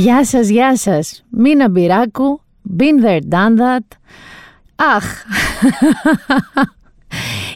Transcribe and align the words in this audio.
Γεια 0.00 0.24
σας, 0.24 0.48
γεια 0.48 0.76
σας. 0.76 1.24
Μίνα 1.30 1.68
Μπυράκου, 1.68 2.40
been 2.78 3.04
there, 3.06 3.18
done 3.30 3.58
that. 3.60 3.86
Αχ, 4.96 5.04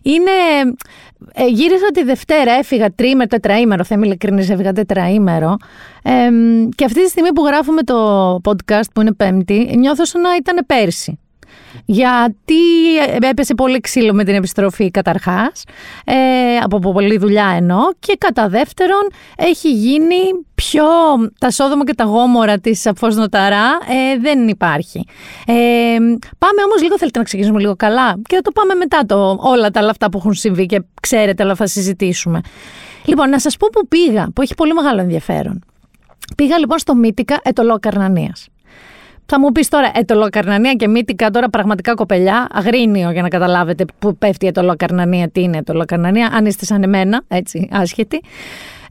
είναι... 0.02 0.30
Ε, 1.34 1.46
γύρισα 1.46 1.90
τη 1.92 2.02
Δευτέρα, 2.02 2.52
έφυγα 2.52 2.90
τρίμερο, 2.94 3.28
τετραήμερο, 3.28 3.84
θα 3.84 3.94
είμαι 3.94 4.06
ειλικρινής, 4.06 4.50
έφυγα 4.50 4.72
τετραήμερο. 4.72 5.56
Ε, 6.02 6.28
και 6.74 6.84
αυτή 6.84 7.02
τη 7.02 7.08
στιγμή 7.08 7.32
που 7.32 7.46
γράφουμε 7.46 7.82
το 7.82 8.34
podcast 8.44 8.88
που 8.94 9.00
είναι 9.00 9.12
πέμπτη, 9.12 9.74
νιώθω 9.76 10.04
σαν 10.04 10.20
να 10.20 10.36
ήταν 10.36 10.64
πέρσι 10.66 11.18
γιατί 11.84 12.54
έπεσε 13.30 13.54
πολύ 13.54 13.80
ξύλο 13.80 14.14
με 14.14 14.24
την 14.24 14.34
επιστροφή 14.34 14.90
καταρχάς, 14.90 15.64
ε, 16.04 16.14
από 16.62 16.78
πολλή 16.78 17.18
δουλειά 17.18 17.54
εννοώ, 17.56 17.80
και 17.98 18.16
κατά 18.18 18.48
δεύτερον 18.48 19.08
έχει 19.36 19.72
γίνει 19.72 20.16
πιο 20.54 20.84
τα 21.38 21.50
σόδομα 21.50 21.84
και 21.84 21.94
τα 21.94 22.04
γόμορα 22.04 22.58
της 22.58 22.86
Αφός 22.86 23.16
Νοταρά 23.16 23.66
ε, 23.88 24.18
δεν 24.20 24.48
υπάρχει. 24.48 25.04
Ε, 25.46 25.54
πάμε 26.38 26.62
όμως 26.66 26.82
λίγο, 26.82 26.98
θέλετε 26.98 27.18
να 27.18 27.24
ξεκινήσουμε 27.24 27.60
λίγο 27.60 27.76
καλά; 27.76 28.20
Και 28.28 28.34
θα 28.34 28.42
το 28.42 28.50
πάμε 28.50 28.74
μετά 28.74 29.02
το, 29.06 29.36
όλα 29.40 29.70
τα 29.70 29.80
άλλα 29.80 29.90
αυτά 29.90 30.10
που 30.10 30.18
έχουν 30.18 30.34
συμβεί 30.34 30.66
και 30.66 30.82
ξέρετε, 31.00 31.42
αλλά 31.42 31.54
θα 31.54 31.66
συζητήσουμε. 31.66 32.40
Λοιπόν, 33.04 33.28
να 33.28 33.38
σας 33.38 33.56
πω 33.56 33.68
που 33.72 33.88
πήγα, 33.88 34.28
που 34.34 34.42
έχει 34.42 34.54
πολύ 34.54 34.72
μεγάλο 34.72 35.00
ενδιαφέρον. 35.00 35.64
Πήγα 36.36 36.58
λοιπόν 36.58 36.78
στο 36.78 36.94
Μύτικα 36.94 37.40
Ετωλό 37.42 37.78
Καρνανίας. 37.80 38.48
Θα 39.26 39.40
μου 39.40 39.52
πεις 39.52 39.68
τώρα 39.68 39.90
ετολοκαρνανία 39.94 40.72
και 40.72 40.88
μύτικα, 40.88 41.30
τώρα 41.30 41.48
πραγματικά 41.48 41.94
κοπελιά, 41.94 42.46
αγρίνιο 42.50 43.10
για 43.10 43.22
να 43.22 43.28
καταλάβετε 43.28 43.84
που 43.98 44.16
πέφτει 44.16 44.44
η 44.44 44.48
ετολοκαρνανία, 44.48 45.28
τι 45.28 45.42
είναι 45.42 45.56
ετολοκαρνανία, 45.56 46.30
αν 46.32 46.46
είστε 46.46 46.64
σαν 46.64 46.82
εμένα, 46.82 47.22
έτσι, 47.28 47.68
άσχετη. 47.72 48.20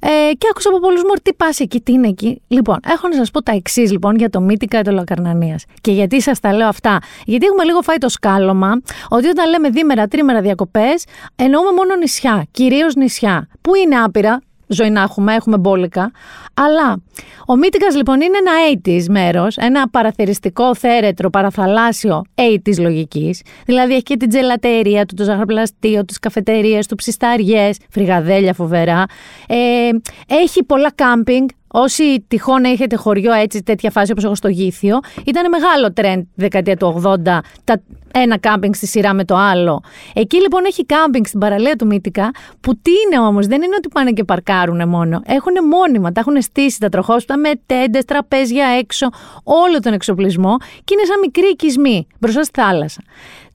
Ε, 0.06 0.34
και 0.34 0.48
άκουσα 0.50 0.70
από 0.70 0.80
πολλούς 0.80 1.02
μου 1.04 1.14
τι 1.24 1.34
πας 1.34 1.60
εκεί, 1.60 1.82
τι 1.82 1.92
είναι 1.92 2.08
εκεί. 2.08 2.42
Λοιπόν, 2.48 2.80
έχω 2.88 3.08
να 3.08 3.16
σας 3.16 3.32
πω 3.32 3.44
τα 3.44 3.52
εξής 3.52 3.92
λοιπόν 3.92 4.16
για 4.16 4.30
το 4.30 4.42
μύτικα 4.42 4.78
ετολοκαρνανίας. 4.78 5.66
Και 5.82 5.92
γιατί 5.92 6.22
σας 6.22 6.40
τα 6.40 6.54
λέω 6.54 6.68
αυτά. 6.68 7.00
Γιατί 7.26 7.46
έχουμε 7.46 7.64
λίγο 7.64 7.82
φάει 7.82 7.98
το 7.98 8.10
σκάλωμα 8.10 8.82
ότι 9.10 9.28
όταν 9.28 9.50
λέμε 9.50 9.70
δίμερα, 9.70 10.08
τρίμερα 10.08 10.42
διακοπές, 10.42 11.06
εννοούμε 11.36 11.72
μόνο 11.72 11.96
νησιά, 11.96 12.46
κυρίως 12.52 12.96
νησιά. 12.96 13.48
Πού 13.62 13.76
είναι 13.76 13.96
άπειρα, 13.96 14.40
ζωή 14.68 14.90
να 14.90 15.02
έχουμε, 15.02 15.34
έχουμε 15.34 15.58
μπόλικα. 15.58 16.12
Αλλά 16.54 17.02
ο 17.48 17.56
Μύτικας 17.56 17.96
λοιπόν 17.96 18.22
είναι 18.22 18.38
ένα 18.38 18.82
80s 18.84 19.06
μέρος, 19.10 19.58
ένα 19.58 19.90
παραθεριστικό 19.90 20.76
θέρετρο 20.76 21.30
παραθαλάσσιο 21.30 22.22
80s 22.36 22.78
λογικής. 22.80 23.42
Δηλαδή 23.66 23.94
έχει 23.94 24.04
και 24.04 24.18
την 24.18 24.30
τζελατερία 24.30 25.06
του, 25.06 25.16
το 25.16 25.24
ζαχαροπλαστείο, 25.24 26.06
τις 26.06 26.20
καφετερίε 26.20 26.80
του, 26.88 26.96
ψισταριές, 26.96 27.78
φρυγαδέλια 27.90 28.54
φοβερά. 28.54 29.06
Ε, 29.48 29.90
έχει 30.28 30.64
πολλά 30.64 30.92
κάμπινγκ, 30.96 31.48
Όσοι 31.76 32.26
τυχόν 32.28 32.64
έχετε 32.64 32.96
χωριό 32.96 33.34
έτσι, 33.34 33.64
τέτοια 33.64 33.92
φάση 33.92 34.12
όπως 34.12 34.24
έχω 34.24 34.36
στο 34.36 34.48
Γήθιο, 34.48 35.00
ήταν 35.26 35.50
μεγάλο 35.50 35.94
τρέντ 35.94 36.26
δεκαετία 36.36 36.78
του 36.78 37.02
80, 37.06 37.16
τα 37.64 37.82
ένα 38.14 38.40
κάμπινγκ 38.40 38.74
στη 38.74 38.88
σειρά 38.88 39.14
με 39.14 39.26
το 39.26 39.36
άλλο. 39.36 39.82
Εκεί 40.14 40.42
λοιπόν 40.42 40.66
έχει 40.66 40.86
κάμπινγκ 40.86 41.26
στην 41.26 41.40
παραλία 41.40 41.76
του 41.76 41.86
Μύτικα, 41.86 42.32
που 42.62 42.76
τι 42.82 42.92
είναι 43.06 43.20
όμως, 43.20 43.48
δεν 43.48 43.62
είναι 43.62 43.76
ότι 43.78 43.88
πάνε 43.88 44.12
και 44.12 44.24
παρκάρουν 44.24 44.90
μόνο. 44.90 45.22
Έχουν 45.26 45.54
μόνιμα, 45.70 46.12
τα 46.12 46.20
έχουν 46.20 46.42
στήσει 46.42 46.80
τα 46.80 46.90
τροχόσπιτα 46.90 47.38
με 47.38 47.52
τέντες, 47.66 48.06
τραπέζια 48.06 48.66
έξω, 48.66 49.10
όλο 49.44 49.80
τον 49.80 49.94
εξοπλισμό 49.94 50.58
και 50.84 50.94
είναι 50.94 51.06
σαν 51.06 51.20
μικρή 51.20 51.48
οικισμή 51.48 52.08
μπροστά 52.20 52.44
στη 52.44 52.62
θάλασσα. 52.62 53.02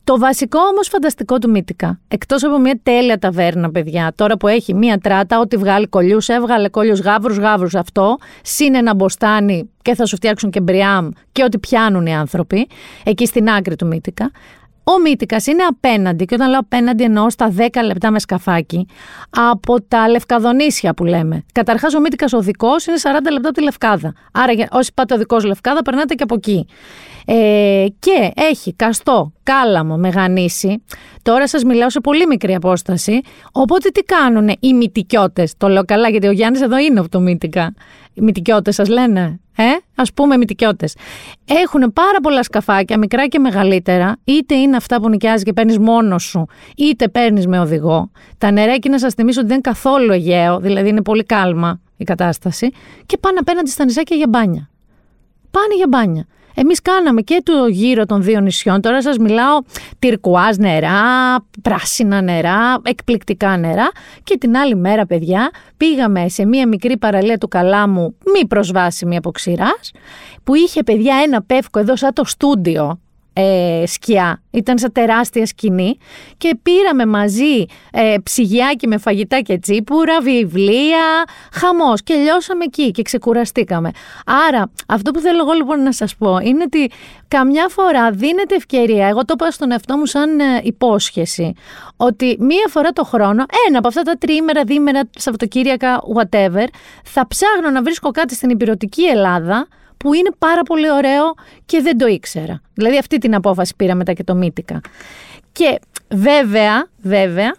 Το 0.08 0.18
βασικό 0.18 0.58
όμως 0.60 0.88
φανταστικό 0.88 1.38
του 1.38 1.50
Μύτικα, 1.50 2.00
εκτός 2.08 2.44
από 2.44 2.58
μια 2.58 2.80
τέλεια 2.82 3.18
ταβέρνα, 3.18 3.70
παιδιά, 3.70 4.12
τώρα 4.14 4.36
που 4.36 4.48
έχει 4.48 4.74
μια 4.74 4.98
τράτα, 4.98 5.40
ό,τι 5.40 5.56
βγάλει 5.56 5.86
κολλιούς, 5.86 6.28
έβγαλε 6.28 6.68
κολλιούς 6.68 7.00
γάβρους, 7.00 7.36
γάβρους 7.38 7.74
αυτό, 7.74 8.16
συν 8.42 8.74
ένα 8.74 8.94
μποστάνι 8.94 9.70
και 9.82 9.94
θα 9.94 10.06
σου 10.06 10.16
φτιάξουν 10.16 10.50
και 10.50 10.60
μπριάμ 10.60 11.08
και 11.32 11.42
ό,τι 11.42 11.58
πιάνουν 11.58 12.06
οι 12.06 12.14
άνθρωποι, 12.14 12.68
εκεί 13.04 13.26
στην 13.26 13.48
άκρη 13.48 13.76
του 13.76 13.86
Μύτικα. 13.86 14.30
Ο 14.84 15.00
Μύτικας 15.00 15.46
είναι 15.46 15.62
απέναντι, 15.62 16.24
και 16.24 16.34
όταν 16.34 16.48
λέω 16.50 16.58
απέναντι 16.58 17.04
εννοώ 17.04 17.30
στα 17.30 17.52
10 17.56 17.66
λεπτά 17.84 18.10
με 18.10 18.18
σκαφάκι, 18.18 18.86
από 19.30 19.82
τα 19.82 20.08
Λευκαδονήσια 20.08 20.94
που 20.94 21.04
λέμε. 21.04 21.44
Καταρχάς, 21.52 21.94
ο 21.94 22.00
Μύτικας 22.00 22.32
ο 22.32 22.40
δικός 22.40 22.86
είναι 22.86 22.96
40 23.02 23.30
λεπτά 23.32 23.48
από 23.48 23.58
τη 23.58 23.62
Λευκάδα. 23.62 24.12
Άρα, 24.32 24.52
όσοι 24.70 24.90
πάτε 24.94 25.14
ο 25.14 25.16
δικός 25.16 25.44
Λευκάδα, 25.44 25.82
περνάτε 25.82 26.14
και 26.14 26.22
από 26.22 26.34
εκεί. 26.34 26.66
Ε, 27.30 27.86
και 27.98 28.32
έχει 28.34 28.74
καστό, 28.74 29.32
κάλαμο, 29.42 29.96
μεγανήσι. 29.96 30.82
Τώρα 31.22 31.48
σας 31.48 31.62
μιλάω 31.62 31.90
σε 31.90 32.00
πολύ 32.00 32.26
μικρή 32.26 32.54
απόσταση. 32.54 33.20
Οπότε 33.52 33.88
τι 33.88 34.00
κάνουν 34.02 34.50
οι 34.60 34.74
μυτικιώτες; 34.74 35.54
Το 35.56 35.68
λέω 35.68 35.84
καλά, 35.84 36.08
γιατί 36.08 36.26
ο 36.26 36.30
Γιάννης 36.30 36.60
εδώ 36.60 36.78
είναι 36.78 37.00
από 37.00 37.08
το 37.08 37.20
Μύτικα. 37.20 37.74
Οι 38.14 38.20
μυτικιώτες 38.20 38.74
σας 38.74 38.88
λένε. 38.88 39.40
Ε, 39.56 39.64
ας 39.94 40.12
πούμε 40.12 40.36
μυτικιώτες. 40.36 40.96
Έχουν 41.44 41.92
πάρα 41.92 42.20
πολλά 42.22 42.42
σκαφάκια, 42.42 42.98
μικρά 42.98 43.26
και 43.26 43.38
μεγαλύτερα, 43.38 44.16
είτε 44.24 44.54
είναι 44.54 44.76
αυτά 44.76 45.00
που 45.00 45.08
νοικιάζεις 45.08 45.42
και 45.42 45.52
παίρνεις 45.52 45.78
μόνος 45.78 46.22
σου, 46.22 46.46
είτε 46.76 47.08
παίρνεις 47.08 47.46
με 47.46 47.60
οδηγό. 47.60 48.10
Τα 48.38 48.50
νερά 48.50 48.72
εκεί 48.72 48.88
να 48.88 48.98
σας 48.98 49.14
θυμίσω 49.14 49.38
ότι 49.40 49.48
δεν 49.48 49.56
είναι 49.56 49.72
καθόλου 49.72 50.12
Αιγαίο, 50.12 50.60
δηλαδή 50.60 50.88
είναι 50.88 51.02
πολύ 51.02 51.24
κάλμα 51.24 51.80
η 51.96 52.04
κατάσταση, 52.04 52.70
και 53.06 53.18
πάνε 53.18 53.38
απέναντι 53.40 53.70
στα 53.70 53.84
νησάκια 53.84 54.16
για 54.16 54.28
μπάνια. 54.28 54.70
Πάνε 55.50 55.74
για 55.76 55.86
μπάνια. 55.88 56.26
Εμείς 56.60 56.82
κάναμε 56.82 57.20
και 57.20 57.40
το 57.44 57.66
γύρο 57.66 58.06
των 58.06 58.22
δύο 58.22 58.40
νησιών. 58.40 58.80
Τώρα 58.80 59.02
σας 59.02 59.18
μιλάω 59.18 59.58
τυρκουάζ 59.98 60.56
νερά, 60.56 61.00
πράσινα 61.62 62.20
νερά, 62.20 62.80
εκπληκτικά 62.82 63.56
νερά. 63.56 63.90
Και 64.24 64.38
την 64.38 64.56
άλλη 64.56 64.76
μέρα, 64.76 65.06
παιδιά, 65.06 65.50
πήγαμε 65.76 66.28
σε 66.28 66.46
μία 66.46 66.68
μικρή 66.68 66.96
παραλία 66.96 67.38
του 67.38 67.48
Καλάμου, 67.48 68.16
μη 68.34 68.46
προσβάσιμη 68.46 69.16
από 69.16 69.30
ξηράς, 69.30 69.90
που 70.44 70.54
είχε 70.54 70.82
παιδιά 70.82 71.14
ένα 71.24 71.42
πεύκο 71.42 71.78
εδώ 71.78 71.96
σαν 71.96 72.12
το 72.12 72.24
στούντιο 72.24 72.98
ε, 73.40 73.86
σκιά. 73.86 74.42
Ήταν 74.50 74.78
σαν 74.78 74.92
τεράστια 74.92 75.46
σκηνή 75.46 75.98
και 76.36 76.58
πήραμε 76.62 77.06
μαζί 77.06 77.64
ε, 77.90 78.14
ψυγιάκι 78.22 78.86
με 78.86 78.98
φαγητά 78.98 79.40
και 79.40 79.58
τσίπουρα, 79.58 80.20
βιβλία, 80.20 81.24
χαμός 81.52 82.02
και 82.02 82.14
λιώσαμε 82.14 82.64
εκεί 82.64 82.90
και 82.90 83.02
ξεκουραστήκαμε. 83.02 83.90
Άρα 84.48 84.70
αυτό 84.88 85.10
που 85.10 85.20
θέλω 85.20 85.38
εγώ 85.38 85.52
λοιπόν 85.52 85.82
να 85.82 85.92
σας 85.92 86.16
πω 86.16 86.38
είναι 86.42 86.62
ότι 86.62 86.90
καμιά 87.28 87.68
φορά 87.68 88.10
δίνεται 88.10 88.54
ευκαιρία, 88.54 89.06
εγώ 89.06 89.24
το 89.24 89.34
είπα 89.36 89.50
στον 89.50 89.70
εαυτό 89.70 89.96
μου 89.96 90.06
σαν 90.06 90.40
ε, 90.40 90.60
υπόσχεση, 90.62 91.52
ότι 91.96 92.36
μία 92.40 92.66
φορά 92.68 92.90
το 92.90 93.04
χρόνο, 93.04 93.44
ένα 93.68 93.78
από 93.78 93.88
αυτά 93.88 94.02
τα 94.02 94.14
τρίμερα, 94.18 94.64
δίμερα, 94.64 95.00
Σαββατοκύριακα, 95.18 96.02
whatever, 96.16 96.66
θα 97.04 97.26
ψάχνω 97.26 97.70
να 97.72 97.82
βρίσκω 97.82 98.10
κάτι 98.10 98.34
στην 98.34 98.50
υπηρετική 98.50 99.02
Ελλάδα 99.02 99.66
που 99.98 100.14
είναι 100.14 100.30
πάρα 100.38 100.62
πολύ 100.62 100.90
ωραίο 100.90 101.34
και 101.66 101.80
δεν 101.82 101.98
το 101.98 102.06
ήξερα. 102.06 102.60
Δηλαδή 102.74 102.98
αυτή 102.98 103.18
την 103.18 103.34
απόφαση 103.34 103.74
πήρα 103.76 103.94
μετά 103.94 104.12
και 104.12 104.24
το 104.24 104.34
μύτικα. 104.34 104.80
Και 105.52 105.78
βέβαια, 106.08 106.88
βέβαια, 107.02 107.54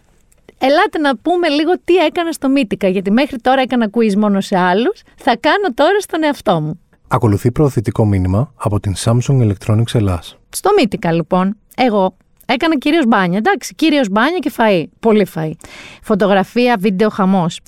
ελάτε 0.57 0.97
να 1.01 1.17
πούμε 1.17 1.47
λίγο 1.47 1.71
τι 1.83 1.95
έκανα 1.95 2.31
στο 2.31 2.49
μύτικα, 2.49 2.87
γιατί 2.87 3.11
μέχρι 3.11 3.37
τώρα 3.37 3.61
έκανα 3.61 3.89
quiz 3.91 4.13
μόνο 4.13 4.41
σε 4.41 4.57
άλλους, 4.57 5.01
θα 5.15 5.37
κάνω 5.37 5.73
τώρα 5.73 5.99
στον 5.99 6.23
εαυτό 6.23 6.61
μου. 6.61 6.79
Ακολουθεί 7.07 7.51
προωθητικό 7.51 8.05
μήνυμα 8.05 8.53
από 8.55 8.79
την 8.79 8.93
Samsung 8.97 9.49
Electronics 9.49 9.93
Ελλάς. 9.93 10.37
Στο 10.49 10.69
μύτικα 10.77 11.11
λοιπόν, 11.11 11.57
εγώ 11.75 12.15
Έκανα 12.51 12.77
κυρίως 12.77 13.05
μπάνια, 13.07 13.37
εντάξει, 13.37 13.75
κυρίως 13.75 14.09
μπάνια 14.09 14.37
και 14.37 14.51
φαΐ. 14.57 14.83
Πολύ 14.99 15.27
φαΐ. 15.35 15.51
Φωτογραφία, 16.01 16.75
βίντεο, 16.79 17.09
χαμός. 17.09 17.59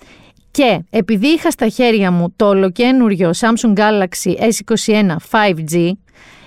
Και 0.51 0.83
επειδή 0.89 1.27
είχα 1.27 1.51
στα 1.51 1.67
χέρια 1.67 2.11
μου 2.11 2.33
το 2.35 2.47
ολοκένουριο 2.47 3.31
Samsung 3.39 3.73
Galaxy 3.73 4.35
S21 4.39 5.15
5G, 5.31 5.91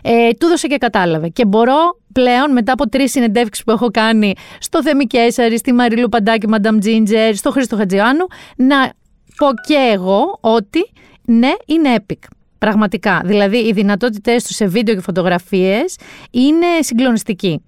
ε, 0.02 0.30
του 0.30 0.46
έδωσε 0.46 0.66
και 0.66 0.76
κατάλαβε. 0.76 1.28
Και 1.28 1.44
μπορώ 1.44 1.98
πλέον 2.12 2.52
μετά 2.52 2.72
από 2.72 2.88
τρεις 2.88 3.10
συνεντεύξεις 3.10 3.64
που 3.64 3.70
έχω 3.70 3.90
κάνει 3.90 4.32
στο 4.58 4.82
Θέμη 4.82 5.06
Κέσσαρη, 5.06 5.58
στη 5.58 5.72
Μαριλού 5.72 6.08
Παντάκη, 6.08 6.46
Madame 6.50 6.84
Ginger, 6.84 7.32
στο 7.34 7.50
Χρήστο 7.50 7.76
Χατζιάνου, 7.76 8.26
να 8.56 8.92
πω 9.36 9.46
και 9.66 9.90
εγώ 9.92 10.38
ότι 10.40 10.90
ναι, 11.24 11.52
είναι 11.66 11.94
epic. 11.96 12.18
Πραγματικά. 12.58 13.22
Δηλαδή, 13.24 13.56
οι 13.56 13.72
δυνατότητές 13.72 14.44
τους 14.44 14.56
σε 14.56 14.66
βίντεο 14.66 14.94
και 14.94 15.00
φωτογραφίες 15.00 15.96
είναι 16.30 16.66
συγκλονιστικοί. 16.80 17.62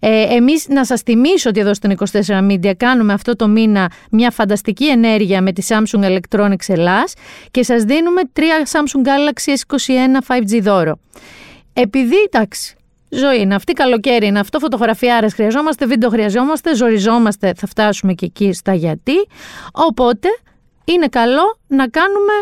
Ε, 0.00 0.34
Εμείς, 0.34 0.68
να 0.68 0.84
σας 0.84 1.00
θυμίσω 1.00 1.48
ότι 1.48 1.60
εδώ 1.60 1.74
στον 1.74 1.90
24 1.90 2.50
Media 2.50 2.72
κάνουμε 2.76 3.12
αυτό 3.12 3.36
το 3.36 3.48
μήνα 3.48 3.90
μια 4.10 4.30
φανταστική 4.30 4.88
ενέργεια 4.88 5.42
με 5.42 5.52
τη 5.52 5.66
Samsung 5.68 6.04
Electronics 6.04 6.68
Ελλάς 6.68 7.14
και 7.50 7.62
σας 7.62 7.82
δίνουμε 7.82 8.22
τρία 8.32 8.66
Samsung 8.66 9.06
Galaxy 9.06 9.52
S21 9.52 10.36
5G 10.36 10.60
δώρο. 10.62 10.98
Επειδή, 11.72 12.16
εντάξει, 12.24 12.76
ζωή 13.08 13.40
είναι 13.40 13.54
αυτή, 13.54 13.72
καλοκαίρι 13.72 14.26
είναι 14.26 14.38
αυτό, 14.38 14.58
φωτογραφιάρες 14.58 15.34
χρειαζόμαστε, 15.34 15.86
βίντεο 15.86 16.10
χρειαζόμαστε, 16.10 16.74
ζοριζόμαστε, 16.74 17.52
θα 17.56 17.66
φτάσουμε 17.66 18.12
και 18.12 18.24
εκεί 18.24 18.52
στα 18.52 18.74
γιατί. 18.74 19.26
Οπότε 19.72 20.28
είναι 20.84 21.06
καλό 21.06 21.58
να 21.66 21.88
κάνουμε 21.88 22.32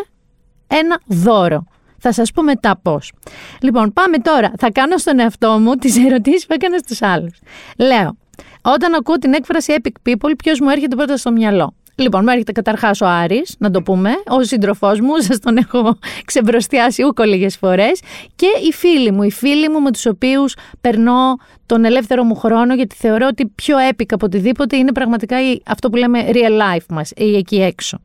ένα 0.67 1.01
δώρο. 1.05 1.65
Θα 2.03 2.13
σας 2.13 2.31
πω 2.31 2.43
μετά 2.43 2.79
πώς. 2.81 3.11
Λοιπόν, 3.61 3.93
πάμε 3.93 4.17
τώρα. 4.17 4.51
Θα 4.57 4.71
κάνω 4.71 4.97
στον 4.97 5.19
εαυτό 5.19 5.59
μου 5.59 5.75
τις 5.75 6.05
ερωτήσεις 6.05 6.45
που 6.45 6.53
έκανα 6.53 6.77
στους 6.77 7.01
άλλους. 7.01 7.39
Λέω, 7.77 8.17
όταν 8.61 8.93
ακούω 8.93 9.17
την 9.17 9.33
έκφραση 9.33 9.75
epic 9.77 10.09
people, 10.09 10.31
ποιος 10.43 10.59
μου 10.59 10.69
έρχεται 10.69 10.95
πρώτα 10.95 11.17
στο 11.17 11.31
μυαλό; 11.31 11.75
Λοιπόν, 11.95 12.23
μου 12.23 12.29
έρχεται 12.29 12.51
καταρχάς 12.51 13.01
ο 13.01 13.07
Άρης, 13.07 13.55
να 13.57 13.71
το 13.71 13.81
πούμε, 13.81 14.09
ο 14.27 14.43
σύντροφός 14.43 14.99
μου, 14.99 15.21
σας 15.21 15.39
τον 15.39 15.57
έχω 15.57 15.97
ξεμπροστιάσει 16.25 17.03
ούκο 17.03 17.23
λίγες 17.23 17.57
φορές. 17.57 18.01
Και 18.35 18.47
οι 18.67 18.71
φίλοι 18.71 19.11
μου, 19.11 19.23
οι 19.23 19.31
φίλοι 19.31 19.69
μου 19.69 19.81
με 19.81 19.91
τους 19.91 20.05
οποίους 20.05 20.55
περνώ 20.81 21.37
τον 21.65 21.85
ελεύθερο 21.85 22.23
μου 22.23 22.35
χρόνο, 22.35 22.73
γιατί 22.75 22.95
θεωρώ 22.95 23.27
ότι 23.27 23.45
πιο 23.55 23.77
έπικα 23.77 24.15
από 24.15 24.25
οτιδήποτε 24.25 24.77
είναι 24.77 24.91
πραγματικά 24.91 25.37
αυτό 25.65 25.89
που 25.89 25.97
λέμε 25.97 26.29
real 26.31 26.75
life 26.75 26.85
μας, 26.89 27.11
ή 27.15 27.35
εκεί 27.35 27.61
έξω. 27.61 27.99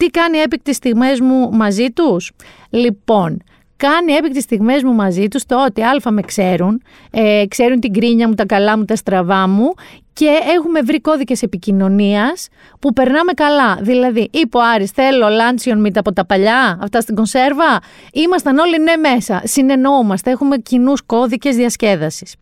Τι 0.00 0.06
κάνει 0.06 0.38
epic 0.38 0.74
στιγμές 0.74 1.20
μου 1.20 1.50
μαζί 1.52 1.90
τους; 1.90 2.32
Λοιπόν, 2.70 3.42
κάνει 3.76 4.12
epic 4.12 4.40
στιγμές 4.40 4.82
μου 4.82 4.92
μαζί 4.92 5.28
τους 5.28 5.46
το 5.46 5.64
ότι 5.64 5.82
α 5.82 6.10
με 6.10 6.22
ξέρουν, 6.22 6.82
ε, 7.10 7.44
ξέρουν 7.48 7.80
την 7.80 7.92
γκρίνια 7.92 8.28
μου, 8.28 8.34
τα 8.34 8.46
καλά 8.46 8.78
μου, 8.78 8.84
τα 8.84 8.96
στραβά 8.96 9.48
μου 9.48 9.74
και 10.12 10.28
έχουμε 10.56 10.80
βρει 10.80 11.00
κώδικες 11.00 11.42
επικοινωνίας 11.42 12.48
που 12.78 12.92
περνάμε 12.92 13.32
καλά. 13.32 13.78
Δηλαδή, 13.80 14.28
είπε 14.32 14.56
ο 14.56 14.60
Άρης, 14.74 14.90
θέλω 14.90 15.28
luncheon 15.28 15.80
meat 15.80 16.00
από 16.00 16.12
τα 16.12 16.26
παλιά, 16.26 16.78
αυτά 16.82 17.00
στην 17.00 17.14
κονσέρβα. 17.14 17.80
Ήμασταν 18.12 18.58
όλοι 18.58 18.78
ναι 18.78 18.96
μέσα, 18.96 19.42
συνεννοούμαστε, 19.44 20.30
έχουμε 20.30 20.56
κοινούς 20.56 21.02
κώδικες 21.02 21.56
διασκέδασης. 21.56 22.34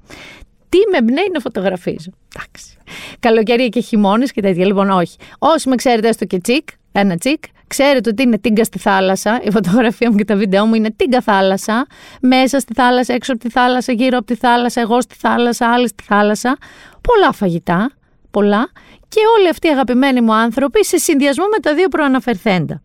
Τι 0.68 0.78
με 0.90 0.98
εμπνέει 0.98 1.30
να 1.32 1.40
φωτογραφίζω. 1.40 2.10
Εντάξει. 2.34 2.76
Καλοκαίρι 3.18 3.68
και 3.68 3.80
χειμώνες 3.80 4.32
και 4.32 4.40
τέτοια. 4.40 4.66
Λοιπόν, 4.66 4.90
όχι. 4.90 5.16
Όσοι 5.38 5.68
με 5.68 5.74
ξέρετε, 5.74 6.08
έστω 6.08 6.24
και 6.24 6.38
τσικ, 6.38 6.68
ένα 6.92 7.16
τσικ, 7.16 7.42
ξέρετε 7.66 8.10
ότι 8.10 8.22
είναι 8.22 8.38
τίγκα 8.38 8.64
στη 8.64 8.78
θάλασσα. 8.78 9.40
Η 9.42 9.50
φωτογραφία 9.50 10.10
μου 10.10 10.16
και 10.16 10.24
τα 10.24 10.36
βίντεο 10.36 10.66
μου 10.66 10.74
είναι 10.74 10.90
τίγκα 10.96 11.20
θάλασσα. 11.20 11.86
Μέσα 12.20 12.58
στη 12.58 12.72
θάλασσα, 12.74 13.14
έξω 13.14 13.32
από 13.32 13.40
τη 13.40 13.50
θάλασσα, 13.50 13.92
γύρω 13.92 14.18
από 14.18 14.26
τη 14.26 14.34
θάλασσα, 14.34 14.80
εγώ 14.80 15.00
στη 15.00 15.14
θάλασσα, 15.14 15.72
άλλοι 15.72 15.88
στη 15.88 16.02
θάλασσα. 16.02 16.56
Πολλά 17.00 17.32
φαγητά. 17.32 17.90
Πολλά. 18.30 18.70
Και 19.08 19.20
όλοι 19.38 19.48
αυτοί 19.48 19.66
οι 19.66 19.70
αγαπημένοι 19.70 20.20
μου 20.20 20.34
άνθρωποι 20.34 20.84
σε 20.84 20.96
συνδυασμό 20.96 21.44
με 21.44 21.58
τα 21.58 21.74
δύο 21.74 21.88
προαναφερθέντα. 21.88 22.82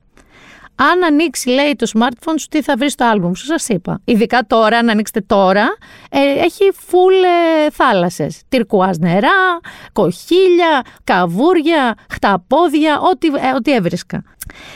Αν 0.76 1.04
ανοίξει, 1.04 1.50
λέει, 1.50 1.76
το 1.76 1.92
smartphone 1.94 2.36
σου, 2.40 2.48
τι 2.48 2.62
θα 2.62 2.76
βρεις 2.78 2.92
στο 2.92 3.06
άλμπουμ 3.06 3.34
σου, 3.34 3.46
σας 3.46 3.68
είπα. 3.68 4.02
Ειδικά 4.06 4.46
τώρα, 4.48 4.78
αν 4.78 4.90
ανοίξετε 4.90 5.22
τώρα, 5.22 5.68
ε, 6.10 6.20
έχει 6.20 6.72
full 6.90 7.26
ε, 7.66 7.70
θάλασσες. 7.70 8.42
Τυρκουάζ 8.50 8.98
νερά, 8.98 9.60
κοχύλια, 9.94 10.82
καβούρια, 11.04 11.96
χταπόδια, 12.10 13.00
ό,τι, 13.00 13.28
ε, 13.28 13.56
ό,τι 13.56 13.74
έβρισκα. 13.74 14.24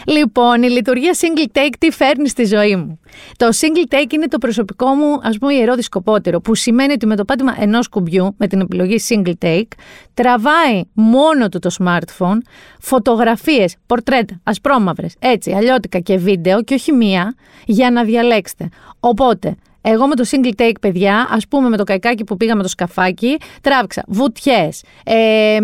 Λοιπόν, 0.05 0.63
η 0.63 0.69
λειτουργία 0.69 1.15
single 1.19 1.57
take 1.57 1.73
τι 1.79 1.91
φέρνει 1.91 2.29
στη 2.29 2.45
ζωή 2.45 2.75
μου; 2.75 2.99
Το 3.37 3.47
single 3.47 3.93
take 3.93 4.13
είναι 4.13 4.27
το 4.27 4.37
προσωπικό 4.37 4.87
μου, 4.87 5.19
ας 5.23 5.37
πούμε, 5.37 5.53
ιερό 5.53 5.75
δισκοπότερο, 5.75 6.39
που 6.39 6.55
σημαίνει 6.55 6.93
ότι 6.93 7.05
με 7.05 7.15
το 7.15 7.25
πάτημα 7.25 7.55
ενός 7.59 7.87
κουμπιού, 7.89 8.35
με 8.37 8.47
την 8.47 8.59
επιλογή 8.59 8.95
single 9.09 9.33
take, 9.45 9.71
τραβάει 10.13 10.81
μόνο 10.93 11.49
του 11.49 11.59
το 11.59 11.75
smartphone 11.79 12.37
φωτογραφίες, 12.79 13.75
πορτρέτα, 13.85 14.39
ασπρόμαυρες, 14.43 15.15
έτσι, 15.19 15.51
αλλιώτικα 15.87 15.99
και 15.99 16.17
βίντεο, 16.17 16.63
και 16.63 16.73
όχι 16.73 16.91
μία, 16.91 17.35
για 17.65 17.91
να 17.91 18.03
διαλέξετε. 18.03 18.69
Οπότε, 18.99 19.55
εγώ 19.81 20.07
με 20.07 20.15
το 20.15 20.23
single 20.31 20.61
take, 20.61 20.75
παιδιά, 20.81 21.27
ας 21.31 21.47
πούμε 21.47 21.69
με 21.69 21.77
το 21.77 21.83
καϊκάκι 21.83 22.23
που 22.23 22.37
πήγα 22.37 22.55
με 22.55 22.61
το 22.61 22.67
σκαφάκι, 22.67 23.37
τράβηξα 23.61 24.03
βουτιές, 24.07 24.83
ε, 25.05 25.55
ε, 25.55 25.59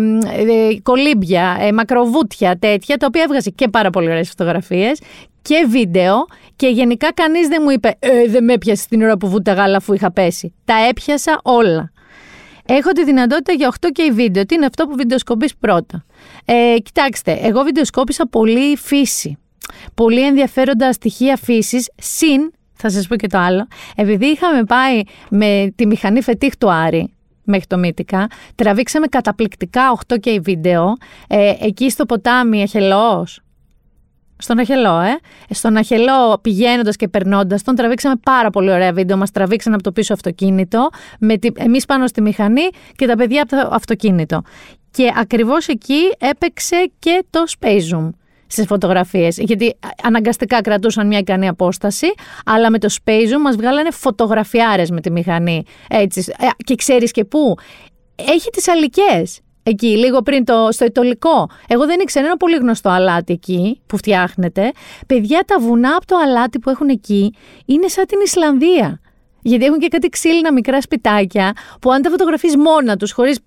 κολύμπια, 0.82 1.56
ε, 1.60 1.72
μακροβούτια 1.72 2.58
τέτοια, 2.58 2.96
τα 2.96 3.06
οποία 3.06 3.22
έβγαζε 3.22 3.50
και 3.50 3.68
πάρα 3.68 3.90
πολύ 3.90 4.08
ωραίες 4.08 4.28
φωτογραφίες 4.28 5.00
και 5.42 5.66
βίντεο. 5.68 6.26
Και 6.56 6.66
γενικά 6.66 7.12
κανείς 7.12 7.48
δεν 7.48 7.60
μου 7.64 7.70
είπε, 7.70 7.96
ε, 7.98 8.26
δεν 8.28 8.44
με 8.44 8.52
έπιασες 8.52 8.86
την 8.86 9.02
ώρα 9.02 9.16
που 9.16 9.28
βούταγα, 9.28 9.76
αφού 9.76 9.92
είχα 9.92 10.12
πέσει. 10.12 10.54
Τα 10.64 10.74
έπιασα 10.88 11.40
όλα. 11.42 11.92
Έχω 12.66 12.92
τη 12.92 13.04
δυνατότητα 13.04 13.52
για 13.52 13.72
8K 13.80 14.00
βίντεο. 14.12 14.46
Τι 14.46 14.54
είναι 14.54 14.66
αυτό 14.66 14.86
που 14.86 14.94
βιντεοσκοπείς 14.96 15.56
πρώτα; 15.56 16.04
Ε, 16.44 16.76
κοιτάξτε, 16.82 17.38
εγώ 17.42 17.62
βιντεοσκόπησα 17.62 18.26
πολύ 18.26 18.76
φύση. 18.76 19.38
Πολύ 19.94 20.26
ενδιαφέροντα 20.26 20.92
στοιχεία 20.92 21.36
φύσης, 21.36 21.90
συν 21.96 22.50
θα 22.74 22.90
σας 22.90 23.06
πω 23.06 23.16
και 23.16 23.26
το 23.26 23.38
άλλο. 23.38 23.66
Επειδή 23.96 24.26
είχαμε 24.26 24.64
πάει 24.64 25.02
με 25.30 25.72
τη 25.76 25.86
μηχανή 25.86 26.22
φετίχ 26.22 26.56
του 26.56 26.72
Άρη, 26.72 27.14
μέχρι 27.44 27.66
το 27.66 27.78
Μύτικα, 27.78 28.26
τραβήξαμε 28.54 29.06
καταπληκτικά 29.06 29.82
8K 30.06 30.38
βίντεο, 30.42 30.94
ε, 31.28 31.52
εκεί 31.60 31.90
στο 31.90 32.06
ποτάμι 32.06 32.62
Αχελός, 32.62 33.40
στον 34.36 34.58
Αχελό, 34.58 35.00
ε. 35.00 35.18
Στον 35.50 35.76
Αχελό 35.76 36.38
πηγαίνοντας 36.42 36.96
και 36.96 37.08
περνώντας 37.08 37.62
τον, 37.62 37.74
τραβήξαμε 37.74 38.14
πάρα 38.22 38.50
πολύ 38.50 38.70
ωραία 38.70 38.92
βίντεο. 38.92 39.16
Μας 39.16 39.30
τραβήξαν 39.30 39.74
από 39.74 39.82
το 39.82 39.92
πίσω 39.92 40.12
αυτοκίνητο, 40.12 40.88
με 41.18 41.36
τη... 41.36 41.48
εμείς 41.56 41.84
πάνω 41.84 42.06
στη 42.06 42.20
μηχανή 42.20 42.68
και 42.96 43.06
τα 43.06 43.14
παιδιά 43.14 43.42
από 43.42 43.50
το 43.50 43.68
αυτοκίνητο. 43.72 44.42
Και 44.90 45.12
ακριβώς 45.16 45.68
εκεί 45.68 46.00
έπαιξε 46.18 46.90
και 46.98 47.24
το 47.30 47.44
Space 47.58 47.94
Zoom 47.94 48.10
στις 48.54 48.66
φωτογραφίες. 48.66 49.36
Γιατί 49.38 49.76
αναγκαστικά 50.02 50.60
κρατούσαν 50.60 51.06
μια 51.06 51.18
ικανή 51.18 51.48
απόσταση, 51.48 52.06
αλλά 52.44 52.70
με 52.70 52.78
το 52.78 52.94
Space 53.04 53.10
Zoom 53.10 53.40
μας 53.40 53.56
βγάλανε 53.56 53.90
φωτογραφιάρες 53.90 54.90
με 54.90 55.00
τη 55.00 55.10
μηχανή. 55.10 55.62
Έτσι. 55.88 56.32
Ε, 56.38 56.46
και 56.64 56.74
ξέρεις 56.74 57.10
και 57.10 57.24
πού. 57.24 57.54
Έχει 58.14 58.50
τις 58.50 58.68
αλικές. 58.68 59.40
Εκεί, 59.66 59.86
λίγο 59.86 60.22
πριν 60.22 60.44
το, 60.44 60.68
στο 60.70 60.84
Ιτωλικό. 60.84 61.48
Εγώ 61.68 61.86
δεν 61.86 62.00
ήξερα 62.00 62.26
ένα 62.26 62.36
πολύ 62.36 62.56
γνωστό 62.56 62.88
αλάτι 62.88 63.32
εκεί 63.32 63.80
που 63.86 63.96
φτιάχνεται. 63.96 64.72
Παιδιά, 65.06 65.42
τα 65.46 65.58
βουνά 65.58 65.96
από 65.96 66.06
το 66.06 66.16
αλάτι 66.16 66.58
που 66.58 66.70
έχουν 66.70 66.88
εκεί 66.88 67.34
είναι 67.64 67.88
σαν 67.88 68.06
την 68.06 68.20
Ισλανδία. 68.24 69.00
Γιατί 69.42 69.64
έχουν 69.64 69.78
και 69.78 69.88
κάτι 69.88 70.08
ξύλινα 70.08 70.52
μικρά 70.52 70.80
σπιτάκια 70.80 71.52
που 71.80 71.92
αν 71.92 72.02
τα 72.02 72.10
φωτογραφείς 72.10 72.56
μόνα 72.56 72.96
τους, 72.96 73.12
χωρίς 73.12 73.38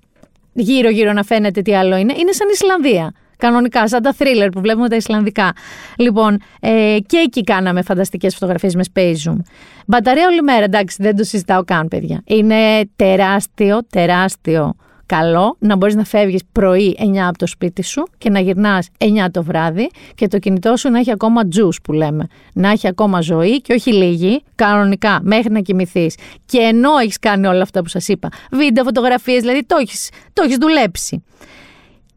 γύρω-γύρω 0.53 1.13
να 1.13 1.23
φαίνεται 1.23 1.61
τι 1.61 1.75
άλλο 1.75 1.95
είναι, 1.95 2.13
είναι 2.17 2.31
σαν 2.31 2.47
Ισλανδία. 2.51 3.13
Κανονικά, 3.37 3.87
σαν 3.87 4.01
τα 4.01 4.15
thriller 4.17 4.47
που 4.51 4.61
βλέπουμε 4.61 4.89
τα 4.89 4.95
Ισλανδικά. 4.95 5.53
Λοιπόν, 5.97 6.39
ε, 6.59 6.97
και 7.05 7.17
εκεί 7.17 7.43
κάναμε 7.43 7.81
φανταστικές 7.81 8.33
φωτογραφίες 8.33 8.75
με 8.75 8.83
Space 8.93 9.29
Zoom. 9.29 9.37
Μπαταρία 9.87 10.27
όλη 10.27 10.41
μέρα, 10.41 10.63
εντάξει, 10.63 10.97
δεν 10.99 11.15
το 11.15 11.23
συζητάω 11.23 11.63
καν, 11.63 11.87
παιδιά. 11.87 12.21
Είναι 12.25 12.89
τεράστιο, 12.95 13.79
τεράστιο 13.89 14.75
καλό 15.07 15.55
να 15.59 15.75
μπορείς 15.75 15.95
να 15.95 16.03
φεύγεις 16.03 16.41
πρωί 16.51 16.97
9 16.99 17.27
από 17.27 17.37
το 17.37 17.47
σπίτι 17.47 17.83
σου 17.83 18.07
και 18.17 18.29
να 18.29 18.39
γυρνάς 18.39 18.89
9 18.97 19.05
το 19.31 19.43
βράδυ 19.43 19.89
και 20.15 20.27
το 20.27 20.39
κινητό 20.39 20.77
σου 20.77 20.89
να 20.89 20.99
έχει 20.99 21.11
ακόμα 21.11 21.41
juice 21.55 21.81
που 21.83 21.93
λέμε. 21.93 22.27
Να 22.53 22.69
έχει 22.69 22.87
ακόμα 22.87 23.21
ζωή 23.21 23.61
και 23.61 23.73
όχι 23.73 23.93
λίγη, 23.93 24.43
κανονικά, 24.55 25.19
μέχρι 25.21 25.51
να 25.51 25.59
κοιμηθείς. 25.59 26.15
Και 26.45 26.57
ενώ 26.57 26.89
έχεις 27.01 27.19
κάνει 27.19 27.47
όλα 27.47 27.61
αυτά 27.61 27.81
που 27.81 27.89
σας 27.89 28.07
είπα, 28.07 28.29
βίντεο, 28.51 28.83
φωτογραφίες, 28.83 29.41
δηλαδή 29.41 29.65
το 29.65 29.75
έχεις 29.79 30.09
το 30.33 30.43
έχεις 30.43 30.57
δουλέψει. 30.57 31.23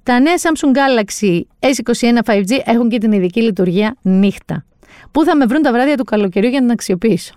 Τα 0.02 0.20
νέα 0.20 0.34
Samsung 0.34 0.76
Galaxy 0.76 1.40
S21 1.60 2.18
5G 2.24 2.58
έχουν 2.64 2.88
και 2.88 2.98
την 2.98 3.12
ειδική 3.12 3.42
λειτουργία 3.42 3.96
νύχτα. 4.02 4.64
Πού 5.10 5.24
θα 5.24 5.36
με 5.36 5.46
βρουν 5.46 5.62
τα 5.62 5.72
βράδια 5.72 5.96
του 5.96 6.04
καλοκαιριού 6.04 6.48
για 6.48 6.58
να 6.58 6.64
την 6.64 6.74
αξιοποιήσω; 6.74 7.34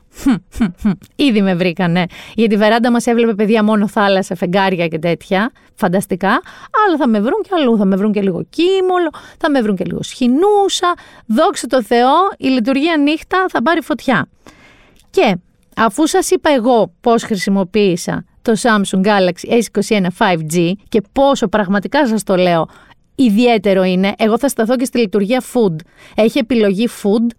Ήδη 1.15 1.41
με 1.41 1.55
βρήκανε. 1.55 2.05
Γιατί 2.33 2.53
η 2.53 2.57
βεράντα 2.57 2.91
μας 2.91 3.07
έβλεπε 3.07 3.33
παιδιά 3.33 3.63
μόνο 3.63 3.87
θάλασσα, 3.87 4.35
φεγγάρια 4.35 4.87
και 4.87 4.99
τέτοια. 4.99 5.51
Φανταστικά. 5.75 6.41
Αλλά 6.85 6.97
θα 6.97 7.07
με 7.07 7.19
βρουν 7.19 7.41
και 7.41 7.49
αλλού. 7.59 7.77
Θα 7.77 7.85
με 7.85 7.95
βρουν 7.95 8.11
και 8.11 8.21
λίγο 8.21 8.45
κύμολο, 8.49 9.09
θα 9.37 9.49
με 9.49 9.61
βρουν 9.61 9.75
και 9.75 9.83
λίγο 9.83 10.03
σχοινούσα. 10.03 10.93
Δόξα 11.25 11.67
τω 11.67 11.83
Θεώ, 11.83 12.13
η 12.37 12.47
λειτουργία 12.47 12.97
νύχτα 12.97 13.45
θα 13.49 13.61
πάρει 13.61 13.81
φωτιά. 13.81 14.29
Και 15.09 15.37
αφού 15.75 16.07
σας 16.07 16.31
είπα 16.31 16.49
εγώ 16.49 16.93
πώς 17.01 17.23
χρησιμοποίησα 17.23 18.25
το 18.43 18.53
Samsung 18.61 19.05
Galaxy 19.05 19.61
S21 19.61 20.05
5G 20.17 20.71
και 20.89 21.01
πόσο 21.11 21.47
πραγματικά 21.47 22.07
σας 22.07 22.23
το 22.23 22.35
λέω 22.35 22.67
ιδιαίτερο 23.15 23.83
είναι, 23.83 24.13
εγώ 24.17 24.39
θα 24.39 24.47
σταθώ 24.47 24.75
και 24.75 24.85
στη 24.85 24.97
λειτουργία 24.99 25.43
food. 25.53 25.75
Έχει 26.15 26.37
επιλογή 26.37 26.87
food, 27.01 27.35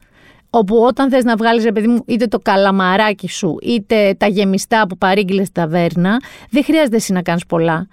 όπου 0.51 0.77
όταν 0.77 1.11
θες 1.11 1.25
να 1.25 1.37
βγάλεις, 1.37 1.65
ρε 1.65 1.73
παιδί 1.73 1.87
μου, 1.87 2.03
είτε 2.07 2.27
το 2.27 2.39
καλαμαράκι 2.39 3.29
σου, 3.29 3.57
είτε 3.63 4.15
τα 4.19 4.27
γεμιστά 4.27 4.87
που 4.87 4.99
παρήγγειλες 4.99 5.47
στα 5.47 5.67
βέρνα, 5.67 6.17
δεν 6.51 6.65
χρειάζεται 6.65 6.97
εσύ 6.97 7.13
να 7.13 7.23
κάνεις 7.23 7.47
πολλά. 7.47 7.89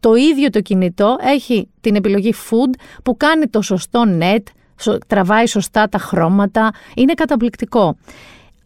Το 0.00 0.14
ίδιο 0.14 0.50
το 0.50 0.60
κινητό 0.60 1.16
έχει 1.20 1.68
την 1.80 1.94
επιλογή 1.94 2.34
food 2.50 2.78
που 3.04 3.16
κάνει 3.16 3.46
το 3.46 3.62
σωστό 3.62 4.04
net, 4.20 4.42
τραβάει 5.06 5.46
σωστά 5.46 5.88
τα 5.88 5.98
χρώματα, 5.98 6.70
είναι 6.96 7.14
καταπληκτικό. 7.14 7.96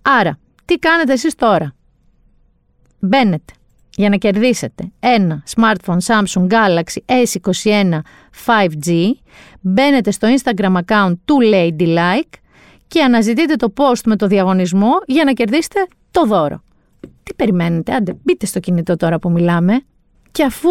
Άρα, 0.03 0.39
τι 0.65 0.75
κάνετε 0.75 1.13
εσείς 1.13 1.35
τώρα; 1.35 1.75
Μπαίνετε 2.99 3.53
για 4.01 4.09
να 4.09 4.17
κερδίσετε 4.17 4.93
ένα 5.01 5.43
smartphone 5.57 5.99
Samsung 6.07 6.47
Galaxy 6.49 7.25
S21 7.25 8.01
5G, 8.47 9.11
μπαίνετε 9.61 10.11
στο 10.11 10.29
Instagram 10.29 10.77
account 10.77 11.13
του 11.25 11.37
Ladylike 11.53 12.39
και 12.87 13.03
αναζητείτε 13.03 13.55
το 13.55 13.73
post 13.77 14.01
με 14.05 14.17
το 14.17 14.27
διαγωνισμό 14.27 14.91
για 15.07 15.25
να 15.25 15.33
κερδίσετε 15.33 15.87
το 16.11 16.27
δώρο. 16.27 16.63
Τι 17.23 17.35
περιμένετε, 17.35 17.93
άντε 17.93 18.17
μπείτε 18.23 18.47
στο 18.47 18.61
κινητό 18.61 18.97
τώρα 18.97 19.19
που 19.19 19.31
μιλάμε 19.31 19.83
και 20.31 20.45
αφού 20.45 20.71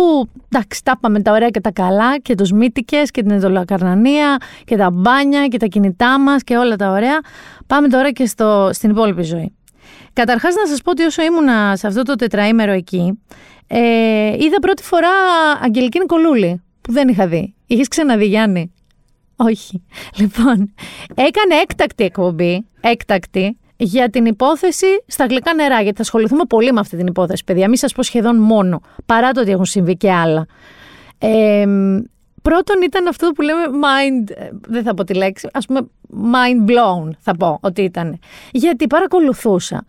εντάξει, 0.51 0.83
τα 0.83 0.97
πάμε 0.99 1.21
τα 1.21 1.31
ωραία 1.31 1.49
και 1.49 1.61
τα 1.61 1.71
καλά 1.71 2.19
και 2.19 2.35
τους 2.35 2.51
μύτικες 2.51 3.11
και 3.11 3.21
την 3.21 3.31
εντολοκαρνανία 3.31 4.37
και 4.65 4.75
τα 4.77 4.91
μπάνια 4.91 5.47
και 5.47 5.57
τα 5.57 5.65
κινητά 5.65 6.19
μας 6.19 6.43
και 6.43 6.57
όλα 6.57 6.75
τα 6.75 6.89
ωραία, 6.91 7.19
πάμε 7.67 7.87
τώρα 7.87 8.11
και 8.11 8.25
στο, 8.25 8.69
στην 8.73 8.89
υπόλοιπη 8.89 9.23
ζωή. 9.23 9.53
Καταρχάς 10.13 10.55
να 10.55 10.67
σας 10.67 10.81
πω 10.81 10.91
ότι 10.91 11.03
όσο 11.03 11.21
ήμουνα 11.23 11.75
σε 11.75 11.87
αυτό 11.87 12.03
το 12.03 12.15
τετραήμερο 12.15 12.71
εκεί, 12.71 13.19
ε, 13.67 14.35
είδα 14.39 14.59
πρώτη 14.61 14.83
φορά 14.83 15.09
Αγγελική 15.61 15.99
Νικολούλη, 15.99 16.61
που 16.81 16.91
δεν 16.91 17.07
είχα 17.07 17.27
δει. 17.27 17.55
Είχες 17.65 17.87
ξαναδεί 17.87 18.25
Γιάννη; 18.25 18.73
Όχι. 19.35 19.83
Λοιπόν, 20.15 20.73
έκανε 21.15 21.55
έκτακτη 21.61 22.03
εκπομπή, 22.03 22.65
έκτακτη, 22.81 23.57
για 23.77 24.09
την 24.09 24.25
υπόθεση 24.25 24.85
στα 25.07 25.25
γλυκά 25.25 25.53
νερά. 25.53 25.81
Γιατί 25.81 25.95
θα 25.95 26.01
ασχοληθούμε 26.01 26.43
πολύ 26.43 26.71
με 26.71 26.79
αυτή 26.79 26.97
την 26.97 27.07
υπόθεση, 27.07 27.43
παιδιά. 27.43 27.67
Μην 27.67 27.77
σας 27.77 27.93
πω 27.93 28.03
σχεδόν 28.03 28.35
μόνο, 28.35 28.81
παρά 29.05 29.31
το 29.31 29.41
ότι 29.41 29.51
έχουν 29.51 29.65
συμβεί 29.65 29.97
και 29.97 30.11
άλλα. 30.11 30.45
Ε, 31.17 31.65
πρώτον 32.41 32.81
ήταν 32.81 33.07
αυτό 33.07 33.31
που 33.31 33.41
λέμε 33.41 33.61
mind, 33.65 34.29
ε, 34.35 34.49
δεν 34.67 34.83
θα 34.83 34.93
πω 34.93 35.03
τη 35.03 35.13
λέξη, 35.13 35.49
ας 35.53 35.65
πούμε 35.65 35.87
mind 36.33 36.69
blown 36.69 37.09
θα 37.19 37.35
πω 37.35 37.59
ότι 37.61 37.81
ήταν. 37.81 38.19
Γιατί 38.51 38.87
παρακολουθούσα. 38.87 39.85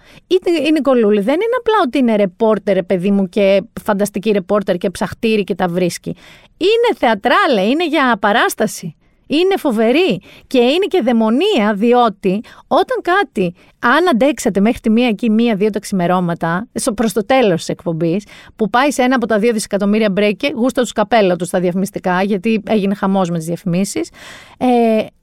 Η 0.66 0.70
Νικολούλη 0.72 1.20
δεν 1.20 1.34
είναι 1.34 1.56
απλά 1.58 1.74
ότι 1.84 1.98
είναι 1.98 2.16
ρεπόρτερ, 2.16 2.82
παιδί 2.82 3.10
μου, 3.10 3.28
και 3.28 3.62
φανταστική 3.82 4.30
ρεπόρτερ 4.30 4.76
και 4.76 4.90
ψαχτήρι 4.90 5.44
και 5.44 5.54
τα 5.54 5.68
βρίσκει. 5.68 6.16
Είναι 6.56 6.96
θεατράλε, 6.96 7.60
είναι 7.60 7.86
για 7.86 8.16
παράσταση 8.20 8.94
είναι 9.30 9.56
φοβερή 9.56 10.20
και 10.46 10.58
είναι 10.58 10.86
και 10.88 11.00
δαιμονία 11.02 11.74
διότι 11.74 12.40
όταν 12.66 13.00
κάτι, 13.02 13.54
αν 13.78 14.08
αντέξατε 14.08 14.60
μέχρι 14.60 14.80
τη 14.80 14.90
μία 14.90 15.08
εκεί, 15.08 15.30
μία-δύο 15.30 15.70
τα 15.70 15.78
ξημερώματα, 15.78 16.68
προς 16.94 17.12
το 17.12 17.26
τέλος 17.26 17.58
της 17.58 17.68
εκπομπής, 17.68 18.24
που 18.56 18.70
πάει 18.70 18.90
σε 18.90 19.02
ένα 19.02 19.14
από 19.14 19.26
τα 19.26 19.38
δύο 19.38 19.52
δισεκατομμύρια 19.52 20.10
μπρέκε, 20.10 20.50
γούστα 20.54 20.82
τους 20.82 20.92
καπέλα 20.92 21.36
τους 21.36 21.48
στα 21.48 21.60
διαφημιστικά, 21.60 22.22
γιατί 22.22 22.62
έγινε 22.66 22.94
χαμός 22.94 23.30
με 23.30 23.36
τις 23.36 23.46
διαφημίσεις. 23.46 24.10
Ε, 24.58 24.66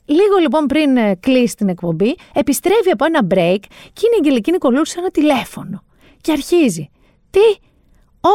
λίγο 0.05 0.37
λοιπόν 0.41 0.65
πριν 0.65 0.97
ε, 0.97 1.15
κλείσει 1.15 1.55
την 1.55 1.69
εκπομπή, 1.69 2.15
επιστρέφει 2.33 2.91
από 2.91 3.05
ένα 3.05 3.19
break 3.21 3.59
και 3.93 4.01
είναι 4.05 4.15
η 4.15 4.17
Αγγελική 4.19 4.51
Νικολούρ 4.51 4.87
σε 4.87 4.99
ένα 4.99 5.09
τηλέφωνο. 5.09 5.83
Και 6.21 6.31
αρχίζει. 6.31 6.89
Τι, 7.29 7.67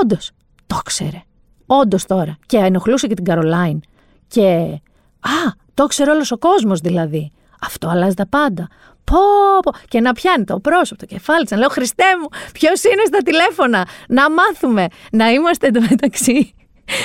όντως, 0.03 0.31
το 0.67 0.77
ξέρε. 0.85 1.23
Όντως 1.67 2.05
τώρα. 2.05 2.39
Και 2.47 2.57
ενοχλούσε 2.57 3.07
και 3.07 3.15
την 3.15 3.25
Καρολάιν. 3.25 3.81
Και. 4.29 4.81
Α, 5.21 5.62
το 5.75 5.87
ξέρει 5.87 6.11
όλος 6.11 6.31
ο 6.31 6.39
κόσμος 6.39 6.81
δηλαδή. 6.81 7.33
Αυτό 7.61 7.89
αλλάζει 7.89 8.15
τα 8.15 8.27
πάντα. 8.27 8.69
Πω, 9.05 9.19
πω. 9.63 9.73
Και 9.89 10.01
να 10.01 10.13
πιάνει 10.13 10.45
το 10.45 10.61
πρόσωπο, 10.61 11.01
το 11.01 11.07
κεφάλι 11.07 11.43
της. 11.43 11.51
Να 11.51 11.57
λέω 11.57 11.69
Χριστέ 11.69 12.17
μου, 12.21 12.29
ποιος 12.53 12.85
είναι 12.85 13.03
στα 13.07 13.19
τηλέφωνα; 13.19 13.87
Να 14.09 14.31
μάθουμε. 14.31 14.87
Να 15.13 15.31
είμαστε 15.31 15.67
εντωμεταξύ 15.67 16.55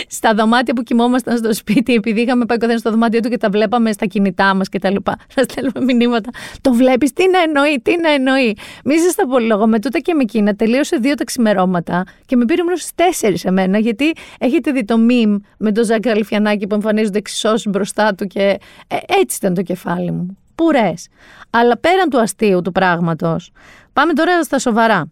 στα 0.08 0.34
δωμάτια 0.34 0.74
που 0.74 0.84
κοιμόμασταν 0.84 1.38
στο 1.38 1.54
σπίτι, 1.54 1.94
επειδή 1.94 2.22
είχαμε 2.22 2.46
πάει 2.46 2.58
καθένας 2.58 2.82
στο 2.82 2.92
δωμάτιο 2.92 3.20
του 3.20 3.30
και 3.30 3.38
τα 3.38 3.50
βλέπαμε 3.50 3.92
στα 3.92 4.06
κινητά 4.06 4.56
μας 4.56 4.70
κτλ. 4.70 4.96
Να 5.36 5.44
στέλνουμε 5.50 5.94
μηνύματα. 5.94 6.30
Το 6.62 6.74
βλέπεις, 6.74 7.14
τι 7.14 7.30
να 7.30 7.40
εννοεί, 7.40 7.80
τι 7.84 8.00
να 8.02 8.10
εννοεί. 8.10 8.58
Μη 8.84 8.98
σα 8.98 9.14
τα 9.14 9.28
πολυλογώ. 9.28 9.68
Με 9.68 9.80
τούτα 9.80 10.00
και 10.00 10.14
με 10.14 10.22
εκείνα 10.22 10.56
τελείωσε 10.56 10.98
δύο 10.98 11.14
τα 11.14 11.24
ξημερώματα 11.24 12.04
και 12.26 12.36
με 12.36 12.46
πήρε 12.46 12.64
μόνο 12.64 12.76
στι 12.76 12.92
τέσσερις 12.96 13.46
εμένα, 13.46 13.78
γιατί 13.78 14.14
έχετε 14.40 14.72
δει 14.72 14.86
το 14.86 14.96
meme 15.10 15.38
με 15.58 15.72
τον 15.72 15.84
Ζάκη 15.84 16.10
Αλφιανάκη 16.10 16.68
που 16.68 16.76
εμφανίζονται 16.76 17.18
εξισώσεις 17.18 17.68
μπροστά 17.68 18.16
του 18.16 18.26
και 18.26 18.60
ε, 18.88 18.96
έτσι 19.20 19.38
ήταν 19.40 19.54
το 19.54 19.62
κεφάλι 19.62 20.12
μου. 20.12 20.38
Πουρές. 20.56 21.08
Αλλά 21.50 21.78
πέραν 21.78 22.10
του 22.10 22.20
αστείου 22.20 22.62
του 22.62 22.72
πράγματος, 22.72 23.52
πάμε 23.94 24.14
τώρα 24.14 24.44
στα 24.44 24.60
σοβαρά. 24.60 25.10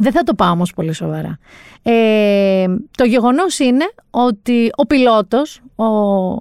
Δεν 0.00 0.12
θα 0.12 0.22
το 0.22 0.34
πάω 0.34 0.50
όμως 0.50 0.72
πολύ 0.72 0.92
σοβαρά. 0.92 1.38
Ε, 1.82 2.66
το 2.90 3.04
γεγονός 3.04 3.58
είναι 3.58 3.84
ότι 4.10 4.70
ο 4.76 4.86
πιλότος, 4.86 5.60
ο 5.76 5.84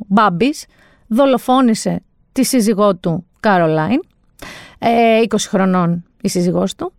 Μπάμπης, 0.07 0.65
δολοφόνησε 1.07 2.01
τη 2.31 2.43
σύζυγό 2.43 2.95
του 2.95 3.25
Κάρολάιν, 3.39 4.00
ε, 4.79 5.22
20 5.22 5.36
χρονών 5.48 6.03
η 6.22 6.29
σύζυγός 6.29 6.75
του, 6.75 6.93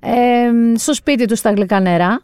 ε, 0.00 0.76
στο 0.76 0.94
σπίτι 0.94 1.26
του 1.26 1.36
στα 1.36 1.50
γλυκά 1.50 1.80
νερά, 1.80 2.20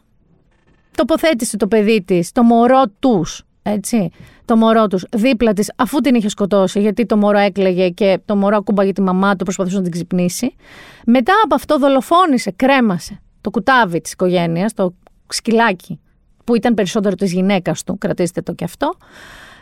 τοποθέτησε 0.95 1.57
το 1.57 1.67
παιδί 1.67 2.03
της, 2.03 2.31
το 2.31 2.43
μωρό 2.43 2.83
τους, 2.99 3.43
έτσι, 3.63 4.09
το 4.45 4.55
μωρό 4.55 4.87
τους 4.87 5.05
δίπλα 5.15 5.53
της 5.53 5.71
αφού 5.75 5.99
την 5.99 6.15
είχε 6.15 6.29
σκοτώσει 6.29 6.79
γιατί 6.79 7.05
το 7.05 7.17
μωρό 7.17 7.37
έκλαιγε 7.37 7.89
και 7.89 8.19
το 8.25 8.35
μωρό 8.35 8.57
ακούμπαγε 8.57 8.91
τη 8.91 9.01
μαμά 9.01 9.35
του 9.35 9.43
προσπαθούσε 9.43 9.75
να 9.75 9.81
την 9.81 9.91
ξυπνήσει. 9.91 10.55
Μετά 11.05 11.33
από 11.43 11.55
αυτό 11.55 11.77
δολοφόνησε, 11.77 12.51
κρέμασε 12.55 13.19
το 13.45 13.51
κουτάβι 13.51 14.01
της 14.01 14.11
οικογένειας, 14.11 14.73
το 14.73 14.93
σκυλάκι 15.27 15.99
που 16.43 16.55
ήταν 16.55 16.73
περισσότερο 16.73 17.15
της 17.15 17.33
γυναίκας 17.33 17.83
του, 17.83 17.97
κρατήστε 17.97 18.41
το 18.41 18.53
και 18.53 18.63
αυτό. 18.63 18.93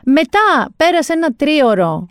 Μετά 0.04 0.70
πέρασε 0.75 1.13
ένα 1.13 1.34
τρίωρο 1.36 2.08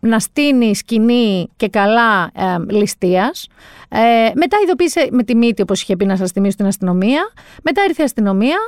να 0.00 0.18
στείνει 0.18 0.76
σκηνή 0.76 1.48
και 1.56 1.68
καλά 1.68 2.30
ε, 2.34 2.72
ληστείας. 2.72 3.48
Ε, 3.88 4.30
μετά 4.34 4.56
ειδοποίησε 4.64 5.08
με 5.10 5.22
τη 5.22 5.34
μύτη, 5.34 5.62
όπως 5.62 5.82
είχε 5.82 5.96
πει 5.96 6.04
να 6.04 6.16
σας 6.16 6.30
θυμίσω, 6.30 6.56
την 6.56 6.66
αστυνομία. 6.66 7.32
Μετά 7.62 7.84
ήρθε 7.88 8.02
η 8.02 8.04
αστυνομία, 8.04 8.58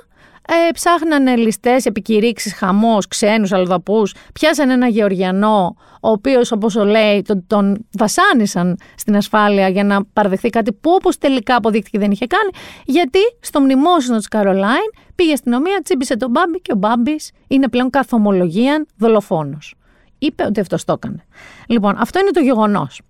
ε, 0.48 0.70
ψάχνανε 0.72 1.36
ληστές, 1.36 1.86
επικηρύξεις, 1.86 2.54
χαμός, 2.54 3.06
ξένους, 3.08 3.52
αλλοδαπούς. 3.52 4.14
Πιάσανε 4.32 4.72
ένα 4.72 4.88
Γεωργιανό, 4.88 5.76
ο 6.00 6.10
οποίος, 6.10 6.52
όπως 6.52 6.74
λέει, 6.74 7.22
τον, 7.22 7.44
τον 7.46 7.86
βασάνισαν 7.98 8.78
στην 8.96 9.16
ασφάλεια 9.16 9.68
για 9.68 9.84
να 9.84 10.04
παραδεχθεί 10.04 10.50
κάτι 10.50 10.72
που 10.72 10.90
όπως 10.90 11.18
τελικά 11.18 11.56
αποδείχθηκε 11.56 11.98
δεν 11.98 12.10
είχε 12.10 12.26
κάνει. 12.26 12.50
Γιατί 12.84 13.18
στο 13.40 13.60
μνημόσυνο 13.60 14.16
της 14.16 14.28
Καρολάιν 14.28 14.90
πήγε 15.14 15.30
η 15.30 15.32
αστυνομία, 15.32 15.80
τσίμπησε 15.84 16.16
τον 16.16 16.30
Μπάμπη 16.30 16.60
και 16.60 16.72
ο 16.72 16.76
Μπάμπης 16.76 17.30
είναι 17.48 17.68
πλέον 17.68 17.90
καθ' 17.90 18.12
ομολογίαν 18.12 18.86
δολοφόνος. 18.96 19.74
Είπε 20.18 20.44
ότι 20.44 20.60
αυτός 20.60 20.84
το 20.84 20.92
έκανε. 20.92 21.24
Λοιπόν, 21.66 21.96
αυτό 21.98 22.18
είναι 22.18 22.30
το 22.30 22.40
γεγονός. 22.40 23.00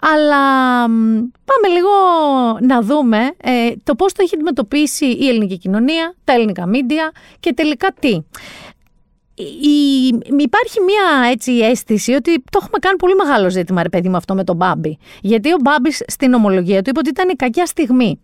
Αλλά 0.00 0.84
πάμε 1.44 1.68
λίγο 1.72 1.90
να 2.60 2.82
δούμε 2.82 3.18
ε, 3.42 3.70
το 3.84 3.94
πώς 3.94 4.12
το 4.12 4.22
έχει 4.22 4.34
αντιμετωπίσει 4.34 5.06
η 5.06 5.28
ελληνική 5.28 5.58
κοινωνία, 5.58 6.14
τα 6.24 6.32
ελληνικά 6.32 6.66
μίντια 6.66 7.10
και 7.40 7.52
τελικά 7.54 7.92
τι. 8.00 8.20
Η, 9.44 10.06
υπάρχει 10.38 10.80
μια 10.80 11.30
έτσι 11.30 11.52
αίσθηση 11.52 12.12
ότι 12.12 12.42
το 12.50 12.58
έχουμε 12.62 12.78
κάνει 12.78 12.96
πολύ 12.96 13.14
μεγάλο 13.14 13.50
ζήτημα, 13.50 13.82
ρε 13.82 13.88
παιδί 13.88 14.08
μου, 14.08 14.16
αυτό 14.16 14.34
με 14.34 14.44
τον 14.44 14.56
Μπάμπη. 14.56 14.98
Γιατί 15.20 15.52
ο 15.52 15.56
Μπάμπης 15.60 16.02
στην 16.06 16.34
ομολογία 16.34 16.82
του 16.82 16.90
είπε 16.90 16.98
ότι 16.98 17.08
ήταν 17.08 17.28
η 17.28 17.34
κακιά 17.34 17.66
στιγμή. 17.66 18.20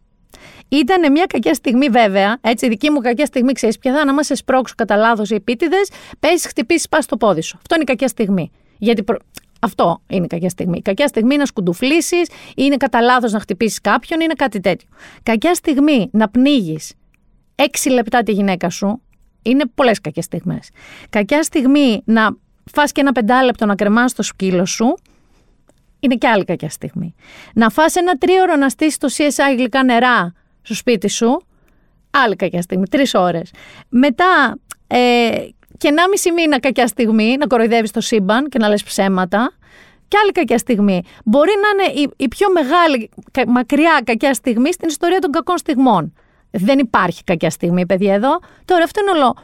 Ήταν 0.69 1.13
μια 1.13 1.25
κακιά 1.27 1.55
στιγμή, 1.55 1.89
βέβαια. 1.89 2.39
Έτσι, 2.41 2.69
δική 2.69 2.91
μου 2.91 3.01
κακιά 3.01 3.27
στιγμή, 3.27 3.53
ξέρεις 3.53 3.79
πια 3.79 3.95
θα 3.95 4.05
να 4.05 4.13
μα 4.13 4.23
σπρώξουν 4.23 4.77
κατά 4.77 4.97
λάθος 4.97 5.31
οι 5.31 5.35
επίτηδες, 5.35 5.91
πέσει, 6.21 6.49
χτυπήσεις, 6.49 6.89
πας 6.89 7.05
στο 7.05 7.17
πόδι 7.17 7.41
σου. 7.41 7.57
Αυτό 7.57 7.75
είναι 7.75 7.85
η 7.85 7.87
κακιά 7.87 8.09
στιγμή. 8.09 8.51
Γιατί 8.79 9.05
αυτό 9.65 10.03
είναι 10.07 10.25
η 10.25 10.27
κακιά 10.27 10.49
στιγμή. 10.49 10.79
Η 10.79 10.83
κακιά 10.83 11.07
στιγμή 11.07 11.29
είναι 11.29 11.43
να 11.43 11.47
σκουντουφλήσεις, 11.47 12.29
είναι 12.57 12.77
κατά 12.77 13.01
λάθος 13.01 13.33
να 13.33 13.41
χτυπήσεις 13.41 13.81
κάποιον, 13.81 14.21
είναι 14.21 14.35
κάτι 14.37 14.61
τέτοιο. 14.61 14.89
Κακιά 15.23 15.55
στιγμή 15.55 16.09
να 16.13 16.29
πνίγεις 16.29 16.93
έξι 17.55 17.91
λεπτά 17.91 18.23
τη 18.23 18.33
γυναίκα 18.33 18.71
σου, 18.71 19.01
είναι 19.43 19.65
πολλές 19.75 20.01
κακές 20.01 20.25
στιγμές. 20.25 20.71
Κακιά 21.11 21.43
στιγμή 21.43 22.03
να 22.05 22.37
φας 22.73 22.93
και 22.93 23.01
ένα 23.01 23.13
πεντάλεπτο 23.13 23.67
να 23.67 23.75
κρεμάσει 23.75 24.15
το 24.15 24.23
σκύλο 24.23 24.67
σου, 24.67 24.95
είναι 26.01 26.15
και 26.15 26.29
άλλη 26.29 26.45
κακιά 26.45 26.71
στιγμή. 26.71 27.15
Να 27.55 27.71
φας 27.71 27.95
ένα 27.95 28.19
τρίωρο 28.19 28.57
να 28.57 28.69
στήσεις 28.69 28.99
το 28.99 29.09
CSI 29.17 29.57
γλυκά 29.57 29.85
νερά 29.85 30.33
στο 30.63 30.75
σπίτι 30.75 31.09
σου, 31.09 31.43
άλλη 32.11 32.37
κακιά 32.37 32.63
στιγμή, 32.63 32.89
τρεις 32.89 33.15
ώρες. 33.15 33.51
Μετά 33.89 34.59
ε, 34.87 35.49
και 35.79 35.89
ένα 35.89 36.09
μισή 36.09 36.33
μήνα 36.33 36.61
κακιά 36.61 36.87
στιγμή 36.87 37.37
να 37.39 37.47
κοροϊδεύεις 37.47 37.91
το 37.91 38.01
σύμπαν 38.01 38.49
και 38.49 38.59
να 38.59 38.69
λες 38.69 38.83
ψέματα. 38.83 39.53
Και 40.09 40.17
άλλη 40.23 40.33
κακιά 40.33 40.59
στιγμή. 40.59 41.03
Μπορεί 41.25 41.51
να 41.63 41.85
είναι 41.85 42.11
η, 42.17 42.29
πιο 42.29 42.47
μεγάλη, 42.53 43.11
μακριά 43.47 44.01
κακιά 44.05 44.35
στιγμή 44.35 44.73
στην 44.73 44.89
ιστορία 44.89 45.19
των 45.19 45.31
κακών 45.31 45.59
στιγμών. 45.59 46.13
Δεν 46.51 46.79
υπάρχει 46.79 47.25
κακιά 47.25 47.51
στιγμή, 47.51 47.87
παιδιά, 47.87 48.15
εδώ. 48.15 48.39
Τώρα 48.65 48.85
αυτό 48.85 49.01
είναι 49.01 49.11
όλο 49.11 49.37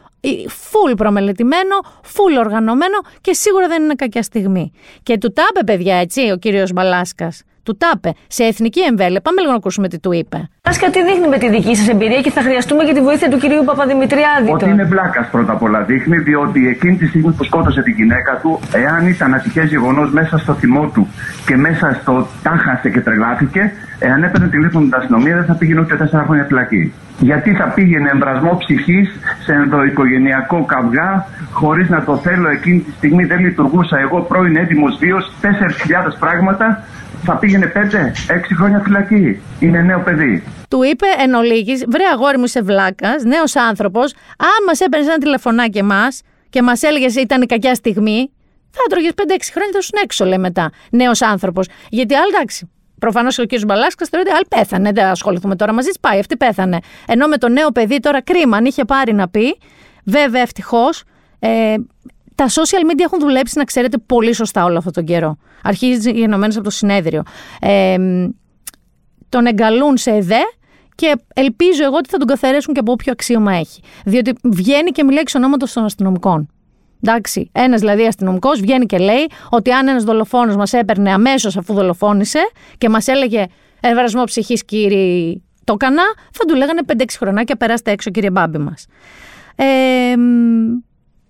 full 0.48 0.96
προμελετημένο, 0.96 1.76
full 2.02 2.38
οργανωμένο 2.38 2.98
και 3.20 3.32
σίγουρα 3.32 3.68
δεν 3.68 3.82
είναι 3.82 3.94
κακιά 3.94 4.22
στιγμή. 4.22 4.72
Και 5.02 5.18
του 5.18 5.32
τάπε, 5.32 5.64
παιδιά, 5.64 5.96
έτσι, 5.96 6.30
ο 6.30 6.36
κύριος 6.36 6.72
Μπαλάσκας 6.72 7.42
του 7.62 7.76
τάπε 7.76 8.12
σε 8.26 8.44
εθνική 8.44 8.80
εμβέλεια. 8.80 9.20
Πάμε 9.20 9.40
λίγο 9.40 9.52
να 9.52 9.56
ακούσουμε 9.56 9.88
τι 9.88 9.98
του 9.98 10.12
είπε. 10.12 10.48
Άσκα, 10.62 10.90
τι 10.90 11.02
δείχνει 11.04 11.28
με 11.28 11.38
τη 11.38 11.48
δική 11.48 11.74
σας 11.76 11.88
εμπειρία 11.88 12.20
και 12.20 12.30
θα 12.30 12.42
χρειαστούμε 12.42 12.84
και 12.84 12.92
τη 12.92 13.00
βοήθεια 13.00 13.28
του 13.28 13.38
κυρίου 13.38 13.64
Παπαδημητριάδη. 13.64 14.50
Ότι 14.50 14.68
είναι 14.68 14.84
βλάκα 14.84 15.28
πρώτα 15.30 15.52
απ' 15.52 15.62
όλα 15.62 15.82
δείχνει, 15.82 16.18
διότι 16.18 16.68
εκείνη 16.68 16.96
τη 16.96 17.06
στιγμή 17.06 17.32
που 17.32 17.44
σκότωσε 17.44 17.82
την 17.82 17.94
γυναίκα 17.94 18.38
του, 18.42 18.60
εάν 18.72 19.06
ήταν 19.06 19.34
ατυχές 19.34 19.68
γεγονός 19.68 20.12
μέσα 20.12 20.38
στο 20.38 20.52
θυμό 20.54 20.86
του 20.94 21.08
και 21.46 21.56
μέσα 21.56 21.98
στο 22.00 22.26
τάχασε 22.42 22.90
και 22.90 23.00
τρελάθηκε, 23.00 23.72
εάν 24.00 24.22
έπαιρνε 24.22 24.48
τηλέφωνο 24.48 24.84
την 24.84 24.94
αστυνομία 24.94 25.34
δεν 25.36 25.44
θα 25.44 25.54
πήγαινε 25.54 25.80
ούτε 25.80 25.96
τέσσερα 25.96 26.24
χρόνια 26.24 26.44
φυλακή. 26.44 26.92
Γιατί 27.18 27.54
θα 27.54 27.64
πήγαινε 27.64 28.08
εμβρασμό 28.12 28.56
ψυχής 28.56 29.08
σε 29.44 29.52
ενδοοικογενειακό 29.52 30.64
καυγά, 30.64 31.26
χωρίς 31.52 31.88
να 31.88 32.04
το 32.04 32.16
θέλω 32.16 32.48
εκείνη 32.48 32.78
τη 32.80 32.90
στιγμή 32.90 33.24
δεν 33.24 33.38
λειτουργούσα 33.38 33.98
εγώ 33.98 34.20
πρώην 34.20 34.56
έτοιμος 34.56 34.96
βίος, 34.96 35.32
4.000 35.42 35.48
πράγματα 36.18 36.84
θα 37.22 37.36
πήγαινε 37.36 37.72
5-6 37.74 37.78
χρόνια 38.56 38.80
φυλακή. 38.84 39.40
Είναι 39.58 39.80
νέο 39.80 40.00
παιδί. 40.00 40.42
Του 40.68 40.82
είπε 40.82 41.06
εν 41.24 41.34
ολίγης, 41.34 41.84
βρε 41.88 42.04
αγόρι 42.12 42.38
μου 42.38 42.46
σε 42.46 42.62
βλάκας, 42.62 43.22
νέος 43.22 43.56
άνθρωπος, 43.56 44.14
άμα 44.36 44.74
σε 44.74 44.84
έπαιρνες 44.84 45.08
ένα 45.08 45.18
τηλεφωνάκι 45.18 45.78
εμάς 45.78 46.22
και 46.50 46.62
μας 46.62 46.82
έλεγες 46.82 47.14
ήταν 47.14 47.42
η 47.42 47.46
κακιά 47.46 47.74
στιγμή, 47.74 48.30
θα 48.70 48.80
έτρωγες 48.86 49.12
5-6 49.14 49.52
χρόνια, 49.52 49.72
θα 49.72 49.80
σου 49.80 49.90
έξω, 50.02 50.24
λέει 50.24 50.38
μετά. 50.38 50.70
Νέος 50.90 51.22
άνθρωπος. 51.22 51.68
Γιατί 51.88 52.14
άλλο 52.14 52.28
εντάξει. 52.34 52.70
Προφανώς 53.00 53.38
ο 53.38 53.46
κ. 53.46 53.64
Μπαλάσκας 53.66 54.08
θεωρείται, 54.08 54.32
άλλο 54.32 54.44
πέθανε. 54.48 54.92
Δεν 54.92 55.04
ασχοληθούμε 55.04 55.56
τώρα 55.56 55.72
μαζί, 55.72 55.90
πάει, 56.00 56.18
αυτή 56.18 56.36
πέθανε. 56.36 56.78
Ενώ 57.06 57.26
με 57.26 57.36
το 57.36 57.48
νέο 57.48 57.68
παιδί 57.68 58.00
τώρα 58.00 58.22
κρίμα, 58.22 58.56
αν 58.56 58.64
είχε 58.64 58.84
πάρει 58.84 59.12
να 59.12 59.28
πει, 59.28 59.58
βέβαια 60.04 60.42
ευτυχώς, 60.42 61.02
ε, 61.38 61.74
τα 62.34 62.46
social 62.48 62.90
media 62.90 63.00
έχουν 63.04 63.18
δουλέψει, 63.18 63.58
να 63.58 63.64
ξέρετε, 63.64 63.98
πολύ 63.98 64.34
σωστά 64.34 64.64
όλο 64.64 64.78
αυτόν 64.78 64.92
τον 64.92 65.04
καιρό. 65.04 65.36
Αρχίζει 65.62 66.10
γενομένω 66.10 66.52
από 66.54 66.64
το 66.64 66.70
συνέδριο. 66.70 67.22
Ε, 67.60 67.96
τον 69.28 69.46
εγκαλούν 69.46 69.96
σε 69.96 70.10
ΕΔΕ 70.10 70.42
και 70.94 71.16
ελπίζω 71.34 71.84
εγώ 71.84 71.96
ότι 71.96 72.08
θα 72.08 72.18
τον 72.18 72.26
καθαρίσουν 72.26 72.74
και 72.74 72.80
από 72.80 72.92
όποιο 72.92 73.12
αξίωμα 73.12 73.52
έχει. 73.54 73.80
Διότι 74.04 74.32
βγαίνει 74.42 74.90
και 74.90 75.04
μιλάει 75.04 75.20
εξ 75.20 75.34
ονόματος 75.34 75.72
των 75.72 75.84
αστυνομικών. 75.84 76.48
Εντάξει, 77.04 77.50
ένας 77.52 77.80
δηλαδή 77.80 78.06
αστυνομικός 78.06 78.60
βγαίνει 78.60 78.86
και 78.86 78.98
λέει 78.98 79.30
ότι 79.50 79.70
αν 79.70 79.88
ένας 79.88 80.04
δολοφόνος 80.04 80.56
μας 80.56 80.72
έπαιρνε 80.72 81.12
αμέσως 81.12 81.56
αφού 81.56 81.74
δολοφόνησε 81.74 82.40
και 82.78 82.88
μας 82.88 83.06
έλεγε 83.06 83.46
Ευαρασμό 83.80 84.24
ψυχής, 84.24 84.64
κύριε, 84.64 85.40
το 85.64 85.72
έκανα, 85.72 86.02
θα 86.32 86.44
του 86.44 86.54
λέγανε 86.54 86.80
5-6 86.86 87.04
χρονάκια, 87.18 87.56
περάστε 87.56 87.90
έξω, 87.90 88.10
κύριε 88.10 88.30
Μπάμπη 88.30 88.58
μας. 88.58 88.86
Ε, 89.56 89.64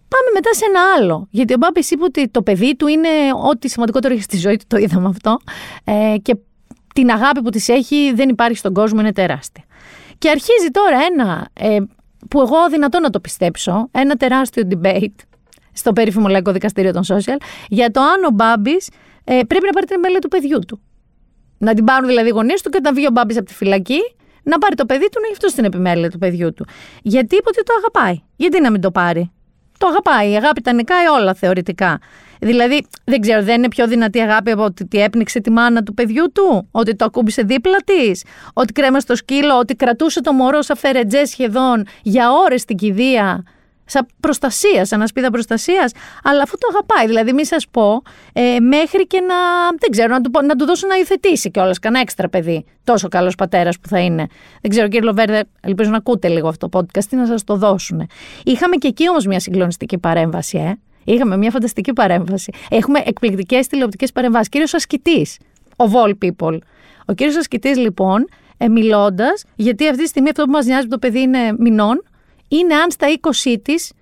πάμε 0.08 0.28
μετά 0.34 0.54
σε 0.54 0.64
ένα 0.68 0.80
άλλο. 0.96 1.26
Γιατί 1.30 1.52
ο 1.54 1.56
Μπάμπης 1.56 1.90
είπε 1.90 2.04
ότι 2.04 2.28
το 2.28 2.42
παιδί 2.42 2.76
του 2.76 2.86
είναι 2.86 3.08
ό,τι 3.48 3.68
σημαντικότερο 3.68 4.14
έχει 4.14 4.22
στη 4.22 4.36
ζωή 4.36 4.56
του, 4.56 4.64
το 4.66 4.76
είδαμε 4.76 5.08
αυτό. 5.08 5.38
Ε, 5.84 6.16
και 6.22 6.36
την 6.94 7.10
αγάπη 7.10 7.42
που 7.42 7.50
της 7.50 7.68
έχει 7.68 8.12
δεν 8.14 8.28
υπάρχει 8.28 8.56
στον 8.56 8.74
κόσμο, 8.74 9.00
είναι 9.00 9.12
τεράστια. 9.12 9.64
Και 10.18 10.28
αρχίζει 10.28 10.68
τώρα 10.72 10.98
ένα, 11.10 11.48
ε, 11.52 11.78
που 12.30 12.40
εγώ 12.40 12.68
δυνατό 12.70 13.00
να 13.00 13.10
το 13.10 13.20
πιστέψω, 13.20 13.88
ένα 13.90 14.16
τεράστιο 14.16 14.68
debate 14.70 15.14
στο 15.72 15.92
περίφημο 15.92 16.28
Λαϊκό 16.28 16.52
Δικαστήριο 16.52 16.92
των 16.92 17.02
Social, 17.08 17.36
για 17.68 17.90
το 17.90 18.00
αν 18.00 18.24
ο 18.24 18.30
Μπάμπης 18.30 18.88
ε, 19.24 19.40
πρέπει 19.46 19.64
να 19.64 19.70
πάρει 19.70 19.86
την 19.86 19.94
επιμέλεια 19.94 20.18
του 20.18 20.28
παιδιού 20.28 20.58
του. 20.58 20.80
Να 21.58 21.74
την 21.74 21.84
πάρουν 21.84 22.08
δηλαδή 22.08 22.28
οι 22.28 22.32
γονείς 22.32 22.62
του 22.62 22.70
και 22.70 22.76
όταν 22.76 22.94
βγει 22.94 23.06
ο 23.06 23.10
Μπάμπης 23.10 23.36
από 23.36 23.46
τη 23.46 23.54
φυλακή, 23.54 24.00
να 24.42 24.58
πάρει 24.58 24.74
το 24.74 24.86
παιδί 24.86 25.08
του 25.08 25.20
να 25.20 25.32
αυτό 25.32 25.48
στην 25.48 25.64
επιμέλεια 25.64 26.10
του 26.10 26.18
παιδιού 26.18 26.54
του. 26.54 26.66
Γιατί 27.02 27.36
είπε 27.36 27.48
ότι 27.48 27.62
το 27.62 27.72
αγαπάει. 27.78 28.20
Γιατί 28.36 28.60
να 28.60 28.70
μην 28.70 28.80
το 28.80 28.90
πάρει. 28.90 29.30
Το 29.78 29.86
αγαπάει. 29.86 30.30
Η 30.30 30.36
αγάπη 30.36 30.60
τα 30.60 30.72
νικάει 30.72 31.06
όλα 31.06 31.34
θεωρητικά. 31.34 31.98
Δηλαδή, 32.40 32.86
δεν 33.04 33.20
ξέρω, 33.20 33.42
δεν 33.42 33.56
είναι 33.56 33.68
πιο 33.68 33.86
δυνατή 33.86 34.20
αγάπη 34.20 34.50
από 34.50 34.64
ότι 34.64 35.02
έπνιξε 35.02 35.40
τη 35.40 35.50
μάνα 35.50 35.82
του 35.82 35.94
παιδιού 35.94 36.32
του, 36.32 36.68
ότι 36.70 36.96
το 36.96 37.04
ακούμπησε 37.04 37.42
δίπλα 37.42 37.76
της, 37.84 38.24
ότι 38.52 38.72
κρέμα 38.72 39.00
στο 39.00 39.16
σκύλο, 39.16 39.58
ότι 39.58 39.74
κρατούσε 39.74 40.20
το 40.20 40.32
μωρό 40.32 40.62
σαν 40.62 40.76
φερετζέ 40.76 41.24
σχεδόν 41.24 41.86
για 42.02 42.32
ώρες 42.32 42.60
στην 42.60 42.76
κηδεία 42.76 43.44
σαν 43.90 44.06
προστασίας, 44.20 44.88
σαν 44.88 45.02
ασπίδα 45.02 45.30
προστασίας, 45.30 45.92
αλλά 46.22 46.42
αφού 46.42 46.58
το 46.58 46.66
αγαπάει. 46.70 47.06
Δηλαδή, 47.06 47.32
μη 47.32 47.46
σας 47.46 47.66
πω, 47.70 48.02
ε, 48.32 48.60
μέχρι 48.60 49.06
και 49.06 49.20
να, 49.20 49.34
δεν 49.78 49.90
ξέρω, 49.90 50.08
να 50.14 50.20
του, 50.20 50.30
να 50.44 50.56
του 50.56 50.64
δώσω 50.64 50.86
να 50.86 50.96
υιοθετήσει 50.96 51.50
κιόλας 51.50 51.78
κανένα 51.78 52.02
έξτρα 52.02 52.28
παιδί. 52.28 52.64
Τόσο 52.84 53.08
καλός 53.08 53.34
πατέρας 53.34 53.78
που 53.78 53.88
θα 53.88 53.98
είναι. 53.98 54.26
Δεν 54.60 54.70
ξέρω, 54.70 54.88
κύριε 54.88 55.06
Λοβέρδε, 55.06 55.44
ελπίζω 55.60 55.90
να 55.90 55.96
ακούτε 55.96 56.28
λίγο 56.28 56.48
αυτό 56.48 56.68
το 56.68 56.78
podcast, 56.78 57.04
τι 57.04 57.16
να 57.16 57.26
σας 57.26 57.44
το 57.44 57.56
δώσουν. 57.56 58.08
Είχαμε 58.44 58.76
και 58.76 58.88
εκεί 58.88 59.08
όμως 59.08 59.26
μια 59.26 59.40
συγκλονιστική 59.40 59.98
παρέμβαση, 59.98 60.58
ε. 60.58 60.78
Είχαμε 61.04 61.36
μια 61.36 61.50
φανταστική 61.50 61.92
παρέμβαση. 61.92 62.52
Έχουμε 62.70 63.02
εκπληκτικές 63.04 63.66
τηλεοπτικές 63.66 64.12
παρεμβάσεις. 64.12 64.48
Κύριος 64.48 64.74
Ασκητής, 64.74 65.38
ο 65.76 65.84
Vol 65.92 66.12
People. 66.24 66.58
Ο 67.06 67.12
κύριος 67.12 67.36
Ασκητής, 67.36 67.76
λοιπόν, 67.76 68.28
ε, 68.56 68.68
μιλώντας, 68.68 69.44
γιατί 69.54 69.88
αυτή 69.88 70.02
τη 70.02 70.08
στιγμή 70.08 70.28
αυτό 70.28 70.44
που 70.44 70.50
μας 70.50 70.66
νοιάζει 70.66 70.86
το 70.86 70.98
παιδί 70.98 71.20
είναι 71.20 71.38
μηνών, 71.58 72.04
είναι 72.50 72.74
αν 72.74 72.90
στα 72.90 73.06
20 73.46 73.56
της 73.62 73.92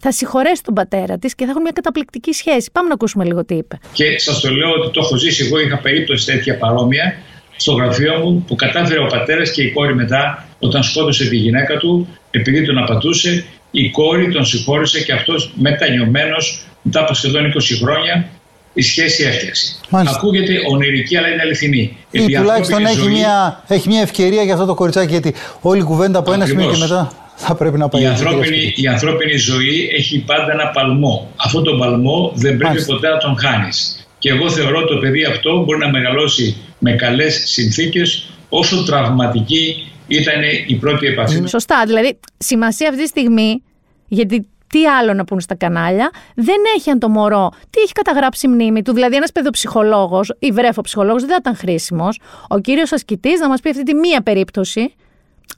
θα 0.00 0.12
συγχωρέσει 0.12 0.62
τον 0.62 0.74
πατέρα 0.74 1.18
της 1.18 1.34
και 1.34 1.44
θα 1.44 1.50
έχουν 1.50 1.62
μια 1.62 1.72
καταπληκτική 1.74 2.32
σχέση. 2.32 2.70
Πάμε 2.72 2.88
να 2.88 2.94
ακούσουμε 2.94 3.24
λίγο 3.24 3.44
τι 3.44 3.54
είπε. 3.54 3.78
Και 3.92 4.18
σας 4.18 4.40
το 4.40 4.50
λέω 4.50 4.70
ότι 4.70 4.90
το 4.90 5.00
έχω 5.02 5.16
ζήσει. 5.16 5.44
Εγώ 5.44 5.58
είχα 5.58 5.78
περίπτωση 5.78 6.26
τέτοια 6.26 6.58
παρόμοια 6.58 7.16
στο 7.56 7.72
γραφείο 7.72 8.18
μου 8.18 8.44
που 8.46 8.54
κατάφερε 8.54 9.00
ο 9.00 9.06
πατέρας 9.06 9.50
και 9.50 9.62
η 9.62 9.72
κόρη 9.72 9.94
μετά, 9.94 10.48
όταν 10.58 10.82
σκότωσε 10.82 11.28
τη 11.28 11.36
γυναίκα 11.36 11.76
του, 11.76 12.08
επειδή 12.30 12.66
τον 12.66 12.78
απατούσε, 12.78 13.44
η 13.70 13.90
κόρη 13.90 14.32
τον 14.32 14.44
συγχώρησε 14.44 15.02
και 15.02 15.12
αυτός 15.12 15.52
μετανιωμένος 15.54 16.66
μετά 16.82 17.00
από 17.00 17.14
σχεδόν 17.14 17.52
20 17.52 17.60
χρόνια 17.82 18.28
η 18.74 18.82
σχέση 18.82 19.22
έφτιαξε. 19.22 19.76
Ακούγεται 19.90 20.54
ονειρική, 20.70 21.16
αλλά 21.16 21.28
είναι 21.28 21.42
αληθινή. 21.42 21.96
Ή 22.10 22.26
τουλάχιστον 22.34 22.84
έχει, 22.84 22.98
ζωή... 23.00 23.12
μια, 23.12 23.64
έχει 23.68 23.88
μια 23.88 24.00
ευκαιρία 24.00 24.42
για 24.42 24.52
αυτό 24.54 24.66
το 24.66 24.74
κοριτσάκι, 24.74 25.10
γιατί 25.10 25.34
όλη 25.60 25.80
η 25.80 25.84
κουβέντα 25.84 26.18
από 26.18 26.32
ένα 26.32 26.46
σημείο 26.46 26.70
και 26.70 26.76
μετά 26.76 27.23
θα 27.34 27.54
πρέπει 27.54 27.78
να 27.78 27.88
πάει. 27.88 28.02
Η 28.02 28.06
ανθρώπινη, 28.06 28.72
η 28.76 28.86
ανθρώπινη 28.86 29.36
ζωή 29.36 29.90
έχει 29.96 30.18
πάντα 30.18 30.52
ένα 30.52 30.66
παλμό. 30.66 31.32
Αυτό 31.36 31.62
το 31.62 31.76
παλμό 31.76 32.32
δεν 32.34 32.56
πρέπει 32.56 32.64
Μάλιστα. 32.64 32.94
ποτέ 32.94 33.08
να 33.08 33.18
τον 33.18 33.38
χάνεις. 33.38 34.08
Και 34.18 34.30
εγώ 34.30 34.50
θεωρώ 34.50 34.78
ότι 34.78 34.94
το 34.94 35.00
παιδί 35.00 35.24
αυτό 35.24 35.64
μπορεί 35.64 35.78
να 35.78 35.90
μεγαλώσει 35.90 36.56
με 36.78 36.92
καλές 36.92 37.42
συνθήκες, 37.46 38.30
όσο 38.48 38.84
τραυματική 38.84 39.92
ήταν 40.06 40.40
η 40.66 40.74
πρώτη 40.74 41.06
επαφή. 41.06 41.46
Σωστά. 41.46 41.82
Δηλαδή, 41.86 42.18
σημασία 42.38 42.88
αυτή 42.88 43.02
τη 43.02 43.08
στιγμή, 43.08 43.62
γιατί 44.08 44.48
τι 44.66 44.86
άλλο 44.86 45.14
να 45.14 45.24
πούν 45.24 45.40
στα 45.40 45.54
κανάλια, 45.54 46.10
δεν 46.34 46.56
έχει 46.76 46.90
αν 46.90 46.98
το 46.98 47.08
μωρό 47.08 47.50
τι 47.70 47.80
έχει 47.80 47.92
καταγράψει 47.92 48.46
η 48.46 48.50
μνήμη 48.50 48.82
του. 48.82 48.92
Δηλαδή, 48.92 49.16
ένας 49.16 49.32
παιδοψυχολόγος 49.32 50.32
ή 50.38 50.50
βρέφο-ψυχολόγο 50.50 51.18
δεν 51.18 51.28
θα 51.28 51.36
ήταν 51.40 51.56
χρήσιμος. 51.56 52.20
Ο 52.48 52.58
κύριος 52.58 52.92
ασκητής 52.92 53.40
να 53.40 53.48
μας 53.48 53.60
πει 53.60 53.68
αυτή 53.68 53.82
τη 53.82 53.94
μία 53.94 54.22
περίπτωση 54.22 54.94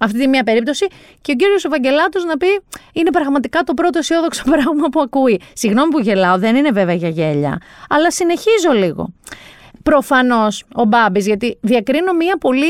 αυτή 0.01 0.19
τη 0.19 0.29
μία 0.29 0.43
περίπτωση 0.43 0.87
και 1.21 1.33
ο 1.33 1.35
κύριος 1.35 1.65
Ευαγγελάτος 1.65 2.25
να 2.25 2.37
πει 2.37 2.47
είναι 2.93 3.11
πραγματικά 3.11 3.63
το 3.63 3.75
πρώτο 3.75 3.99
αισιόδοξο 3.99 4.43
πράγμα 4.53 4.89
που 4.89 5.01
ακούει. 5.01 5.41
Συγγνώμη 5.53 5.91
που 5.91 5.99
γελάω, 5.99 6.39
δεν 6.39 6.57
είναι 6.57 6.71
βέβαια 6.71 6.95
για 6.95 7.09
γέλια, 7.09 7.61
αλλά 7.89 8.11
συνεχίζω 8.11 8.73
λίγο. 8.75 9.13
Προφανώς 9.83 10.65
ο 10.75 10.85
Μπάμπης, 10.85 11.27
γιατί 11.27 11.59
διακρίνω 11.61 12.13
μία 12.13 12.39
πολύ 12.39 12.67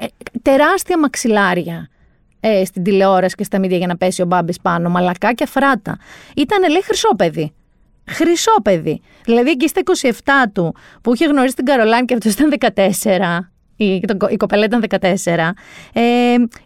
ε, 0.00 0.06
τεράστια 0.42 0.98
μαξιλάρια 0.98 1.88
ε, 2.40 2.64
στην 2.64 2.82
τηλεόραση 2.82 3.34
και 3.34 3.44
στα 3.44 3.58
μίδια 3.58 3.76
για 3.76 3.86
να 3.86 3.96
πέσει 3.96 4.22
ο 4.22 4.24
Μπάμπης 4.26 4.60
πάνω, 4.60 4.88
μαλακά 4.88 5.32
και 5.32 5.44
αφράτα. 5.44 5.98
Ήταν 6.36 6.70
λέει 6.70 6.82
χρυσό 6.82 7.08
παιδί. 7.16 7.52
Χρυσό 8.08 8.54
παιδί. 8.62 9.00
Δηλαδή 9.24 9.50
εκεί 9.50 9.68
στα 9.68 9.80
27 10.44 10.50
του 10.52 10.74
που 11.02 11.14
είχε 11.14 11.24
γνωρίσει 11.24 11.54
την 11.54 11.64
Καρολάν 11.64 12.04
και 12.04 12.14
αυτός 12.14 12.32
ήταν 12.32 12.54
14 12.74 13.53
η, 13.76 13.94
η 14.28 14.36
κοπέλα 14.36 14.64
ήταν 14.64 14.84
14, 14.88 15.00
ε, 15.00 16.00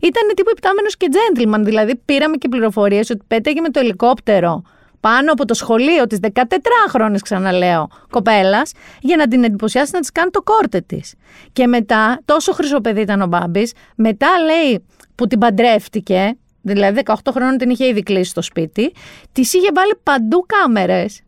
ήταν 0.00 0.22
τύπου 0.34 0.50
υπτάμενος 0.50 0.96
και 0.96 1.06
gentleman. 1.10 1.60
Δηλαδή 1.64 1.96
πήραμε 2.04 2.36
και 2.36 2.48
πληροφορίες 2.48 3.10
ότι 3.10 3.24
πέταγε 3.26 3.60
με 3.60 3.68
το 3.68 3.80
ελικόπτερο 3.80 4.62
πάνω 5.00 5.32
από 5.32 5.44
το 5.44 5.54
σχολείο 5.54 6.06
της 6.06 6.18
14χρονης 6.32 7.20
ξαναλέω 7.22 7.88
κοπέλας 8.10 8.72
για 9.00 9.16
να 9.16 9.28
την 9.28 9.44
εντυπωσιάσει 9.44 9.90
να 9.94 10.00
της 10.00 10.12
κάνει 10.12 10.30
το 10.30 10.42
κόρτε 10.42 10.80
της. 10.80 11.14
Και 11.52 11.66
μετά, 11.66 12.20
τόσο 12.24 12.52
χρυσό 12.52 12.80
παιδί 12.80 13.00
ήταν 13.00 13.22
ο 13.22 13.26
Μπάμπης, 13.26 13.72
μετά 13.96 14.28
λέει 14.44 14.84
που 15.14 15.26
την 15.26 15.38
παντρεύτηκε, 15.38 16.36
δηλαδή 16.62 17.00
18 17.04 17.14
χρόνων 17.30 17.56
την 17.56 17.70
είχε 17.70 17.86
ήδη 17.86 18.02
κλείσει 18.02 18.30
στο 18.30 18.42
σπίτι, 18.42 18.92
της 19.32 19.52
είχε 19.52 19.68
βάλει 19.74 19.92
παντού 20.02 20.46
κάμερες 20.46 21.20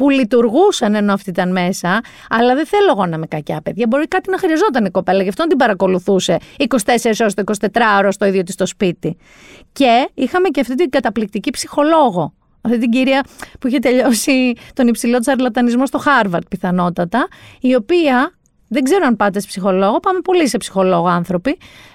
που 0.00 0.10
λειτουργούσαν 0.10 0.94
ενώ 0.94 1.12
αυτή 1.12 1.30
ήταν 1.30 1.52
μέσα, 1.52 2.00
αλλά 2.28 2.54
δεν 2.54 2.66
θέλω 2.66 2.90
εγώ 2.90 3.06
να 3.06 3.16
είμαι 3.16 3.26
κακιά 3.26 3.60
παιδιά. 3.60 3.86
Μπορεί 3.88 4.08
κάτι 4.08 4.30
να 4.30 4.38
χρειαζόταν 4.38 4.84
η 4.84 4.90
κοπέλα, 4.90 5.22
γι' 5.22 5.28
αυτό 5.28 5.46
την 5.46 5.56
παρακολουθούσε 5.56 6.38
24 6.58 6.66
ώρες 7.20 7.34
το 7.34 7.42
24 7.60 7.68
ώρο 7.98 8.12
στο 8.12 8.24
ίδιο 8.24 8.42
της 8.42 8.54
στο 8.54 8.66
σπίτι. 8.66 9.16
Και 9.72 10.08
είχαμε 10.14 10.48
και 10.48 10.60
αυτή 10.60 10.74
την 10.74 10.90
καταπληκτική 10.90 11.50
ψυχολόγο. 11.50 12.32
Αυτή 12.60 12.78
την 12.78 12.90
κυρία 12.90 13.24
που 13.60 13.66
είχε 13.66 13.78
τελειώσει 13.78 14.52
τον 14.74 14.88
υψηλό 14.88 15.18
τσαρλατανισμό 15.18 15.86
στο 15.86 15.98
Χάρβαρντ, 15.98 16.48
πιθανότατα, 16.48 17.28
η 17.60 17.74
οποία 17.74 18.32
δεν 18.68 18.82
ξέρω 18.82 19.06
αν 19.06 19.16
πάτε 19.16 19.40
σε 19.40 19.46
ψυχολόγο, 19.46 20.00
πάμε 20.00 20.20
πολύ 20.20 20.48
σε 20.48 20.56
ψυχολόγο 20.56 21.06
άνθρωποι. 21.06 21.50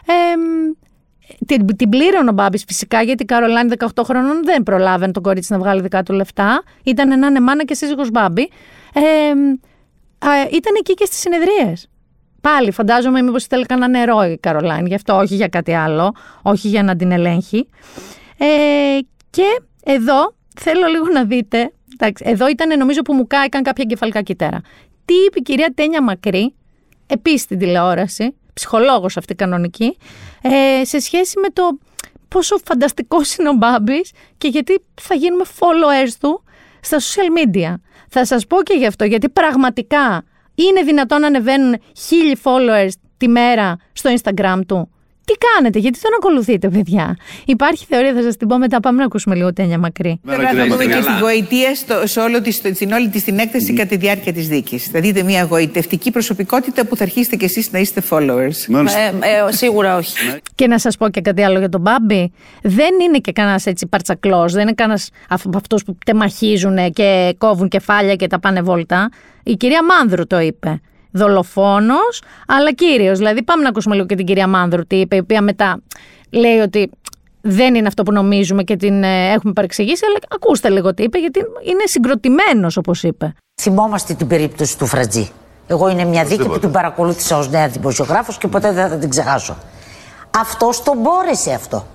Ε, 0.06 0.13
την, 1.45 1.75
την 1.75 1.89
πλήρωνε 1.89 2.29
ο 2.29 2.33
Μπάμπης 2.33 2.63
φυσικά, 2.67 3.01
γιατί 3.01 3.23
η 3.23 3.25
Καρολάιν 3.25 3.71
18 3.77 4.03
χρόνων 4.03 4.43
δεν 4.43 4.63
προλάβαινε 4.63 5.11
το 5.12 5.23
κορίτσι 5.23 5.51
να 5.51 5.59
βγάλει 5.59 5.81
δικά 5.81 6.03
του 6.03 6.13
λεφτά. 6.13 6.63
Ήταν 6.83 7.19
να 7.19 7.27
είναι 7.27 7.39
μάνα 7.39 7.63
και 7.65 7.73
σύζυγος 7.73 8.11
Μπάμπη. 8.11 8.49
Ε, 8.93 9.01
ήταν 10.51 10.73
εκεί 10.79 10.93
και 10.93 11.05
στις 11.05 11.19
συνεδρίες. 11.19 11.89
Πάλι 12.41 12.71
φαντάζομαι 12.71 13.21
μήπως 13.21 13.45
θέλει 13.45 13.65
κανένα 13.65 13.88
νερό 13.88 14.23
η 14.23 14.38
Καρολάιν, 14.38 14.88
γι' 14.88 14.95
αυτό 14.95 15.15
όχι 15.15 15.35
για 15.35 15.47
κάτι 15.47 15.73
άλλο, 15.73 16.15
όχι 16.41 16.67
για 16.67 16.83
να 16.83 16.95
την 16.95 17.11
ελέγχει. 17.11 17.69
Ε, 18.38 18.45
και 19.29 19.61
εδώ 19.83 20.35
θέλω 20.59 20.88
λίγο 20.88 21.07
να 21.13 21.23
δείτε, 21.23 21.71
εντάξει, 21.93 22.23
εδώ 22.27 22.49
ήταν 22.49 22.77
νομίζω 22.77 23.01
που 23.01 23.13
μου 23.13 23.27
κάηκαν 23.27 23.63
κάποια 23.63 23.83
κεφαλικά 23.83 24.21
κυτέρα. 24.21 24.61
Τι 25.05 25.13
είπε 25.13 25.39
η 25.39 25.41
κυρία 25.41 25.71
Τένια 25.75 26.03
Μακρύ, 26.03 26.53
επίσης 27.07 27.41
στην 27.41 27.57
τηλεόραση, 27.57 28.35
ψυχολόγος 28.56 29.18
αυτή 29.18 29.36
κανονική, 29.36 29.98
ε, 30.41 30.86
σε 30.86 31.00
σχέση 31.00 31.39
με 31.39 31.48
το 31.50 31.78
πόσο 32.28 32.58
φανταστικό 32.65 33.18
είναι 33.39 33.50
ο 33.50 33.54
Μπάμπης 33.54 34.12
και 34.38 34.48
γιατί 34.48 34.82
θα 35.02 35.15
γίνουμε 35.15 35.44
followers 35.60 36.12
του 36.20 36.44
στα 36.82 36.98
social 37.00 37.38
media. 37.39 37.74
Θα 38.10 38.26
σας 38.26 38.48
πω 38.48 38.63
και 38.63 38.74
γι' 38.78 38.86
αυτό, 38.86 39.06
γιατί 39.06 39.30
πραγματικά 39.30 40.24
είναι 40.56 40.82
δυνατόν 40.82 41.22
να 41.22 41.28
ανεβαίνουν 41.28 41.76
χίλιοι 41.98 42.38
followers 42.44 42.89
τη 43.18 43.28
μέρα 43.28 43.78
στο 43.94 44.13
Instagram 44.15 44.60
του; 44.68 44.89
Τι 45.25 45.33
κάνετε, 45.33 45.79
γιατί 45.79 45.99
τον 45.99 46.11
ακολουθείτε, 46.17 46.69
παιδιά; 46.69 47.17
Υπάρχει 47.45 47.85
θεωρία, 47.89 48.13
θα 48.13 48.21
σας 48.21 48.38
την 48.38 48.47
πω 48.47 48.57
μετά. 48.57 48.79
Πάμε 48.79 48.97
να 48.99 49.05
ακούσουμε 49.05 49.35
λίγο 49.35 49.53
τένια 49.53 49.77
μακρύ. 49.77 50.19
Πρέπει 50.25 50.55
να 50.55 50.65
δούμε 50.65 50.85
και 50.85 50.95
τη 50.95 51.19
γοητεία 51.21 51.75
στο, 51.75 52.07
σε 52.07 52.19
όλο 52.19 52.41
της, 52.41 52.55
στην 52.55 52.91
όλη 52.91 53.09
τη 53.09 53.21
την 53.21 53.39
έκθεση 53.39 53.73
κατά 53.73 53.89
τη 53.89 53.97
διάρκεια 53.97 54.33
της 54.33 54.47
δίκης. 54.47 54.85
Θα 54.85 54.99
δείτε 54.99 55.23
μια 55.23 55.43
γοητευτική 55.43 56.11
προσωπικότητα 56.11 56.85
που 56.85 56.95
θα 56.95 57.03
αρχίσετε 57.03 57.35
κι 57.35 57.45
εσείς 57.45 57.71
να 57.71 57.79
είστε 57.79 58.01
followers. 58.09 58.57
Ε, 58.69 59.07
ε, 59.47 59.51
σίγουρα 59.51 59.95
όχι. 59.97 60.15
Και 60.55 60.67
να 60.67 60.79
σας 60.79 60.97
πω 60.97 61.09
και 61.09 61.21
κάτι 61.21 61.43
άλλο 61.43 61.59
για 61.59 61.69
τον 61.69 61.81
Μπάμπη. 61.81 62.31
Δεν 62.61 62.99
είναι 63.01 63.17
και 63.17 63.31
κανένας 63.31 63.65
έτσι 63.65 63.88
παρτσακλός, 63.88 64.53
δεν 64.53 64.61
είναι 64.61 64.73
κανένας 64.73 65.09
από 65.27 65.49
αυτούς 65.57 65.83
που 65.83 65.97
τεμαχίζουν 66.05 66.91
και 66.93 67.35
κόβουν 67.38 67.67
κεφάλια 67.67 68.15
και 68.15 68.27
τα 68.27 68.39
πάνε 68.39 68.61
βόλτα. 68.61 69.09
Η 69.43 69.55
κυρία 69.55 69.79
Μάνδρου 69.83 70.27
το 70.27 70.39
είπε 70.39 70.81
δολοφόνος, 71.15 72.21
αλλά 72.47 72.71
κύριος. 72.71 73.17
Δηλαδή, 73.17 73.43
πάμε 73.43 73.63
να 73.63 73.69
ακούσουμε 73.69 73.95
λίγο 73.95 74.08
και 74.08 74.15
την 74.15 74.25
κυρία 74.25 74.47
Μάνδρου 74.47 74.88
τι 74.88 74.95
είπε, 74.95 75.15
η 75.15 75.19
οποία 75.19 75.41
μετά 75.41 75.82
λέει 76.30 76.58
ότι 76.58 76.89
δεν 77.41 77.75
είναι 77.75 77.88
αυτό 77.88 78.04
που 78.04 78.12
νομίζουμε 78.12 78.63
και 78.63 78.75
την 78.75 79.04
ε, 79.04 79.32
έχουμε 79.32 79.54
παρεξηγήσει, 79.54 80.06
αλλά 80.06 80.17
ακούστε 80.30 80.69
λίγο 80.69 80.93
τι 80.93 81.04
είπε, 81.04 81.19
γιατί 81.19 81.39
είναι 81.39 81.84
συγκροτημένος, 81.86 82.78
όπως 82.78 83.04
είπε. 83.04 83.34
Θυμόμαστε 83.62 84.13
την 84.13 84.28
περίπτωση 84.28 84.78
του 84.78 84.86
Φρατζή. 84.86 85.30
Εγώ 85.67 85.89
είναι 85.89 86.06
μια 86.06 86.23
δίκη 86.23 86.45
που 86.45 86.60
την 86.60 86.71
παρακολούθησα 86.71 87.38
ως 87.38 87.49
νέα 87.49 87.67
δημοσιογράφος 87.67 88.38
και 88.38 88.47
ποτέ 88.47 88.71
δεν 88.71 88.89
θα 88.89 88.95
την 88.95 89.10
ξεχάσω. 89.10 89.58
Αυτό 90.39 90.69
τον 90.84 90.97
μπόρεσε 90.97 91.54
αυτό. 91.54 91.86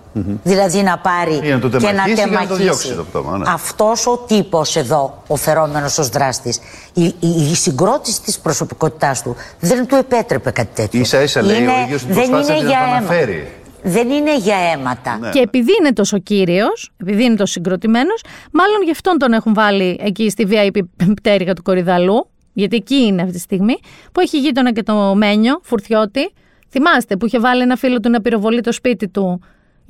Δηλαδή 0.42 0.82
να 0.82 0.98
πάρει 0.98 1.40
Ή 1.42 1.48
να 1.48 1.58
το 1.58 1.68
και 1.68 1.76
να 1.86 1.92
τεμαχίσει 1.92 2.14
και 2.14 2.20
να 2.24 2.26
το 2.26 2.46
τεμαχίσει. 2.46 2.62
διώξει 2.62 2.94
το 2.94 3.04
πτώμα, 3.04 3.38
ναι. 3.38 3.44
Αυτός 3.48 4.06
ο 4.06 4.18
τύπος 4.18 4.76
εδώ, 4.76 5.22
ο 5.26 5.36
φερόμενος 5.36 5.98
ως 5.98 6.08
δράστης, 6.08 6.58
η, 6.94 7.04
η, 7.04 7.28
η 7.50 7.54
συγκρότηση 7.54 8.22
της 8.22 8.38
προσωπικότητάς 8.38 9.22
του 9.22 9.36
δεν 9.60 9.86
του 9.86 9.94
επέτρεπε 9.94 10.50
κάτι 10.50 10.70
τέτοιο. 10.74 11.00
Ίσα 11.00 11.22
ίσα 11.22 11.42
λέει 11.42 11.66
ο 11.66 11.80
ίδιος 11.84 12.04
την 12.04 12.14
δεν 12.14 12.28
προσπάθησε 12.28 12.52
είναι 12.52 12.62
να 12.62 12.68
για 12.68 12.78
το 12.78 12.84
αίμα. 12.84 12.96
αναφέρει. 12.96 13.48
Δεν 13.82 14.10
είναι 14.10 14.36
για 14.38 14.56
αίματα. 14.72 15.18
Ναι. 15.20 15.30
Και 15.30 15.38
επειδή 15.40 15.70
είναι 15.80 15.92
τόσο 15.92 16.18
κύριος, 16.18 16.90
επειδή 16.96 17.24
είναι 17.24 17.34
τόσο 17.36 17.52
συγκροτημένος, 17.52 18.22
μάλλον 18.52 18.82
γι' 18.84 18.90
αυτόν 18.90 19.18
τον 19.18 19.32
έχουν 19.32 19.54
βάλει 19.54 19.98
εκεί 20.02 20.30
στη 20.30 20.46
VIP 20.50 20.80
πτέρυγα 21.20 21.52
του 21.54 21.62
Κορυδαλού, 21.62 22.28
γιατί 22.52 22.76
εκεί 22.76 22.94
είναι 22.94 23.22
αυτή 23.22 23.34
τη 23.34 23.40
στιγμή, 23.40 23.74
που 24.12 24.20
έχει 24.20 24.38
γείτονα 24.38 24.72
και 24.72 24.82
το 24.82 25.14
Μένιο, 25.14 25.60
φουρτιώτη. 25.62 26.32
Θυμάστε 26.70 27.16
που 27.16 27.26
είχε 27.26 27.38
βάλει 27.38 27.62
ένα 27.62 27.76
φίλο 27.76 28.00
του 28.00 28.10
να 28.10 28.20
πυροβολεί 28.20 28.60
το 28.60 28.72
σπίτι 28.72 29.08
του 29.08 29.40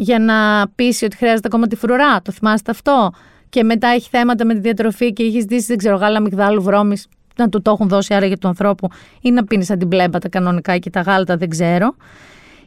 για 0.00 0.18
να 0.18 0.68
πείσει 0.74 1.04
ότι 1.04 1.16
χρειάζεται 1.16 1.46
ακόμα 1.46 1.66
τη 1.66 1.76
φρουρά. 1.76 2.22
Το 2.22 2.32
θυμάστε 2.32 2.70
αυτό; 2.70 3.10
Και 3.48 3.62
μετά 3.62 3.88
έχει 3.88 4.08
θέματα 4.08 4.44
με 4.44 4.54
τη 4.54 4.60
διατροφή 4.60 5.12
και 5.12 5.22
έχεις 5.22 5.40
ζητήσει, 5.40 5.66
δεν 5.66 5.76
ξέρω, 5.76 5.96
γάλα 5.96 6.20
μυγδάλου 6.20 6.62
βρώμης. 6.62 7.06
Να 7.36 7.48
του 7.48 7.62
το 7.62 7.70
έχουν 7.70 7.88
δώσει 7.88 8.14
άραγε 8.14 8.36
του 8.36 8.48
ανθρώπου 8.48 8.88
ή 9.20 9.30
να 9.30 9.44
πίνεις 9.44 9.66
σαν 9.66 9.78
την 9.78 9.88
πλέμπα 9.88 10.18
τα 10.18 10.28
κανονικά 10.28 10.78
και 10.78 10.90
τα 10.90 11.00
γάλατα, 11.00 11.36
δεν 11.36 11.48
ξέρω. 11.48 11.94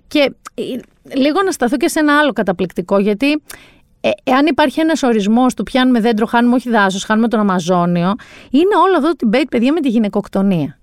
Και 0.08 0.34
ε, 0.54 0.62
λίγο 1.16 1.42
να 1.46 1.52
σταθώ 1.52 1.78
και 1.78 1.88
σε 1.88 2.00
ένα 2.00 2.20
άλλο 2.20 2.34
καταπληκτικό, 2.34 3.00
γιατί 3.00 3.42
ε, 4.02 4.10
εάν 4.24 4.46
υπάρχει 4.46 4.80
ένας 4.80 5.04
ορισμός 5.04 5.54
του 5.54 5.64
πιάνουμε 5.64 6.00
δέντρο, 6.00 6.26
χάνουμε 6.26 6.56
όχι 6.56 6.70
δάσο, 6.70 7.00
χάνουμε 7.06 7.28
τον 7.28 7.40
Αμαζόνιο, 7.40 8.16
είναι 8.50 8.76
όλο 8.84 8.98
αυτό 8.98 9.16
το 9.16 9.30
debate, 9.32 9.48
παιδιά, 9.50 9.74
με 9.74 9.80
τη 9.80 9.90
γυναικοκτονία. 9.90 10.80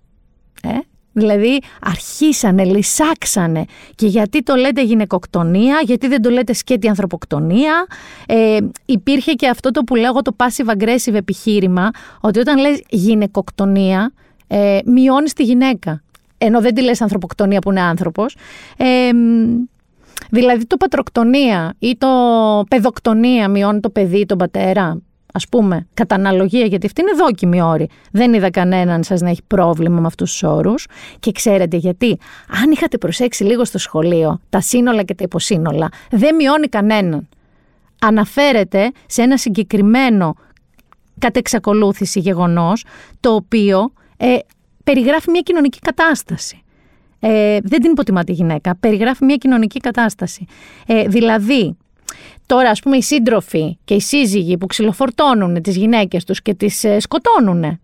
Ε; 0.62 0.78
Δηλαδή 1.12 1.60
αρχίσανε, 1.80 2.64
λυσάξανε 2.64 3.64
και 3.94 4.06
γιατί 4.06 4.42
το 4.42 4.54
λέτε 4.54 4.82
γυναικοκτονία, 4.82 5.80
γιατί 5.84 6.08
δεν 6.08 6.22
το 6.22 6.30
λέτε 6.30 6.52
σκέτη 6.52 6.88
ανθρωποκτονία. 6.88 7.86
Ε, 8.26 8.58
υπήρχε 8.84 9.32
και 9.32 9.48
αυτό 9.48 9.70
το 9.70 9.82
που 9.82 9.94
λέγω 9.94 10.22
το 10.22 10.36
passive 10.36 10.70
aggressive 10.70 11.14
επιχείρημα, 11.14 11.90
ότι 12.20 12.38
όταν 12.38 12.58
λες 12.58 12.82
γυναικοκτονία, 12.88 14.12
ε, 14.46 14.78
μειώνεις 14.84 15.32
τη 15.32 15.42
γυναίκα. 15.42 16.02
Ενώ 16.38 16.60
δεν 16.60 16.74
τη 16.74 16.82
λες 16.82 17.00
ανθρωποκτονία 17.00 17.58
που 17.58 17.70
είναι 17.70 17.80
άνθρωπος. 17.80 18.36
Ε, 18.76 19.10
δηλαδή 20.30 20.66
το 20.66 20.76
πατροκτονία 20.76 21.74
ή 21.78 21.96
το 21.98 22.08
παιδοκτονία 22.68 23.48
μειώνει 23.48 23.80
το 23.80 23.90
παιδί, 23.90 24.26
τον 24.26 24.38
πατέρα. 24.38 24.98
Α 25.32 25.48
πούμε, 25.50 25.86
κατά 25.94 26.14
αναλογία, 26.14 26.64
γιατί 26.64 26.86
αυτή 26.86 27.00
είναι 27.00 27.12
δόκιμη 27.12 27.62
όρη. 27.62 27.88
Δεν 28.12 28.32
είδα 28.34 28.50
κανέναν 28.50 29.02
σας 29.02 29.20
να 29.20 29.30
έχει 29.30 29.42
πρόβλημα 29.46 30.00
με 30.00 30.06
αυτούς 30.06 30.30
τους 30.30 30.42
όρους. 30.42 30.86
Και 31.20 31.32
ξέρετε 31.32 31.76
γιατί; 31.76 32.18
Αν 32.62 32.70
είχατε 32.70 32.98
προσέξει 32.98 33.44
λίγο 33.44 33.64
στο 33.64 33.78
σχολείο, 33.78 34.40
τα 34.48 34.60
σύνολα 34.60 35.02
και 35.02 35.14
τα 35.14 35.24
υποσύνολα, 35.24 35.88
δεν 36.10 36.34
μειώνει 36.34 36.68
κανέναν. 36.68 37.28
Αναφέρεται 38.00 38.90
σε 39.06 39.22
ένα 39.22 39.36
συγκεκριμένο 39.36 40.34
κατ' 41.18 41.36
εξακολούθηση 41.36 42.20
γεγονός, 42.20 42.84
το 43.20 43.34
οποίο 43.34 43.92
ε, 44.16 44.36
περιγράφει 44.84 45.30
μια 45.30 45.40
κοινωνική 45.40 45.78
κατάσταση. 45.78 46.62
Ε, 47.20 47.58
δεν 47.62 47.80
την 47.80 47.90
υποτιμά 47.90 48.24
τη 48.24 48.32
γυναίκα, 48.32 48.76
περιγράφει 48.80 49.24
μια 49.24 49.36
κοινωνική 49.36 49.80
κατάσταση. 49.80 50.46
Ε, 50.86 51.02
δηλαδή, 51.02 51.76
τώρα 52.46 52.70
ας 52.70 52.80
πούμε 52.80 52.96
οι 52.96 53.02
σύντροφοι 53.02 53.78
και 53.84 53.94
οι 53.94 54.00
σύζυγοι 54.00 54.56
που 54.58 54.66
ξυλοφορτώνουν 54.66 55.62
τις 55.62 55.76
γυναίκες 55.76 56.24
τους 56.24 56.42
και 56.42 56.54
τις 56.54 56.84
ε, 56.84 57.00
σκοτώνουν, 57.00 57.64
ε, 57.64 57.78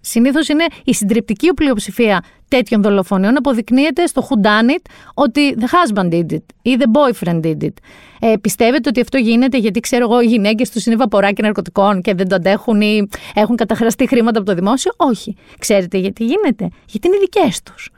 συνήθως 0.00 0.48
είναι 0.48 0.64
η 0.84 0.94
συντριπτική 0.94 1.54
πλειοψηφία 1.54 2.24
τέτοιων 2.48 2.82
δολοφονιών 2.82 3.36
αποδεικνύεται 3.36 4.06
στο 4.06 4.28
who 4.28 4.46
done 4.46 4.70
it 4.70 4.90
ότι 5.14 5.54
the 5.58 5.64
husband 5.64 6.08
did 6.08 6.32
it 6.32 6.42
ή 6.62 6.76
the 6.78 6.86
boyfriend 6.98 7.40
did 7.40 7.62
it. 7.62 7.72
Ε, 8.20 8.34
πιστεύετε 8.40 8.88
ότι 8.88 9.00
αυτό 9.00 9.18
γίνεται 9.18 9.58
γιατί 9.58 9.80
ξέρω 9.80 10.04
εγώ 10.04 10.20
οι 10.20 10.26
γυναίκες 10.26 10.70
τους 10.70 10.86
είναι 10.86 10.96
βαποράκι 10.96 11.42
ναρκωτικών 11.42 12.00
και 12.00 12.14
δεν 12.14 12.28
το 12.28 12.34
αντέχουν 12.34 12.80
ή 12.80 13.08
έχουν 13.34 13.56
καταχραστεί 13.56 14.06
χρήματα 14.06 14.38
από 14.38 14.48
το 14.48 14.54
δημόσιο; 14.54 14.92
Όχι. 14.96 15.36
Ξέρετε 15.58 15.98
γιατί 15.98 16.24
γίνεται; 16.24 16.68
Γιατί 16.86 17.06
είναι 17.06 17.16
δικές 17.18 17.62
τους. 17.62 17.90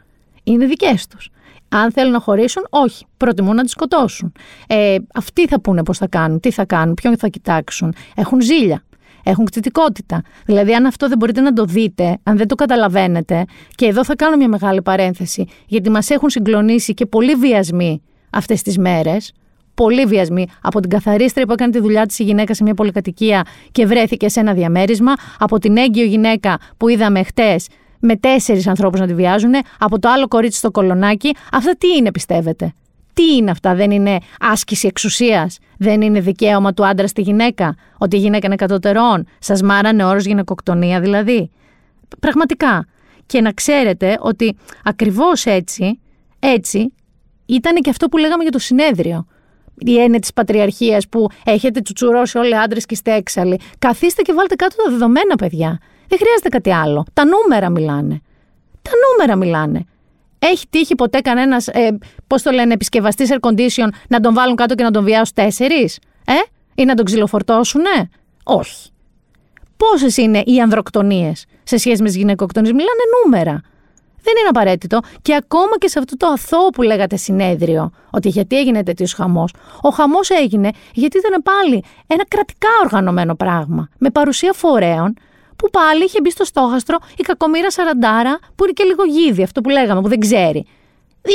Είναι 0.44 0.66
δικές 0.66 1.06
τους. 1.06 1.30
Αν 1.68 1.92
θέλουν 1.92 2.12
να 2.12 2.20
χωρίσουν, 2.20 2.66
όχι. 2.70 3.06
Προτιμούν 3.16 3.54
να 3.54 3.62
τις 3.62 3.70
σκοτώσουν. 3.70 4.32
Ε, 4.66 4.96
αυτοί 5.14 5.46
θα 5.46 5.60
πούνε 5.60 5.82
πώς 5.82 5.98
θα 5.98 6.06
κάνουν, 6.06 6.40
τι 6.40 6.50
θα 6.50 6.64
κάνουν, 6.64 6.94
ποιον 6.94 7.18
θα 7.18 7.28
κοιτάξουν. 7.28 7.94
Έχουν 8.14 8.40
ζήλια. 8.40 8.82
Έχουν 9.22 9.44
κτητικότητα. 9.44 10.22
Δηλαδή, 10.46 10.74
αν 10.74 10.86
αυτό 10.86 11.08
δεν 11.08 11.18
μπορείτε 11.18 11.40
να 11.40 11.52
το 11.52 11.64
δείτε, 11.64 12.18
αν 12.22 12.36
δεν 12.36 12.48
το 12.48 12.54
καταλαβαίνετε, 12.54 13.44
και 13.74 13.86
εδώ 13.86 14.04
θα 14.04 14.16
κάνω 14.16 14.36
μια 14.36 14.48
μεγάλη 14.48 14.82
παρένθεση, 14.82 15.46
γιατί 15.66 15.90
μας 15.90 16.10
έχουν 16.10 16.30
συγκλονίσει 16.30 16.94
και 16.94 17.06
πολλοί 17.06 17.34
βιασμοί 17.34 18.02
αυτές 18.30 18.62
τις 18.62 18.78
μέρες. 18.78 19.32
Πολλοί 19.74 20.06
βιασμοί 20.06 20.46
από 20.62 20.80
την 20.80 20.90
καθαρίστρια 20.90 21.46
που 21.46 21.52
έκανε 21.52 21.72
τη 21.72 21.80
δουλειά 21.80 22.06
της 22.06 22.18
η 22.18 22.24
γυναίκα 22.24 22.54
σε 22.54 22.62
μια 22.62 22.74
πολυκατοικία 22.74 23.42
και 23.72 23.86
βρέθηκε 23.86 24.28
σε 24.28 24.40
ένα 24.40 24.52
διαμέρισμα, 24.52 25.12
από 25.38 25.58
την 25.58 25.76
έγκυο 25.76 26.04
γυναίκα 26.04 26.58
που 26.76 26.88
είδαμε 26.88 27.22
χτες 27.22 27.66
με 28.00 28.16
τέσσερις 28.16 28.66
ανθρώπους 28.66 29.00
να 29.00 29.06
τη 29.06 29.14
βιάζουν, 29.14 29.52
από 29.78 29.98
το 29.98 30.08
άλλο 30.08 30.28
κορίτσι 30.28 30.58
στο 30.58 30.70
κολονάκι. 30.70 31.34
Αυτά 31.52 31.76
τι 31.78 31.88
είναι, 31.96 32.10
πιστεύετε; 32.10 32.72
Τι 33.12 33.36
είναι 33.36 33.50
αυτά, 33.50 33.74
δεν 33.74 33.90
είναι 33.90 34.18
άσκηση 34.40 34.86
εξουσίας, 34.86 35.58
δεν 35.78 36.00
είναι 36.00 36.20
δικαίωμα 36.20 36.74
του 36.74 36.86
άντρα 36.86 37.06
στη 37.06 37.20
γυναίκα, 37.20 37.74
ότι 37.98 38.16
η 38.16 38.18
γυναίκα 38.18 38.46
είναι 38.46 38.56
κατωτερών; 38.56 39.26
Σας 39.38 39.62
μάρανε 39.62 40.04
όρος 40.04 40.24
γυναικοκτονία 40.24 41.00
δηλαδή; 41.00 41.50
Πραγματικά. 42.20 42.86
Και 43.26 43.40
να 43.40 43.52
ξέρετε 43.52 44.16
ότι 44.20 44.56
ακριβώς 44.84 45.46
έτσι, 45.46 46.00
έτσι, 46.38 46.92
ήταν 47.46 47.74
και 47.74 47.90
αυτό 47.90 48.08
που 48.08 48.16
λέγαμε 48.16 48.42
για 48.42 48.52
το 48.52 48.58
συνέδριο. 48.58 49.26
Η 49.78 49.98
έννοια 50.00 50.20
της 50.20 50.32
πατριαρχίας 50.32 51.08
που 51.08 51.28
έχετε 51.44 51.80
τσουτσουρώσει 51.80 52.38
όλοι 52.38 52.50
οι 52.50 52.56
άντρες 52.56 52.86
και 52.86 52.94
είστε 52.94 53.14
έξαλλοι. 53.14 53.60
Καθίστε 53.78 54.22
και 54.22 54.32
βάλτε 54.32 54.54
κάτω 54.54 54.76
τα 54.84 54.90
δεδομένα, 54.90 55.34
παιδιά. 55.36 55.78
Δεν 56.08 56.18
χρειάζεται 56.18 56.48
κάτι 56.48 56.72
άλλο. 56.72 57.04
Τα 57.12 57.22
νούμερα 57.24 57.70
μιλάνε. 57.70 58.20
Τα 58.82 58.90
νούμερα 59.06 59.36
μιλάνε. 59.36 59.84
Έχει 60.38 60.66
τύχει 60.70 60.94
ποτέ 60.94 61.20
κανένας, 61.20 61.68
ε, 61.68 61.98
πώς 62.26 62.42
το 62.42 62.50
λένε, 62.50 62.72
επισκευαστής 62.72 63.30
air 63.32 63.48
condition 63.48 63.88
να 64.08 64.20
τον 64.20 64.34
βάλουν 64.34 64.56
κάτω 64.56 64.74
και 64.74 64.82
να 64.82 64.90
τον 64.90 65.04
βιάσουν 65.04 65.34
τέσσερις, 65.34 65.98
ε, 66.26 66.32
ή 66.74 66.84
να 66.84 66.94
τον 66.94 67.04
ξυλοφορτώσουνε; 67.04 68.08
Όχι. 68.44 68.90
Πόσες 69.76 70.16
είναι 70.16 70.42
οι 70.46 70.60
ανδροκτονίες 70.60 71.44
σε 71.62 71.76
σχέση 71.76 72.02
με 72.02 72.08
τις 72.08 72.16
γυναικοκτονίες, 72.16 72.72
μιλάνε 72.72 73.00
νούμερα. 73.24 73.62
Δεν 74.26 74.34
είναι 74.40 74.48
απαραίτητο. 74.48 75.00
Και 75.22 75.34
ακόμα 75.34 75.78
και 75.78 75.88
σε 75.88 75.98
αυτό 75.98 76.16
το 76.16 76.26
αθώο 76.26 76.68
που 76.68 76.82
λέγατε 76.82 77.16
συνέδριο, 77.16 77.90
ότι 78.10 78.28
γιατί 78.28 78.58
έγινε 78.58 78.82
τέτοιος 78.82 79.12
χαμός. 79.12 79.54
Ο 79.82 79.88
χαμός 79.88 80.30
έγινε 80.30 80.70
γιατί 80.92 81.18
ήταν 81.18 81.42
πάλι 81.42 81.84
ένα 82.06 82.24
κρατικά 82.28 82.68
οργανωμένο 82.84 83.34
πράγμα. 83.34 83.88
Με 83.98 84.10
παρουσία 84.10 84.52
φορέων 84.52 85.14
που 85.56 85.70
πάλι 85.70 86.04
είχε 86.04 86.20
μπει 86.20 86.30
στο 86.30 86.44
στόχαστρο 86.44 86.98
η 87.16 87.22
κακομήρα 87.22 87.70
Σαραντάρα, 87.70 88.38
που 88.54 88.64
είναι 88.64 88.72
και 88.72 88.84
λίγο 88.84 89.04
γίδι, 89.04 89.42
αυτό 89.42 89.60
που 89.60 89.68
λέγαμε, 89.68 90.00
που 90.00 90.08
δεν 90.08 90.20
ξέρει. 90.20 90.66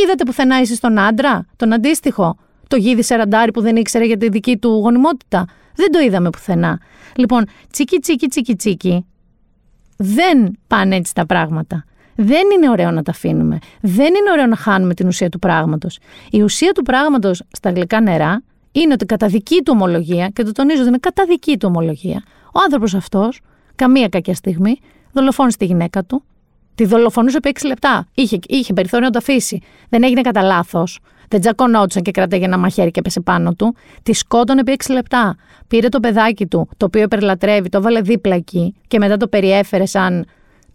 Είδατε 0.04 0.24
πουθενά 0.26 0.56
εσείς 0.56 0.80
τον 0.80 1.00
άντρα, 1.00 1.46
τον 1.56 1.74
αντίστοιχο, 1.74 2.38
το 2.68 2.76
γίδι 2.76 3.04
Σαραντάρι 3.04 3.52
που 3.52 3.62
δεν 3.62 3.76
ήξερε 3.76 4.06
για 4.06 4.18
τη 4.18 4.30
δική 4.30 4.58
του 4.58 4.70
γονιμότητα; 4.70 5.46
Δεν 5.76 5.92
το 5.92 6.00
είδαμε 6.00 6.30
πουθενά. 6.30 6.80
Λοιπόν, 7.16 7.46
τσίκι, 7.72 8.00
τσίκι, 8.00 8.28
τσίκι, 8.28 8.56
τσίκι. 8.56 9.06
Δεν 9.98 10.58
πάνε 10.68 10.96
έτσι 10.96 11.14
τα 11.14 11.26
πράγματα. 11.26 11.86
Δεν 12.16 12.42
είναι 12.56 12.70
ωραίο 12.70 12.92
να 12.92 13.04
τα 13.04 13.12
αφήνουμε. 13.12 13.58
Δεν 13.82 14.08
είναι 14.08 14.32
ωραίο 14.32 14.46
να 14.46 14.56
χάνουμε 14.56 14.94
την 14.94 15.08
ουσία 15.08 15.30
του 15.30 15.40
πράγματος. 15.40 16.00
Η 16.32 16.42
ουσία 16.42 16.72
του 16.72 16.82
πράγματος 16.82 17.44
στα 17.52 17.72
γλυκά 17.72 18.02
νερά 18.02 18.42
είναι 18.72 18.94
ότι 18.94 19.06
κατά 19.06 19.28
δική 19.28 19.56
του 19.56 19.72
ομολογία, 19.76 20.28
και 20.28 20.44
το 20.44 20.52
τονίζω 20.52 20.80
ότι 20.80 20.88
είναι 20.88 20.98
κατά 20.98 21.26
δική 21.26 21.58
του 21.58 21.68
ομολογία, 21.70 22.24
ο 22.46 22.60
άνθρωπος 22.64 22.94
αυτός, 22.94 23.42
καμία 23.82 24.08
κακιά 24.08 24.34
στιγμή, 24.34 24.80
δολοφόνησε 25.12 25.58
τη 25.58 25.66
γυναίκα 25.66 26.04
του. 26.04 26.24
Τη 26.76 26.86
δολοφονούσε 26.86 27.38
επί 27.38 27.52
6 27.60 27.68
λεπτά. 27.68 28.08
Είχε, 28.14 28.40
είχε 28.48 28.74
περιθώριο 28.74 29.06
να 29.06 29.12
το 29.12 29.18
αφήσει. 29.18 29.62
Δεν 29.90 30.04
έγινε 30.04 30.22
κατά 30.22 30.42
λάθος. 30.42 31.00
Δεν 31.28 31.40
τσακωνόντουσαν 31.42 32.02
και 32.02 32.12
κράταγε 32.12 32.46
ένα 32.46 32.58
μαχαίρι 32.58 32.92
και 32.92 33.02
πέσε 33.02 33.20
πάνω 33.22 33.54
του. 33.54 33.76
Τη 34.04 34.14
σκότωνε 34.14 34.60
επί 34.60 34.76
6 34.84 34.94
λεπτά. 34.94 35.36
Πήρε 35.68 35.90
το 35.90 36.00
παιδάκι 36.00 36.46
του, 36.46 36.70
το 36.78 36.86
οποίο 36.86 37.08
περλατρεύει, 37.08 37.70
το 37.70 37.82
βάλε 37.82 38.02
δίπλα 38.02 38.36
εκεί 38.36 38.76
και 38.88 38.98
μετά 38.98 39.18
το 39.18 39.28
περιέφερε 39.28 39.86
σαν 39.86 40.26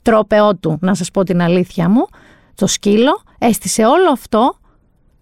τρόπεό 0.03 0.57
του, 0.57 0.79
να 0.81 0.95
σας 0.95 1.11
πω 1.11 1.23
την 1.23 1.42
αλήθεια 1.42 1.88
μου. 1.88 2.07
Το 2.55 2.66
σκύλο 2.66 3.23
έστησε 3.38 3.85
όλο 3.85 4.11
αυτό 4.12 4.59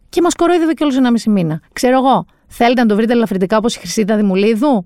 και 0.08 0.22
μας 0.22 0.34
κορόιδευε 0.34 0.72
κιόλας 0.72 0.96
ένα 0.96 1.10
μισή 1.10 1.30
μήνα. 1.30 1.60
Ξέρω 1.72 1.98
εγώ, 1.98 2.24
θέλετε 2.46 2.80
να 2.80 2.86
το 2.86 2.94
βρείτε 2.94 3.12
ελαφρυντικά 3.12 3.56
όπως 3.56 3.76
η 3.76 3.78
Χρυσίδα 3.78 4.16
Δημουλίδου, 4.16 4.84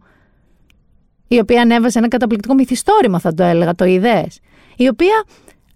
η 1.29 1.39
οποία 1.39 1.61
ανέβασε 1.61 1.99
ένα 1.99 2.09
καταπληκτικό 2.09 2.55
μυθιστόρημα, 2.55 3.19
θα 3.19 3.35
το 3.35 3.43
έλεγα, 3.43 3.75
το 3.75 3.85
είδε. 3.85 4.27
Η 4.77 4.89
οποία 4.89 5.25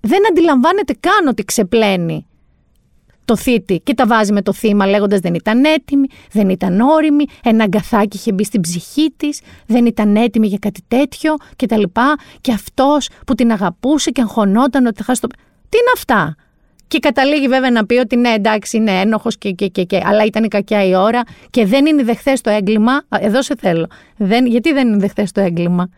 δεν 0.01 0.27
αντιλαμβάνεται 0.31 0.95
καν 1.01 1.27
ότι 1.27 1.45
ξεπλένει 1.45 2.27
το 3.25 3.37
θήτη 3.37 3.81
και 3.81 3.95
τα 3.95 4.07
βάζει 4.07 4.33
με 4.33 4.43
το 4.43 4.53
θύμα 4.53 4.87
λέγοντας 4.87 5.21
δεν 5.21 5.35
ήταν 5.35 5.65
έτοιμη, 5.65 6.07
δεν 6.33 6.49
ήταν 6.49 6.81
όρημη, 6.81 7.25
ένα 7.43 7.65
αγκαθάκι 7.65 8.17
είχε 8.17 8.33
μπει 8.33 8.45
στην 8.45 8.61
ψυχή 8.61 9.12
της, 9.17 9.41
δεν 9.67 9.87
ήταν 9.87 10.17
έτοιμη 10.17 10.47
για 10.47 10.59
κάτι 10.59 10.83
τέτοιο 10.88 11.35
και 11.57 11.67
τα 11.67 11.79
λοιπά 11.79 12.15
και 12.41 12.53
αυτός 12.53 13.09
που 13.27 13.35
την 13.35 13.53
αγαπούσε 13.53 14.11
και 14.11 14.21
αγχωνόταν 14.21 14.87
ότι 14.87 14.97
θα 14.97 15.05
χάσει 15.05 15.21
το... 15.21 15.29
Τι 15.69 15.79
είναι 15.79 15.93
αυτά; 15.95 16.37
Και 16.88 16.99
καταλήγει 16.99 17.49
βέβαια 17.49 17.71
να 17.71 17.87
πει 17.87 17.95
ότι 17.95 18.16
ναι, 18.16 18.29
εντάξει, 18.29 18.77
είναι 18.77 19.01
ένοχος 19.01 19.38
και, 19.38 19.51
και, 19.51 19.66
και, 19.66 19.85
και, 19.85 20.03
αλλά 20.05 20.25
ήταν 20.25 20.45
η 20.45 20.49
κακιά 20.49 20.85
η 20.85 20.95
ώρα 20.95 21.23
και 21.51 21.66
δεν 21.66 21.87
είναι 21.87 22.03
δεχθές 22.03 22.40
το 22.40 22.51
έγκλημα. 22.51 23.03
Εδώ 23.21 23.42
σε 23.42 23.55
θέλω. 23.59 23.87
Δεν, 24.16 24.47
γιατί 24.47 24.73
δεν 24.73 24.88
είναι 24.88 24.97
δεχθές 24.97 25.33
το 25.33 25.40
έγκλημα; 25.40 25.88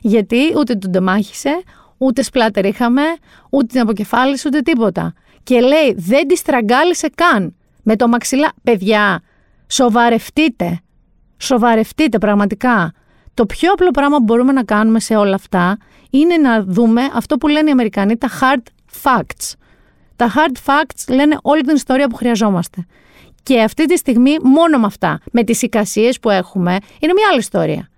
Γιατί 0.00 0.38
ούτε 0.56 0.74
τον 0.74 0.92
τεμάχησε, 0.92 1.62
ούτε 1.98 2.22
σπλάτερ 2.22 2.64
είχαμε, 2.64 3.02
ούτε 3.50 3.66
την 3.66 3.80
αποκεφάλισε, 3.80 4.48
ούτε 4.48 4.60
τίποτα. 4.60 5.14
Και 5.42 5.60
λέει, 5.60 5.94
δεν 5.96 6.26
τη 6.26 6.36
στραγγάλισε 6.36 7.08
καν. 7.14 7.54
Με 7.82 7.96
το 7.96 8.08
μαξιλά. 8.08 8.52
Παιδιά, 8.62 9.22
σοβαρευτείτε. 9.66 10.78
Σοβαρευτείτε 11.38 12.18
πραγματικά. 12.18 12.92
Το 13.34 13.46
πιο 13.46 13.72
απλό 13.72 13.90
πράγμα 13.90 14.16
που 14.16 14.22
μπορούμε 14.22 14.52
να 14.52 14.64
κάνουμε 14.64 15.00
σε 15.00 15.16
όλα 15.16 15.34
αυτά 15.34 15.76
είναι 16.10 16.36
να 16.36 16.64
δούμε 16.64 17.02
αυτό 17.14 17.36
που 17.36 17.48
λένε 17.48 17.68
οι 17.68 17.72
Αμερικανοί, 17.72 18.16
τα 18.16 18.28
hard 18.40 18.62
facts. 19.02 19.52
Τα 20.16 20.32
hard 20.34 20.70
facts 20.70 21.14
λένε 21.14 21.36
όλη 21.42 21.62
την 21.62 21.74
ιστορία 21.74 22.08
που 22.08 22.16
χρειαζόμαστε. 22.16 22.86
Και 23.42 23.60
αυτή 23.60 23.84
τη 23.84 23.96
στιγμή 23.96 24.36
μόνο 24.42 24.78
με 24.78 24.86
αυτά, 24.86 25.20
με 25.32 25.44
τις 25.44 25.62
εικασίες 25.62 26.20
που 26.20 26.30
έχουμε, 26.30 26.70
είναι 27.00 27.12
μια 27.12 27.28
άλλη 27.30 27.38
ιστορία. 27.38 27.88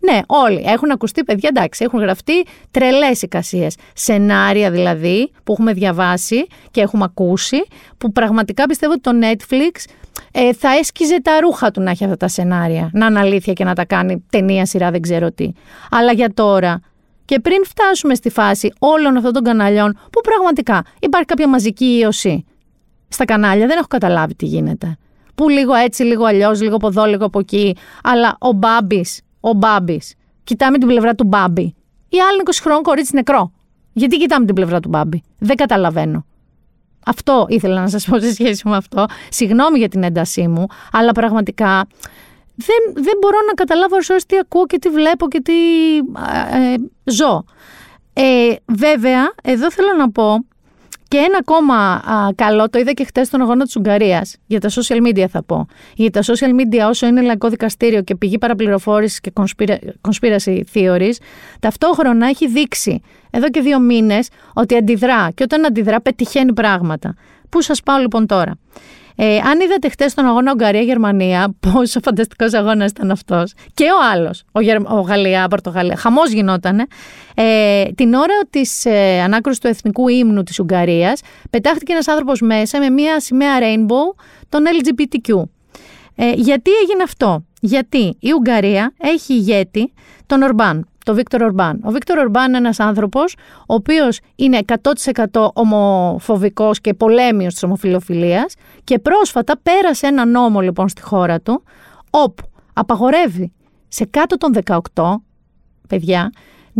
Ναι, 0.00 0.20
όλοι 0.26 0.62
έχουν 0.66 0.90
ακουστεί 0.90 1.24
παιδιά, 1.24 1.50
εντάξει, 1.56 1.84
έχουν 1.84 2.00
γραφτεί 2.00 2.46
τρελές 2.70 3.22
εικασίες. 3.22 3.76
Σενάρια 3.94 4.70
δηλαδή 4.70 5.32
που 5.44 5.52
έχουμε 5.52 5.72
διαβάσει 5.72 6.46
και 6.70 6.80
έχουμε 6.80 7.04
ακούσει, 7.04 7.64
που 7.98 8.12
πραγματικά 8.12 8.66
πιστεύω 8.66 8.92
ότι 8.92 9.00
το 9.00 9.10
Netflix 9.22 9.90
ε, 10.32 10.52
θα 10.52 10.68
έσκιζε 10.78 11.20
τα 11.22 11.40
ρούχα 11.40 11.70
του 11.70 11.80
να 11.80 11.90
έχει 11.90 12.04
αυτά 12.04 12.16
τα 12.16 12.28
σενάρια. 12.28 12.90
Να 12.92 13.06
είναι 13.06 13.18
αλήθεια 13.18 13.52
και 13.52 13.64
να 13.64 13.74
τα 13.74 13.84
κάνει 13.84 14.24
ταινία, 14.30 14.66
σειρά, 14.66 14.90
δεν 14.90 15.00
ξέρω 15.00 15.32
τι. 15.32 15.52
Αλλά 15.90 16.12
για 16.12 16.34
τώρα, 16.34 16.80
και 17.30 17.40
πριν 17.40 17.64
φτάσουμε 17.64 18.14
στη 18.14 18.30
φάση 18.30 18.72
όλων 18.78 19.16
αυτών 19.16 19.32
των 19.32 19.42
καναλιών, 19.42 19.92
που 19.92 20.20
πραγματικά 20.22 20.84
υπάρχει 21.00 21.26
κάποια 21.26 21.48
μαζική 21.48 21.84
ίωση 21.84 22.44
στα 23.08 23.24
κανάλια, 23.24 23.66
δεν 23.66 23.78
έχω 23.78 23.86
καταλάβει 23.86 24.34
τι 24.34 24.46
γίνεται. 24.46 24.96
Που 25.34 25.48
λίγο 25.48 25.74
έτσι, 25.74 26.02
λίγο 26.02 26.24
αλλιώς, 26.24 26.60
λίγο 26.60 26.76
από 26.76 26.86
εδώ, 26.86 27.04
λίγο 27.04 27.24
από 27.24 27.38
εκεί. 27.38 27.76
Αλλά 28.02 28.36
ο 28.38 28.52
Μπάμπης 28.52 29.20
ο 29.40 29.52
Μπάμπης. 29.52 30.14
Κοιτάμε 30.44 30.78
την 30.78 30.88
πλευρά 30.88 31.14
του 31.14 31.24
Μπάμπη. 31.24 31.74
Η 32.08 32.16
άλλη 32.30 32.42
20 32.44 32.50
χρόνων 32.62 32.82
κορίτσι 32.82 33.14
νεκρό. 33.14 33.52
Γιατί 33.92 34.16
κοιτάμε 34.16 34.46
την 34.46 34.54
πλευρά 34.54 34.80
του 34.80 34.88
Μπάμπη; 34.88 35.22
Δεν 35.38 35.56
καταλαβαίνω. 35.56 36.24
Αυτό 37.06 37.46
ήθελα 37.48 37.80
να 37.80 37.88
σας 37.88 38.04
πω 38.04 38.20
σε 38.20 38.32
σχέση 38.32 38.68
με 38.68 38.76
αυτό. 38.76 39.06
Συγγνώμη 39.28 39.78
για 39.78 39.88
την 39.88 40.02
έντασή 40.02 40.48
μου, 40.48 40.66
αλλά 40.92 41.12
πραγματικά 41.12 41.86
δεν, 42.66 43.04
δεν 43.04 43.14
μπορώ 43.20 43.36
να 43.46 43.52
καταλάβω 43.52 43.96
όσο 43.96 44.14
τι 44.26 44.38
ακούω 44.38 44.66
και 44.66 44.78
τι 44.78 44.88
βλέπω 44.88 45.28
και 45.28 45.40
τι 45.40 45.52
ε, 46.52 46.74
ζω. 47.04 47.44
Ε, 48.12 48.54
βέβαια, 48.66 49.32
εδώ 49.42 49.70
θέλω 49.70 49.92
να 49.98 50.10
πω 50.10 50.44
και 51.10 51.16
ένα 51.16 51.38
ακόμα 51.38 51.74
α, 51.94 52.32
καλό, 52.34 52.70
το 52.70 52.78
είδα 52.78 52.92
και 52.92 53.04
χθε 53.04 53.24
στον 53.24 53.40
αγώνα 53.40 53.64
της 53.64 53.76
Ουγγαρίας. 53.76 54.36
Για 54.46 54.60
τα 54.60 54.68
social 54.68 55.06
media 55.06 55.24
θα 55.28 55.42
πω. 55.42 55.66
Για 55.94 56.10
τα 56.10 56.20
social 56.22 56.50
media, 56.60 56.88
όσο 56.88 57.06
είναι 57.06 57.20
λαϊκό 57.20 57.48
δικαστήριο 57.48 58.02
και 58.02 58.14
πηγή 58.14 58.38
παραπληροφόρησης 58.38 59.20
και 59.20 59.32
conspiracy 60.00 60.60
theories, 60.74 61.14
ταυτόχρονα 61.60 62.26
έχει 62.26 62.48
δείξει 62.48 63.02
εδώ 63.30 63.48
και 63.48 63.60
δύο 63.60 63.78
μήνες 63.78 64.28
ότι 64.54 64.76
αντιδρά. 64.76 65.30
Και 65.34 65.42
όταν 65.42 65.64
αντιδρά, 65.64 66.00
πετυχαίνει 66.00 66.52
πράγματα. 66.52 67.14
Πού 67.48 67.62
σας 67.62 67.82
πάω 67.82 67.98
λοιπόν 67.98 68.26
τώρα; 68.26 68.58
Ε, 69.22 69.38
αν 69.38 69.60
είδατε 69.60 69.88
χτες 69.88 70.14
τον 70.14 70.26
αγώνα 70.26 70.52
Ουγγαρία-Γερμανία, 70.52 71.54
πόσο 71.72 72.00
φανταστικός 72.00 72.52
αγώνας 72.52 72.90
ήταν 72.90 73.10
αυτός. 73.10 73.52
Και 73.74 73.84
ο 73.84 73.96
άλλος, 74.12 74.44
ο, 74.52 74.60
Γερ... 74.60 74.76
ο 74.76 75.00
Γαλλία-Πορτογαλία. 75.00 75.96
Χαμός 75.96 76.30
γινότανε. 76.30 76.86
Ε, 77.34 77.84
την 77.94 78.14
ώρα 78.14 78.34
της 78.50 78.84
ε, 78.84 79.20
ανάκρουσης 79.20 79.60
του 79.60 79.66
εθνικού 79.66 80.08
ύμνου 80.08 80.42
της 80.42 80.58
Ουγγαρίας, 80.58 81.20
πετάχτηκε 81.50 81.92
ένας 81.92 82.08
άνθρωπος 82.08 82.40
μέσα 82.40 82.78
με 82.78 82.90
μια 82.90 83.20
σημαία 83.20 83.58
rainbow, 83.60 84.22
τον 84.48 84.64
LGBTQ. 84.66 85.42
Ε, 86.16 86.32
γιατί 86.32 86.70
έγινε 86.82 87.02
αυτό, 87.02 87.44
Γιατί 87.60 88.16
η 88.20 88.32
Ουγγαρία 88.32 88.92
έχει 88.98 89.32
ηγέτη 89.32 89.92
τον 90.26 90.42
Ορμπάν, 90.42 90.88
το 91.04 91.14
Βίκτορ 91.14 91.42
Ορμπάν. 91.42 91.80
Ο 91.84 91.90
Βίκτορ 91.90 92.18
Ορμπάν 92.18 92.48
είναι 92.48 92.56
ένας 92.56 92.80
άνθρωπος 92.80 93.36
ο 93.60 93.74
οποίος 93.74 94.20
είναι 94.36 94.58
100% 95.30 95.48
ομοφοβικός 95.52 96.80
και 96.80 96.94
πολέμιος 96.94 97.52
της 97.52 97.62
ομοφυλοφιλίας 97.62 98.54
και 98.84 98.98
πρόσφατα 98.98 99.58
πέρασε 99.62 100.06
ένα 100.06 100.26
νόμο 100.26 100.60
λοιπόν 100.60 100.88
στη 100.88 101.02
χώρα 101.02 101.40
του 101.40 101.62
όπου 102.10 102.42
απαγορεύει 102.72 103.52
σε 103.88 104.04
κάτω 104.04 104.36
των 104.36 104.52
18 104.94 105.14
παιδιά 105.88 106.30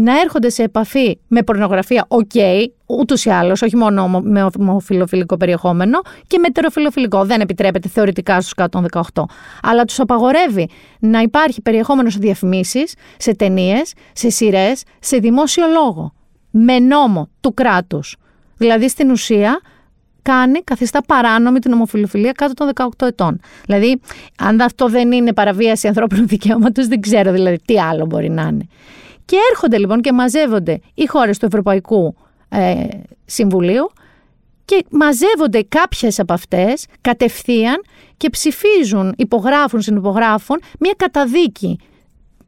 να 0.02 0.20
έρχονται 0.20 0.48
σε 0.48 0.62
επαφή 0.62 1.18
με 1.28 1.42
πορνογραφία, 1.42 2.04
οκ, 2.08 2.30
okay, 2.34 2.64
ούτως 2.86 3.24
ή 3.24 3.30
άλλως, 3.30 3.62
όχι 3.62 3.76
μόνο 3.76 4.08
με 4.08 4.46
ομοφυλοφιλικό 4.59 5.37
περιεχόμενο, 5.36 6.00
και 6.26 6.38
με 6.38 6.48
τεροφιλοφιλικό. 6.48 7.24
Δεν 7.24 7.40
επιτρέπεται 7.40 7.88
θεωρητικά 7.88 8.40
στους 8.40 8.54
κάτω 8.54 8.80
των 8.80 9.02
18. 9.14 9.24
Αλλά 9.62 9.84
τους 9.84 10.00
απαγορεύει 10.00 10.68
να 10.98 11.20
υπάρχει 11.20 11.62
περιεχόμενος 11.62 12.12
σε 12.12 12.18
διαφημίσεις, 12.18 12.94
σε 13.16 13.34
ταινίες, 13.34 13.92
σε 14.12 14.30
σειρές, 14.30 14.82
σε 14.98 15.16
δημόσιο 15.16 15.64
λόγο. 15.66 16.12
Με 16.50 16.78
νόμο 16.78 17.28
του 17.40 17.54
κράτους. 17.54 18.16
Δηλαδή 18.56 18.88
στην 18.88 19.10
ουσία 19.10 19.60
κάνει, 20.22 20.62
καθιστά 20.64 21.02
παράνομη 21.02 21.58
την 21.58 21.72
ομοφιλοφιλία 21.72 22.32
κάτω 22.32 22.54
των 22.54 22.70
18 22.74 23.06
ετών. 23.06 23.40
Δηλαδή, 23.66 24.00
αν 24.38 24.60
αυτό 24.60 24.88
δεν 24.88 25.12
είναι 25.12 25.32
παραβίαση 25.32 25.88
ανθρώπινου 25.88 26.26
δικαιώματος, 26.26 26.86
δεν 26.86 27.00
ξέρω 27.00 27.32
δηλαδή 27.32 27.58
τι 27.64 27.80
άλλο 27.80 28.06
μπορεί 28.06 28.30
να 28.30 28.42
είναι. 28.42 28.66
Και 29.30 29.36
έρχονται 29.50 29.78
λοιπόν 29.78 30.00
και 30.00 30.12
μαζεύονται 30.12 30.80
οι 30.94 31.06
χώρες 31.06 31.38
του 31.38 31.46
Ευρωπαϊκού 31.46 32.14
ε, 32.48 32.86
Συμβουλίου 33.24 33.90
και 34.64 34.84
μαζεύονται 34.90 35.62
κάποιες 35.62 36.18
από 36.18 36.32
αυτές 36.32 36.86
κατευθείαν 37.00 37.84
και 38.16 38.30
ψηφίζουν, 38.30 39.14
υπογράφουν, 39.16 39.80
συνυπογράφουν 39.80 40.60
μια 40.78 40.94
καταδίκη 40.96 41.78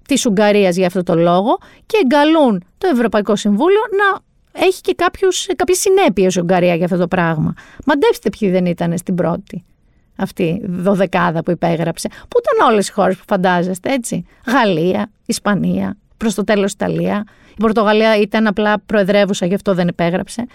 της 0.08 0.26
Ουγγαρίας 0.26 0.76
για 0.76 0.86
αυτό 0.86 1.02
το 1.02 1.14
λόγο 1.14 1.58
και 1.86 1.98
εγκαλούν 2.02 2.64
το 2.78 2.88
Ευρωπαϊκό 2.92 3.36
Συμβούλιο 3.36 3.80
να 3.96 4.20
έχει 4.66 4.80
και 4.80 4.94
κάποιους, 4.94 5.46
κάποιες 5.56 5.78
συνέπειες 5.78 6.34
η 6.34 6.40
Ουγγαρία 6.40 6.74
για 6.74 6.84
αυτό 6.84 6.96
το 6.96 7.08
πράγμα. 7.08 7.54
Μαντέψτε 7.86 8.28
ποιοι 8.38 8.50
δεν 8.50 8.66
ήταν 8.66 8.98
στην 8.98 9.14
πρώτη 9.14 9.64
αυτή 10.16 10.62
δωδεκάδα 10.64 11.42
που 11.42 11.50
υπέγραψε, 11.50 12.08
που 12.08 12.40
ήταν 12.44 12.72
όλες 12.72 12.88
οι 12.88 12.92
χώρες 12.92 13.16
που 13.16 13.24
φαντάζεστε, 13.26 13.92
έτσι. 13.92 14.24
Γαλλία, 14.46 15.10
Ισπανία, 15.26 15.96
προς 16.22 16.34
το 16.34 16.44
τέλος 16.44 16.72
Ιταλία. 16.72 17.24
Η 17.50 17.60
Πορτογαλία 17.60 18.16
ήταν 18.16 18.46
απλά 18.46 18.78
προεδρεύουσα, 18.86 19.46
γι' 19.46 19.54
αυτό 19.54 19.74
δεν 19.74 19.88
υπέγραψε. 19.88 20.46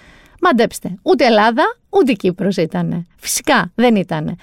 Μαντέψτε, 0.41 0.95
ούτε 1.01 1.25
Ελλάδα, 1.25 1.63
ούτε 1.89 2.13
Κύπρος 2.13 2.57
ήταν. 2.57 3.07
Φυσικά 3.15 3.71
δεν 3.75 3.95
ήταν. 3.95 4.35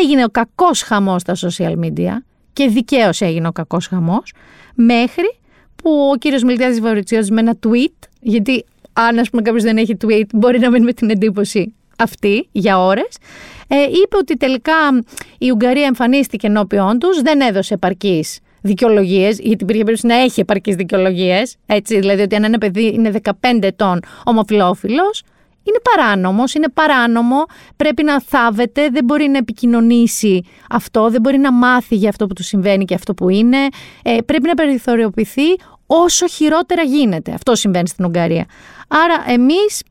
Έγινε 0.00 0.24
ο 0.24 0.28
κακός 0.28 0.82
χαμός 0.82 1.20
στα 1.20 1.34
social 1.34 1.74
media 1.84 2.12
και 2.52 2.68
δικαίως 2.68 3.20
έγινε 3.20 3.48
ο 3.48 3.52
κακός 3.52 3.86
χαμός, 3.86 4.32
μέχρι 4.74 5.36
που 5.76 5.90
ο 6.12 6.16
κύριος 6.16 6.42
Μιλτιάδης 6.42 6.80
Βαουριτσιώτη 6.80 7.32
με 7.32 7.40
ένα 7.40 7.56
tweet, 7.66 8.08
γιατί 8.20 8.64
αν 8.92 9.18
ας 9.18 9.30
πούμε 9.30 9.42
κάποιος 9.42 9.62
δεν 9.62 9.76
έχει 9.76 9.96
tweet, 10.04 10.26
μπορεί 10.32 10.58
να 10.58 10.70
μείνει 10.70 10.84
με 10.84 10.92
την 10.92 11.10
εντύπωση 11.10 11.74
αυτή 11.98 12.48
για 12.52 12.78
ώρες. 12.78 13.16
Ε, 13.68 13.82
είπε 13.82 14.16
ότι 14.16 14.36
τελικά 14.36 14.74
η 15.38 15.50
Ουγγαρία 15.50 15.86
εμφανίστηκε 15.86 16.46
ενώπιον 16.46 16.98
τους, 16.98 17.22
δεν 17.22 17.40
έδωσε 17.40 17.74
επαρκής 17.74 18.38
δικαιολογίες, 18.62 19.38
γιατί 19.38 19.62
υπήρχε 19.62 19.82
περίπτωση 19.82 20.06
να 20.06 20.14
έχει 20.14 20.40
επαρκείς 20.40 20.74
δικαιολογίες. 20.74 21.56
Έτσι, 21.66 21.98
δηλαδή 21.98 22.22
ότι 22.22 22.34
αν 22.34 22.44
ένα 22.44 22.58
παιδί 22.58 22.86
είναι 22.86 23.12
15 23.22 23.32
ετών 23.60 24.00
ομοφυλόφιλο, 24.24 25.02
είναι 25.64 25.78
παράνομος, 25.82 26.54
είναι 26.54 26.68
παράνομο, 26.74 27.44
πρέπει 27.76 28.02
να 28.02 28.20
θάβεται, 28.20 28.88
δεν 28.88 29.04
μπορεί 29.04 29.28
να 29.28 29.38
επικοινωνήσει 29.38 30.44
αυτό, 30.70 31.10
δεν 31.10 31.20
μπορεί 31.20 31.38
να 31.38 31.52
μάθει 31.52 31.94
για 31.94 32.08
αυτό 32.08 32.26
που 32.26 32.34
του 32.34 32.42
συμβαίνει 32.42 32.84
και 32.84 32.94
αυτό 32.94 33.14
που 33.14 33.28
είναι. 33.28 33.58
Ε, 34.02 34.16
πρέπει 34.26 34.46
να 34.46 34.54
περιθωριοποιηθεί 34.54 35.46
όσο 35.86 36.28
χειρότερα 36.28 36.82
γίνεται. 36.82 37.32
Αυτό 37.32 37.54
συμβαίνει 37.54 37.88
στην 37.88 38.04
Ουγγαρία. 38.04 38.46
Άρα 38.88 39.24
εμείς 39.26 39.82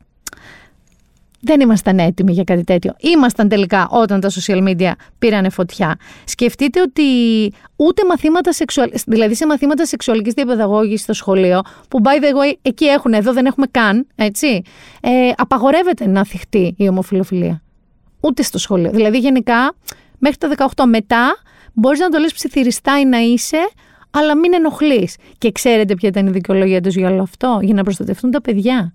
δεν 1.42 1.60
ήμασταν 1.60 2.00
έτοιμοι 2.00 2.32
για 2.32 2.44
κάτι 2.44 2.64
τέτοιο. 2.64 2.96
Ήμασταν 3.00 3.48
τελικά 3.48 3.88
όταν 3.92 4.20
τα 4.20 4.30
social 4.30 4.68
media 4.68 4.92
πήρανε 5.20 5.50
φωτιά. 5.50 5.96
Σκεφτείτε 6.24 6.82
ότι 6.82 7.04
ούτε 7.76 8.06
μαθήματα 8.06 8.54
σεξουαλικής, 8.54 9.04
δηλαδή 9.08 9.36
σε 9.36 9.46
μαθήματα 9.46 9.86
σεξουαλικής 9.86 10.34
διαπαιδαγώγησης 10.34 11.02
στο 11.02 11.14
σχολείο, 11.14 11.62
που 11.90 12.02
by 12.04 12.24
the 12.24 12.28
way 12.28 12.54
εκεί 12.62 12.86
έχουν, 12.86 13.14
εδώ 13.14 13.34
δεν 13.34 13.46
έχουμε 13.46 13.66
καν, 13.72 14.08
έτσι, 14.16 14.62
ε, 15.02 15.32
απαγορεύεται 15.38 16.08
να 16.08 16.26
θυχτεί 16.26 16.74
η 16.78 16.88
ομοφιλοφιλία. 16.88 17.62
Ούτε 18.20 18.44
στο 18.44 18.58
σχολείο. 18.58 18.92
Δηλαδή 18.92 19.18
γενικά 19.18 19.76
μέχρι 20.18 20.38
τα 20.38 20.72
18 20.76 20.86
μετά 20.86 21.38
μπορείς 21.74 22.00
να 22.00 22.10
το 22.10 22.18
λες 22.18 22.34
ψιθυριστά 22.34 23.00
ή 23.00 23.06
να 23.06 23.18
είσαι, 23.18 23.70
αλλά 24.12 24.38
μην 24.38 24.54
ενοχλείς. 24.54 25.16
Και 25.38 25.52
ξέρετε 25.52 25.94
ποια 25.96 26.10
ήταν 26.10 26.28
η 26.28 26.30
δικαιολογία 26.30 26.82
τους 26.82 26.96
για 26.96 27.10
όλο 27.10 27.22
αυτό, 27.22 27.60
για 27.62 27.74
να 27.74 27.84
προστατευτούν 27.84 28.32
τα 28.32 28.42
παιδιά. 28.42 28.94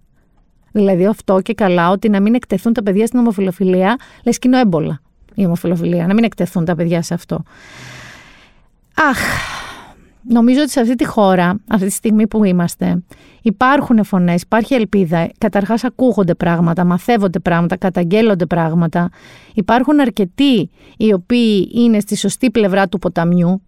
Δηλαδή 0.77 1.07
αυτό 1.07 1.41
και 1.41 1.55
καλά 1.55 1.91
ότι 1.91 2.09
να 2.09 2.21
μην 2.21 2.35
εκτεθούν 2.35 2.73
τα 2.73 2.83
παιδιά 2.83 3.07
στην 3.07 3.19
ομοφιλοφιλία, 3.19 3.97
λες 4.25 4.39
κοινό 4.39 4.59
έμπολα 4.59 5.01
η 5.35 5.45
ομοφιλοφιλία, 5.45 6.07
να 6.07 6.15
μην 6.15 6.25
εκτεθούν 6.25 6.65
τα 6.65 6.75
παιδιά 6.75 7.03
σε 7.03 7.15
αυτό. 7.15 7.43
Αχ, 9.11 9.19
νομίζω 10.29 10.61
ότι 10.61 10.71
σε 10.71 10.81
αυτή 10.81 10.95
τη 10.95 11.05
χώρα, 11.05 11.57
αυτή 11.69 11.87
τη 11.87 11.93
στιγμή 11.93 12.27
που 12.27 12.45
είμαστε, 12.45 13.03
υπάρχουν 13.43 14.05
φωνές, 14.05 14.43
υπάρχει 14.43 14.75
ελπίδα. 14.75 15.31
Καταρχάς 15.39 15.85
ακούγονται 15.85 16.35
πράγματα, 16.35 16.85
μαθεύονται 16.85 17.39
πράγματα, 17.39 17.77
καταγγέλλονται 17.77 18.47
πράγματα. 18.47 19.11
Υπάρχουν 19.55 20.01
αρκετοί 20.01 20.71
οι 20.97 21.13
οποίοι 21.13 21.71
είναι 21.75 22.01
στη 22.01 22.17
σωστή 22.17 22.51
πλευρά 22.51 22.89
του 22.89 22.99
ποταμιού, 22.99 23.63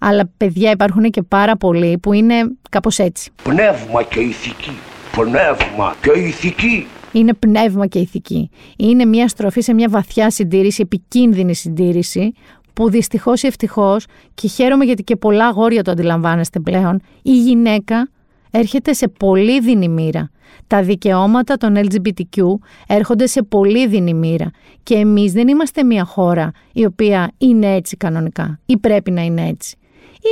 αλλά 0.00 0.30
παιδιά 0.36 0.70
υπάρχουν 0.70 1.10
και 1.10 1.22
πάρα 1.22 1.56
πολλοί 1.56 1.98
που 1.98 2.12
είναι 2.12 2.34
κάπως 2.70 2.98
έτσι. 2.98 3.30
Πνεύμα 3.42 4.02
και 4.02 4.20
ηθική 4.20 4.72
πνεύμα 5.16 5.94
και 6.02 6.10
ηθική. 6.10 6.86
Είναι 7.12 7.34
πνεύμα 7.34 7.86
και 7.86 7.98
ηθική. 7.98 8.50
Είναι 8.76 9.04
μια 9.04 9.28
στροφή 9.28 9.60
σε 9.60 9.74
μια 9.74 9.88
βαθιά 9.88 10.30
συντήρηση, 10.30 10.82
επικίνδυνη 10.82 11.54
συντήρηση, 11.54 12.32
που 12.72 12.90
δυστυχώς 12.90 13.42
ή 13.42 13.46
ευτυχώς, 13.46 14.06
και 14.34 14.48
χαίρομαι 14.48 14.84
γιατί 14.84 15.02
και 15.02 15.16
πολλά 15.16 15.46
αγόρια 15.46 15.82
το 15.82 15.90
αντιλαμβάνεστε 15.90 16.60
πλέον, 16.60 17.00
η 17.22 17.36
γυναίκα 17.38 18.08
έρχεται 18.50 18.92
σε 18.92 19.08
πολύ 19.08 19.60
δίνη 19.60 19.88
μοίρα. 19.88 20.30
Τα 20.66 20.82
δικαιώματα 20.82 21.56
των 21.56 21.76
LGBTQ 21.76 22.42
έρχονται 22.86 23.26
σε 23.26 23.42
πολύ 23.42 23.86
δίνη 23.86 24.14
μοίρα. 24.14 24.50
Και 24.82 24.94
εμείς 24.94 25.32
δεν 25.32 25.48
είμαστε 25.48 25.84
μια 25.84 26.04
χώρα 26.04 26.50
η 26.72 26.84
οποία 26.84 27.32
είναι 27.38 27.74
έτσι 27.74 27.96
κανονικά 27.96 28.60
ή 28.66 28.76
πρέπει 28.78 29.10
να 29.10 29.22
είναι 29.22 29.48
έτσι. 29.48 29.76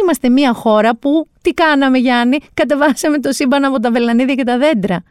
Είμαστε 0.02 0.28
μια 0.28 0.52
χώρα 0.52 0.96
που 0.96 1.26
τι 1.42 1.50
κάναμε 1.50 1.98
Γιάννη, 1.98 2.38
κατεβάσαμε 2.54 3.18
το 3.18 3.32
σύμπαν 3.32 3.64
από 3.64 3.80
τα 3.80 3.90
βελανίδια 3.90 4.34
και 4.34 4.44
τα 4.44 4.58
δέντρα. 4.58 5.02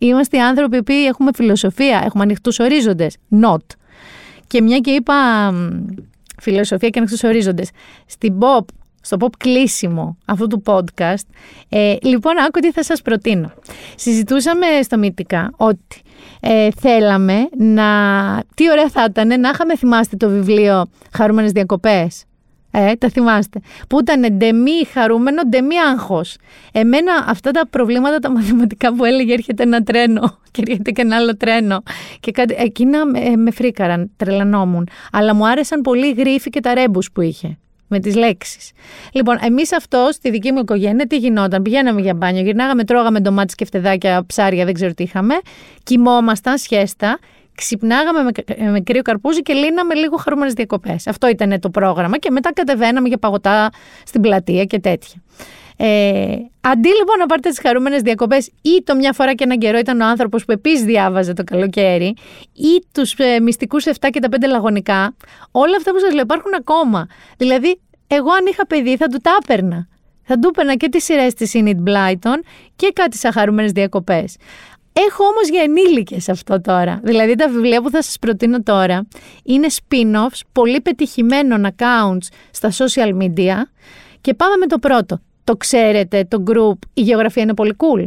Είμαστε 0.00 0.40
άνθρωποι 0.40 0.82
που 0.82 0.92
έχουμε 0.92 1.30
φιλοσοφία, 1.34 2.02
έχουμε 2.04 2.22
ανοιχτούς 2.22 2.58
ορίζοντες. 2.58 3.16
Not. 3.42 3.76
Και 4.46 4.62
μια 4.62 4.78
και 4.78 4.90
είπα 4.90 5.14
φιλοσοφία 6.40 6.88
και 6.88 6.98
ανοιχτούς 6.98 7.22
ορίζοντες. 7.22 7.70
Στην 8.06 8.38
pop, 8.38 8.64
στο 9.00 9.16
pop 9.20 9.30
κλείσιμο 9.38 10.18
αυτού 10.24 10.46
του 10.46 10.62
podcast, 10.66 11.26
ε, 11.68 11.94
λοιπόν, 12.02 12.38
άκου 12.38 12.60
τι 12.60 12.72
θα 12.72 12.82
σας 12.82 13.02
προτείνω. 13.02 13.52
Συζητούσαμε 13.96 14.66
στο 14.82 14.98
Μυτικά 14.98 15.50
ότι 15.56 16.02
ε, 16.40 16.68
θέλαμε 16.80 17.48
να... 17.56 17.84
Τι 18.54 18.70
ωραία 18.70 18.88
θα 18.88 19.04
ήταν 19.08 19.40
να 19.40 19.48
είχαμε 19.48 19.76
θυμάστε 19.76 20.16
το 20.16 20.28
βιβλίο 20.28 20.86
«Χαρούμενες 21.12 21.52
διακοπές» 21.52 22.27
Ε, 22.80 22.94
τα 22.94 23.08
θυμάστε. 23.08 23.60
Που 23.88 24.00
ήταν 24.00 24.36
ντεμή 24.36 24.84
χαρούμενο, 24.92 25.42
ντεμή 25.48 25.78
άγχος. 25.78 26.36
Εμένα 26.72 27.24
αυτά 27.26 27.50
τα 27.50 27.66
προβλήματα 27.70 28.18
τα 28.18 28.30
μαθηματικά 28.30 28.94
που 28.94 29.04
έλεγε 29.04 29.32
έρχεται 29.32 29.62
ένα 29.62 29.82
τρένο 29.82 30.38
και 30.50 30.62
έρχεται 30.66 30.90
και 30.90 31.02
ένα 31.02 31.16
άλλο 31.16 31.36
τρένο. 31.36 31.82
Και 32.20 32.30
κάτι, 32.30 32.54
εκείνα 32.58 33.06
με, 33.06 33.36
με 33.36 33.50
φρίκαραν, 33.50 34.10
τρελανόμουν. 34.16 34.88
Αλλά 35.12 35.34
μου 35.34 35.48
άρεσαν 35.48 35.80
πολύ 35.80 36.06
οι 36.06 36.12
γρίφοι 36.12 36.50
και 36.50 36.60
τα 36.60 36.74
ρέμπους 36.74 37.10
που 37.12 37.20
είχε. 37.20 37.58
Με 37.90 37.98
τις 37.98 38.14
λέξεις. 38.14 38.70
Λοιπόν, 39.12 39.38
εμείς 39.40 39.72
αυτός 39.72 40.14
στη 40.14 40.30
δική 40.30 40.52
μου 40.52 40.58
οικογένεια 40.58 41.06
τι 41.06 41.16
γινόταν; 41.16 41.62
Πηγαίναμε 41.62 42.00
για 42.00 42.14
μπάνιο, 42.14 42.42
γυρνάγαμε, 42.42 42.84
τρώγαμε 42.84 43.20
ντομάτες 43.20 43.54
και 43.54 43.64
φτεδάκια, 43.64 44.24
ψάρια, 44.26 44.64
δεν 44.64 44.74
ξέρω 44.74 44.94
τι 44.94 45.02
είχαμε. 45.02 45.34
Κοιμόμασταν, 45.82 46.58
σχέστα 46.58 47.18
ξυπνάγαμε 47.58 48.22
με, 48.22 48.70
με 48.70 48.80
κρύο 48.80 49.02
καρπούζι 49.02 49.42
και 49.42 49.52
λύναμε 49.52 49.94
λίγο 49.94 50.16
χαρούμενες 50.16 50.52
διακοπές. 50.52 51.06
Αυτό 51.06 51.28
ήταν 51.28 51.60
το 51.60 51.70
πρόγραμμα 51.70 52.18
και 52.18 52.30
μετά 52.30 52.52
κατεβαίναμε 52.52 53.08
για 53.08 53.18
παγωτά 53.18 53.70
στην 54.04 54.20
πλατεία 54.20 54.64
και 54.64 54.78
τέτοια. 54.80 55.22
Ε, 55.80 56.36
αντί 56.60 56.88
λοιπόν 56.88 57.18
να 57.18 57.26
πάρετε 57.26 57.48
τις 57.48 57.60
χαρούμενες 57.60 58.02
διακοπές, 58.02 58.46
ή 58.46 58.82
το 58.84 58.94
μια 58.94 59.12
φορά 59.12 59.34
και 59.34 59.44
έναν 59.44 59.58
καιρό 59.58 59.78
ήταν 59.78 60.00
ο 60.00 60.06
άνθρωπος 60.06 60.44
που 60.44 60.52
επίσης 60.52 60.82
διάβαζε 60.82 61.32
το 61.32 61.44
καλοκαίρι, 61.44 62.14
ή 62.52 62.84
τους 62.92 63.14
ε, 63.16 63.40
μυστικούς 63.40 63.84
7 63.86 63.92
και 64.10 64.20
τα 64.20 64.28
5 64.30 64.48
λαγωνικά, 64.48 65.14
όλα 65.50 65.76
αυτά 65.76 65.92
που 65.92 65.98
σας 65.98 66.12
λέω 66.12 66.22
υπάρχουν 66.22 66.54
ακόμα. 66.58 67.06
Δηλαδή, 67.36 67.80
εγώ 68.06 68.30
αν 68.30 68.46
είχα 68.46 68.66
παιδί 68.66 68.96
θα 68.96 69.06
του 69.06 69.18
τα 69.22 69.38
έπαιρνα. 69.42 69.88
Θα 70.22 70.38
του 70.38 70.48
έπαιρνα 70.48 70.74
και 70.74 70.88
τις 70.88 71.04
σειρές 71.04 71.34
της 71.34 71.52
Enid 71.54 71.88
Blyton 71.88 72.40
και 72.76 72.90
κάτι 72.94 73.16
σαν 73.16 73.32
χαρούμενες 73.32 73.72
διακοπές. 73.72 74.36
Έχω 74.92 75.24
όμως 75.24 75.48
για 75.48 75.62
ενήλικες 75.62 76.28
αυτό 76.28 76.60
τώρα. 76.60 77.00
Δηλαδή 77.02 77.34
τα 77.34 77.48
βιβλία 77.48 77.82
που 77.82 77.90
θα 77.90 78.02
σας 78.02 78.18
προτείνω 78.18 78.62
τώρα 78.62 79.06
είναι 79.44 79.66
spin-offs 79.70 80.40
πολύ 80.52 80.80
πετυχημένων 80.80 81.66
accounts 81.66 82.26
στα 82.50 82.70
social 82.72 83.22
media 83.22 83.54
και 84.20 84.34
πάμε 84.34 84.56
με 84.56 84.66
το 84.66 84.78
πρώτο. 84.78 85.20
Το 85.44 85.56
ξέρετε, 85.56 86.24
το 86.24 86.42
group 86.46 86.78
«Η 86.94 87.00
γεωγραφία 87.00 87.42
είναι 87.42 87.54
πολύ 87.54 87.76
cool». 87.76 88.04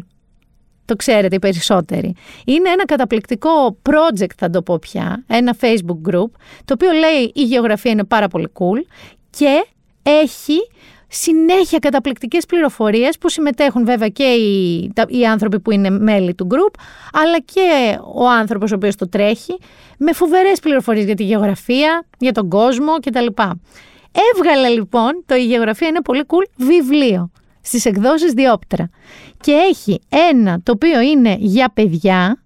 Το 0.86 0.96
ξέρετε 0.96 1.36
οι 1.36 1.40
περισσότεροι. 1.40 2.16
Είναι 2.46 2.70
ένα 2.70 2.86
καταπληκτικό 2.86 3.78
project 3.90 4.34
θα 4.38 4.50
το 4.50 4.62
πω 4.62 4.80
πια, 4.80 5.24
ένα 5.28 5.56
facebook 5.62 6.10
group, 6.12 6.30
το 6.66 6.74
οποίο 6.74 6.92
λέει 6.92 7.32
«Η 7.34 7.44
γεωγραφία 7.44 7.92
είναι 7.92 8.04
πάρα 8.04 8.28
πολύ 8.28 8.52
cool» 8.54 8.86
και 9.30 9.66
έχει 10.04 10.58
συνέχεια 11.14 11.80
καταπληκτικές 11.80 12.46
πληροφορίες 12.46 13.18
που 13.18 13.30
συμμετέχουν 13.30 13.86
βέβαια 13.86 14.08
και 14.08 14.24
οι, 14.24 14.92
οι 15.08 15.26
άνθρωποι 15.26 15.60
που 15.60 15.72
είναι 15.72 15.90
μέλη 15.90 16.34
του 16.34 16.48
group 16.52 16.80
αλλά 17.14 17.40
και 17.40 17.98
ο 18.14 18.30
άνθρωπος 18.30 18.72
ο 18.72 18.76
οποίος 18.76 18.96
το 18.96 19.10
τρέχει 19.10 19.58
με 19.98 20.14
φοβερές 20.14 20.60
πληροφορίες 20.60 21.06
για 21.06 21.16
τη 21.16 21.24
γεωγραφία, 21.24 22.06
για 22.18 22.32
τον 22.32 22.50
κόσμο 22.50 22.94
κτλ. 22.94 23.26
Έβγαλε 24.36 24.68
λοιπόν 24.68 25.24
το 25.26 25.36
«Η 25.36 25.46
γεωγραφία 25.46 25.88
είναι 25.88 26.02
πολύ 26.02 26.24
cool» 26.28 26.46
βιβλίο 26.56 27.32
στις 27.62 27.86
εκδόσεις 27.86 28.32
Διόπτρα 28.32 28.90
και 29.42 29.52
έχει 29.52 30.02
ένα 30.32 30.62
το 30.64 30.72
οποίο 30.72 31.02
είναι 31.02 31.36
για 31.40 31.72
παιδιά 31.74 32.41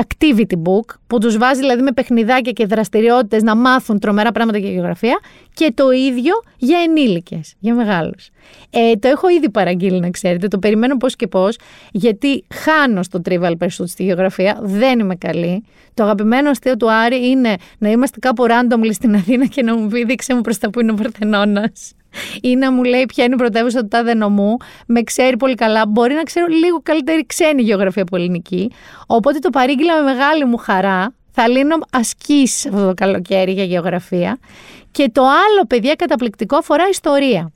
activity 0.00 0.56
book 0.62 0.94
που 1.06 1.18
τους 1.18 1.36
βάζει 1.36 1.60
δηλαδή 1.60 1.82
με 1.82 1.92
παιχνιδάκια 1.92 2.52
και 2.52 2.66
δραστηριότητες 2.66 3.42
να 3.42 3.56
μάθουν 3.56 3.98
τρομερά 3.98 4.32
πράγματα 4.32 4.58
για 4.58 4.70
γεωγραφία 4.70 5.20
και 5.54 5.72
το 5.74 5.90
ίδιο 5.90 6.32
για 6.56 6.78
ενήλικες, 6.78 7.54
για 7.58 7.74
μεγάλους. 7.74 8.30
Ε, 8.70 8.94
το 8.94 9.08
έχω 9.08 9.28
ήδη 9.28 9.50
παραγγείλει 9.50 10.00
να 10.00 10.10
ξέρετε, 10.10 10.48
το 10.48 10.58
περιμένω 10.58 10.96
πώς 10.96 11.16
και 11.16 11.26
πώς 11.26 11.58
γιατί 11.92 12.44
χάνω 12.54 13.02
στο 13.02 13.20
Trivial 13.28 13.52
Pursuit 13.58 13.86
στη 13.86 14.04
γεωγραφία, 14.04 14.58
δεν 14.62 14.98
είμαι 14.98 15.14
καλή. 15.14 15.64
Το 15.94 16.02
αγαπημένο 16.02 16.50
αστείο 16.50 16.76
του 16.76 16.92
Άρη 16.92 17.28
είναι 17.28 17.54
να 17.78 17.90
είμαστε 17.90 18.18
κάπου 18.18 18.44
randomly 18.48 18.92
στην 18.92 19.14
Αθήνα 19.14 19.46
και 19.46 19.62
να 19.62 19.76
μου 19.76 19.88
πει 19.88 20.04
δείξε 20.04 20.34
μου 20.34 20.40
προς 20.40 20.58
τα 20.58 20.70
που 20.70 20.80
είναι 20.80 20.90
ο 20.90 20.94
Παρθενώνας 20.94 21.94
ή 22.40 22.56
να 22.56 22.72
μου 22.72 22.82
λέει 22.82 23.06
ποια 23.06 23.24
είναι 23.24 23.34
η 23.34 23.36
πρωτεύουσα 23.36 23.80
του 23.80 23.88
τάδε 23.88 24.14
νομού, 24.14 24.56
με 24.86 25.02
ξέρει 25.02 25.36
πολύ 25.36 25.54
καλά. 25.54 25.86
Μπορεί 25.86 26.14
να 26.14 26.22
ξέρω 26.22 26.46
λίγο 26.46 26.80
καλύτερη 26.82 27.26
ξένη 27.26 27.62
γεωγραφία 27.62 28.02
από 28.02 28.16
ελληνική. 28.16 28.70
Οπότε 29.06 29.38
το 29.38 29.50
παρήγγειλα 29.50 30.02
με 30.02 30.12
μεγάλη 30.12 30.44
μου 30.44 30.56
χαρά. 30.56 31.14
Θα 31.30 31.48
λύνω 31.48 31.76
ασκήσεις 31.92 32.66
αυτό 32.66 32.86
το 32.86 32.94
καλοκαίρι 32.94 33.52
για 33.52 33.64
γεωγραφία. 33.64 34.38
Και 34.90 35.10
το 35.12 35.22
άλλο, 35.22 35.66
παιδιά, 35.68 35.94
καταπληκτικό 35.94 36.56
αφορά 36.56 36.88
ιστορία. 36.90 37.52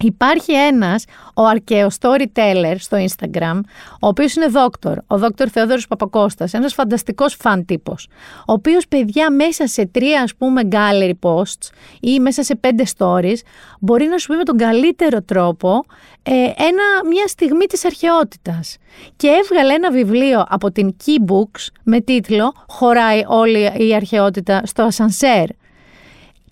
Υπάρχει 0.00 0.52
ένας, 0.52 1.04
ο 1.34 1.44
αρχαίο 1.44 1.88
storyteller 2.00 2.74
στο 2.78 2.96
Instagram, 2.96 3.60
ο 4.00 4.06
οποίος 4.06 4.34
είναι 4.34 4.46
δόκτωρ, 4.46 4.98
ο 5.06 5.18
δόκτωρ 5.18 5.48
Θεόδωρος 5.52 5.86
Παπακώστας, 5.86 6.52
ένας 6.52 6.74
φανταστικός 6.74 7.36
φαν 7.40 7.64
τύπος, 7.64 8.08
ο 8.46 8.52
οποίος 8.52 8.88
παιδιά 8.88 9.30
μέσα 9.30 9.66
σε 9.66 9.86
τρία 9.86 10.22
ας 10.22 10.34
πούμε 10.34 10.62
gallery 10.70 11.12
posts 11.20 11.70
ή 12.00 12.20
μέσα 12.20 12.42
σε 12.42 12.54
πέντε 12.54 12.84
stories 12.96 13.38
μπορεί 13.80 14.06
να 14.06 14.18
σου 14.18 14.26
πει 14.26 14.36
με 14.36 14.42
τον 14.42 14.56
καλύτερο 14.56 15.22
τρόπο 15.22 15.84
ε, 16.22 16.32
ένα, 16.42 16.84
μια 17.08 17.26
στιγμή 17.26 17.66
της 17.66 17.84
αρχαιότητας. 17.84 18.76
Και 19.16 19.28
έβγαλε 19.28 19.74
ένα 19.74 19.90
βιβλίο 19.90 20.44
από 20.48 20.72
την 20.72 20.96
Keybooks 21.04 21.66
με 21.82 22.00
τίτλο 22.00 22.54
«Χωράει 22.68 23.22
όλη 23.26 23.72
η 23.76 23.94
αρχαιότητα 23.94 24.62
στο 24.64 24.82
ασανσέρ». 24.82 25.46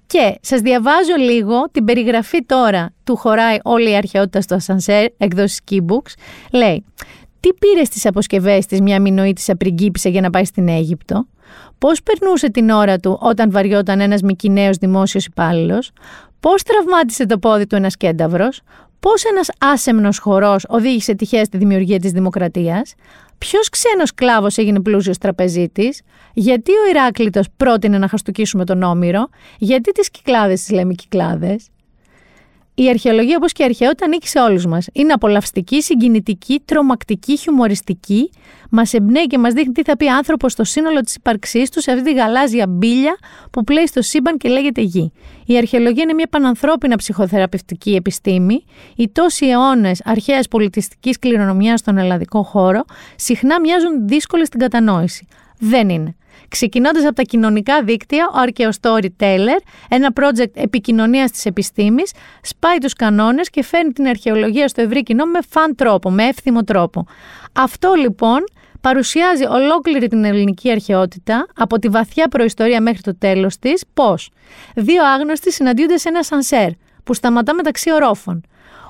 Και 0.07 0.39
σας 0.41 0.61
διαβάζω 0.61 1.15
λίγο 1.19 1.71
την 1.73 1.85
περιγραφή 1.85 2.45
τώρα 2.45 2.93
του 3.05 3.17
χωράει 3.17 3.59
όλη 3.63 3.91
η 3.91 3.97
αρχαιότητα 3.97 4.41
στο 4.41 4.55
ασανσέρ, 4.55 5.07
εκδόσεις 5.17 5.61
Keybooks. 5.71 6.13
Λέει, 6.53 6.85
τι 7.41 7.49
πήρες 7.53 7.87
στις 7.87 8.07
αποσκευές 8.07 8.67
της 8.67 8.81
μια 8.81 9.01
μηνοήτησα 9.01 9.57
πριγκίπισσα 9.57 10.09
για 10.09 10.21
να 10.21 10.31
πάει 10.31 10.45
στην 10.45 10.69
Αίγυπτο, 10.69 11.27
πώς 11.79 12.03
περνούσε 12.03 12.51
την 12.51 12.71
ώρα 12.71 12.99
του 12.99 13.19
όταν 13.21 13.51
βαριόταν 13.51 14.01
ένας 14.01 14.23
μικυναίος 14.23 14.77
δημόσιος 14.77 15.27
υπάλληλος, 15.27 15.91
πώς 16.41 16.63
τραυμάτισε 16.63 17.27
το 17.27 17.39
πόδι 17.39 17.67
του 17.67 17.77
ένας 17.77 17.97
κένταυρος, 17.97 18.61
Πώς 19.05 19.25
ένας 19.25 19.49
άσεμνος 19.59 20.19
χορός 20.19 20.65
οδήγησε 20.69 21.15
τυχαία 21.15 21.45
στη 21.45 21.57
δημιουργία 21.59 21.99
της 21.99 22.11
δημοκρατίας, 22.11 22.95
Ποιος 23.39 23.69
ξένος 23.69 24.15
κλάβος 24.15 24.57
έγινε 24.57 24.81
πλούσιο 24.81 25.13
τραπεζίτης, 25.21 26.01
γιατί 26.33 26.71
ο 26.71 26.89
Ηράκλειτος 26.91 27.47
πρότεινε 27.57 27.99
να 27.99 28.09
χαστοκίσουμε 28.09 28.65
τον 28.65 28.83
Όμηρο, 28.83 29.29
γιατί 29.59 29.93
τις 29.93 30.11
κυκλάδες 30.11 30.61
τις 30.61 30.71
λέμε 30.71 30.95
κυκλάδες; 30.95 31.69
Η 32.77 32.89
αρχαιολογία, 32.89 33.37
όπως 33.37 33.53
και 33.53 33.63
η 33.63 33.65
αρχαιότητα, 33.65 34.05
ανήκει 34.05 34.29
σε 34.29 34.39
όλους 34.41 34.67
μας. 34.67 34.87
Είναι 34.93 35.13
απολαυστική, 35.13 35.83
συγκινητική, 35.83 36.63
τρομακτική, 36.65 37.37
χιουμοριστική. 37.37 38.31
Μας 38.71 38.93
εμπνέει 38.93 39.27
και 39.27 39.39
μας 39.39 39.53
δείχνει 39.53 39.73
τι 39.73 39.83
θα 39.83 39.97
πει 39.97 40.09
άνθρωπος 40.09 40.53
στο 40.53 40.65
σύνολο 40.65 41.01
της 41.01 41.15
ύπαρξής 41.15 41.71
τους 41.71 41.83
σε 41.83 41.91
αυτή 41.91 42.05
τη 42.05 42.13
γαλάζια 42.13 42.67
μπύλια 42.69 43.17
που 43.51 43.65
πλέει 43.65 43.87
στο 43.87 44.03
σύμπαν 44.03 44.37
και 44.37 44.49
λέγεται 44.49 44.81
γη. 44.81 45.13
Η 45.47 45.57
αρχαιολογία 45.57 46.03
είναι 46.03 46.13
μια 46.13 46.27
πανανθρώπινα 46.31 46.97
ψυχοθεραπευτική 46.97 47.95
επιστήμη. 47.95 48.65
Οι 48.97 49.09
τόσοι 49.09 49.47
αιώνες 49.47 50.01
αρχαίας 50.05 50.49
πολιτιστικής 50.49 51.19
κληρονομιάς 51.19 51.81
στον 51.81 51.99
ελλαδικό 51.99 52.43
χώρο 52.43 52.85
συχνά 53.17 53.61
μοιάζουν 53.61 54.09
δύσκολες 54.09 54.47
στην 54.47 54.61
κατανόηση. 54.61 55.27
Δεν 55.59 55.89
είναι. 55.89 56.17
Ξεκινώντας 56.49 57.05
από 57.05 57.15
τα 57.15 57.23
κοινωνικά 57.23 57.83
δίκτυα, 57.83 58.27
ο 58.27 58.35
Archeo 58.47 58.71
Storyteller, 58.81 59.59
ένα 59.89 60.13
project 60.21 60.51
επικοινωνίας 60.55 61.31
της 61.31 61.47
επιστήμης, 61.47 62.13
σπάει 62.43 62.79
τους 62.79 62.93
κανόνες 62.93 63.51
και 63.51 63.63
φέρνει 63.63 63.93
την 63.93 64.07
αρχαιολογία 64.07 64.69
στο 64.69 64.81
ευρύ 64.81 65.03
κοινό 65.03 65.25
με 65.25 65.39
φαν 65.49 65.75
τρόπο, 65.75 66.11
με 66.11 66.25
εύθυμο 66.25 66.65
τρόπο. 66.65 67.07
Αυτό 67.53 67.95
λοιπόν 67.95 68.45
παρουσιάζει 68.81 69.45
ολόκληρη 69.45 70.09
την 70.09 70.25
ελληνική 70.25 70.71
αρχαιότητα, 70.71 71.47
από 71.57 71.79
τη 71.79 71.89
βαθιά 71.89 72.29
προϊστορία 72.29 72.81
μέχρι 72.81 73.01
το 73.01 73.17
τέλος 73.19 73.59
της, 73.59 73.85
πώ 73.95 74.15
δύο 74.75 75.05
άγνωστοι 75.05 75.53
συναντιούνται 75.53 75.97
σε 75.97 76.09
ένα 76.09 76.23
σανσέρ 76.23 76.69
που 77.05 77.15
σταματά 77.15 77.55
μεταξύ 77.55 77.93
ορόφων. 77.93 78.45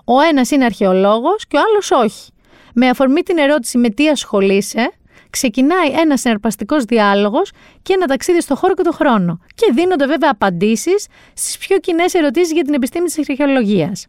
Ο 0.05 0.20
ένας 0.20 0.51
είναι 0.51 0.64
αρχαιολόγος 0.64 1.47
και 1.47 1.57
ο 1.57 1.61
άλλος 1.68 1.90
όχι. 1.90 2.30
Με 2.74 2.88
αφορμή 2.88 3.22
την 3.22 3.38
ερώτηση 3.38 3.78
με 3.78 3.88
τι 3.88 4.09
ασχολείσαι, 4.09 4.92
ξεκινάει 5.39 5.91
ένας 6.03 6.20
συναρπαστικός 6.20 6.85
διάλογος 6.85 7.51
και 7.82 7.93
ένα 7.93 8.07
ταξίδι 8.07 8.41
στο 8.41 8.55
χώρο 8.57 8.74
και 8.74 8.82
το 8.82 8.93
χρόνο. 8.93 9.39
Και 9.55 9.72
δίνονται 9.74 10.07
βέβαια 10.07 10.30
απαντήσεις 10.32 11.07
στις 11.35 11.59
πιο 11.59 11.78
κοινές 11.78 12.14
ερωτήσεις 12.14 12.53
για 12.53 12.62
την 12.62 12.74
επιστήμη 12.74 13.05
της 13.05 13.28
αρχαιολογίας. 13.28 14.07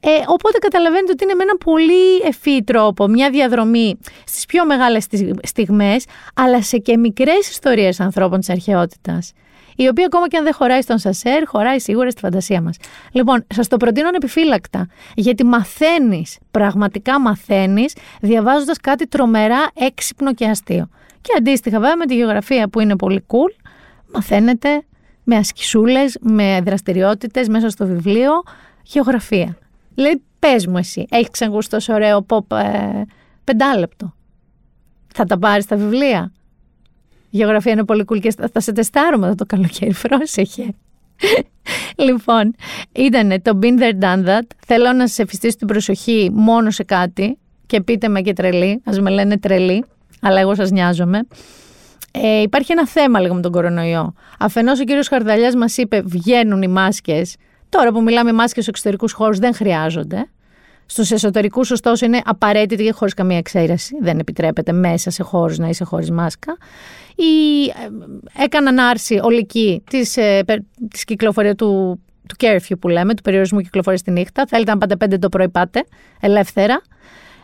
Ε, 0.00 0.10
οπότε 0.26 0.58
καταλαβαίνετε 0.58 1.12
ότι 1.12 1.24
είναι 1.24 1.34
με 1.34 1.42
ένα 1.42 1.56
πολύ 1.56 2.16
ευφύ 2.24 2.64
τρόπο 2.64 3.06
μια 3.08 3.30
διαδρομή 3.30 3.98
στις 4.26 4.46
πιο 4.46 4.66
μεγάλες 4.66 5.06
στιγμές, 5.42 6.04
αλλά 6.34 6.62
σε 6.62 6.76
και 6.78 6.96
μικρές 6.96 7.48
ιστορίες 7.50 8.00
ανθρώπων 8.00 8.38
της 8.38 8.50
αρχαιότητας 8.50 9.32
η 9.76 9.88
οποία 9.88 10.06
ακόμα 10.06 10.28
και 10.28 10.36
αν 10.36 10.44
δεν 10.44 10.54
χωράει 10.54 10.82
στον 10.82 10.98
Σασέρ, 10.98 11.46
χωράει 11.46 11.80
σίγουρα 11.80 12.10
στη 12.10 12.20
φαντασία 12.20 12.60
μας. 12.62 12.76
Λοιπόν, 13.12 13.46
σας 13.54 13.68
το 13.68 13.76
προτείνω 13.76 14.08
ανεπιφύλακτα, 14.08 14.88
γιατί 15.14 15.44
μαθαίνεις, 15.44 16.38
πραγματικά 16.50 17.20
μαθαίνεις, 17.20 17.96
διαβάζοντας 18.20 18.78
κάτι 18.78 19.06
τρομερά 19.06 19.70
έξυπνο 19.74 20.34
και 20.34 20.46
αστείο. 20.46 20.88
Και 21.20 21.30
αντίστοιχα, 21.38 21.80
βέβαια, 21.80 21.96
με 21.96 22.06
τη 22.06 22.14
γεωγραφία 22.14 22.68
που 22.68 22.80
είναι 22.80 22.96
πολύ 22.96 23.24
cool, 23.26 23.64
μαθαίνετε 24.12 24.82
με 25.24 25.36
ασκησούλες, 25.36 26.18
με 26.20 26.60
δραστηριότητες 26.64 27.48
μέσα 27.48 27.68
στο 27.68 27.86
βιβλίο, 27.86 28.30
γεωγραφία. 28.82 29.58
Λέει, 29.94 30.22
πες 30.38 30.66
μου 30.66 30.76
εσύ, 30.76 31.06
έχεις 31.10 31.30
ξανακούσει 31.30 31.68
τόσο 31.68 31.92
ωραίο 31.92 32.26
pop 32.28 32.56
ε, 32.56 33.02
πεντάλεπτο. 33.44 34.14
Θα 35.14 35.24
τα 35.24 35.38
πάρεις 35.38 35.66
τα 35.66 35.76
βιβλία; 35.76 36.32
Γεωγραφία 37.36 37.72
είναι 37.72 37.84
πολύ 37.84 38.04
cool 38.08 38.20
και 38.20 38.34
θα 38.52 38.60
σε 38.60 38.72
τεστάρουμε 38.72 39.26
εδώ 39.26 39.34
το 39.34 39.44
καλοκαίρι. 39.46 39.94
Πρόσεχε. 40.08 40.74
λοιπόν, 42.06 42.54
ήταν 42.92 43.42
το 43.42 43.58
Been 43.62 43.80
There 43.80 44.02
Done 44.02 44.26
That. 44.26 44.46
Θέλω 44.66 44.92
να 44.92 45.08
σας 45.08 45.18
εφιστήσω 45.18 45.56
την 45.56 45.66
προσοχή 45.66 46.30
μόνο 46.32 46.70
σε 46.70 46.82
κάτι 46.82 47.38
και 47.66 47.80
πείτε 47.80 48.08
με 48.08 48.20
και 48.20 48.32
τρελή. 48.32 48.82
Α 48.84 49.00
με 49.00 49.10
λένε 49.10 49.38
τρελή, 49.38 49.84
αλλά 50.20 50.40
εγώ 50.40 50.54
σας 50.54 50.70
νοιάζομαι. 50.70 51.20
Ε, 52.10 52.40
υπάρχει 52.40 52.72
ένα 52.72 52.86
θέμα 52.86 53.20
λίγο 53.20 53.34
με 53.34 53.40
τον 53.40 53.52
κορονοϊό. 53.52 54.14
Αφενός 54.38 54.80
ο 54.80 54.84
κύριος 54.84 55.08
Χαρδαλιάς 55.08 55.54
μας 55.54 55.76
είπε: 55.76 56.02
Βγαίνουν 56.04 56.62
οι 56.62 56.68
μάσκες. 56.68 57.36
Τώρα 57.68 57.92
που 57.92 58.02
μιλάμε, 58.02 58.30
οι 58.30 58.32
μάσκες 58.32 58.50
στους 58.52 58.66
εξωτερικούς 58.66 59.12
χώρους 59.12 59.38
δεν 59.38 59.54
χρειάζονται. 59.54 60.28
Στους 60.86 61.10
εσωτερικούς, 61.10 61.70
ωστόσο, 61.70 62.04
είναι 62.04 62.20
απαραίτητη 62.24 62.84
και 62.84 62.92
χωρίς 62.92 63.14
καμία 63.14 63.38
εξαίρεση. 63.38 63.96
Δεν 64.00 64.18
επιτρέπεται 64.18 64.72
μέσα 64.72 65.10
σε 65.10 65.22
χώρους 65.22 65.58
να 65.58 65.68
είσαι 65.68 65.84
χωρίς 65.84 66.10
μάσκα 66.10 66.56
ή 67.14 67.64
ε, 67.66 68.44
έκαναν 68.44 68.78
άρση 68.78 69.20
ολική 69.22 69.82
της, 69.90 70.16
ε, 70.16 70.44
της 70.90 71.04
κυκλοφορία 71.04 71.54
του, 71.54 72.00
του 72.28 72.36
curfew 72.38 72.74
που 72.80 72.88
λέμε, 72.88 73.14
του 73.14 73.22
περιορισμού 73.22 73.60
κυκλοφορίας 73.60 74.00
στη 74.00 74.10
νύχτα. 74.10 74.44
Θέλετε 74.48 74.70
να 74.70 74.78
πάτε 74.78 74.96
πέντε 74.96 75.18
το 75.18 75.28
πρωί 75.28 75.48
πάτε, 75.48 75.84
ελεύθερα. 76.20 76.82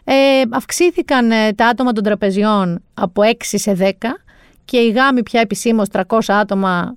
Ε, 0.05 0.43
αυξήθηκαν 0.51 1.31
ε, 1.31 1.53
τα 1.53 1.67
άτομα 1.67 1.93
των 1.93 2.05
τραπεζιών 2.05 2.83
από 2.95 3.23
6 3.25 3.33
σε 3.41 3.77
10 3.81 3.91
και 4.65 4.77
η 4.77 4.91
γάμη 4.91 5.23
πια 5.23 5.41
επισήμως 5.41 5.89
300 5.93 6.19
άτομα, 6.27 6.97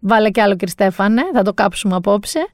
βάλε 0.00 0.30
κι 0.30 0.40
άλλο 0.40 0.52
κύριε 0.52 0.72
Στέφανε, 0.72 1.22
θα 1.34 1.42
το 1.42 1.54
κάψουμε 1.54 1.94
απόψε 1.94 2.46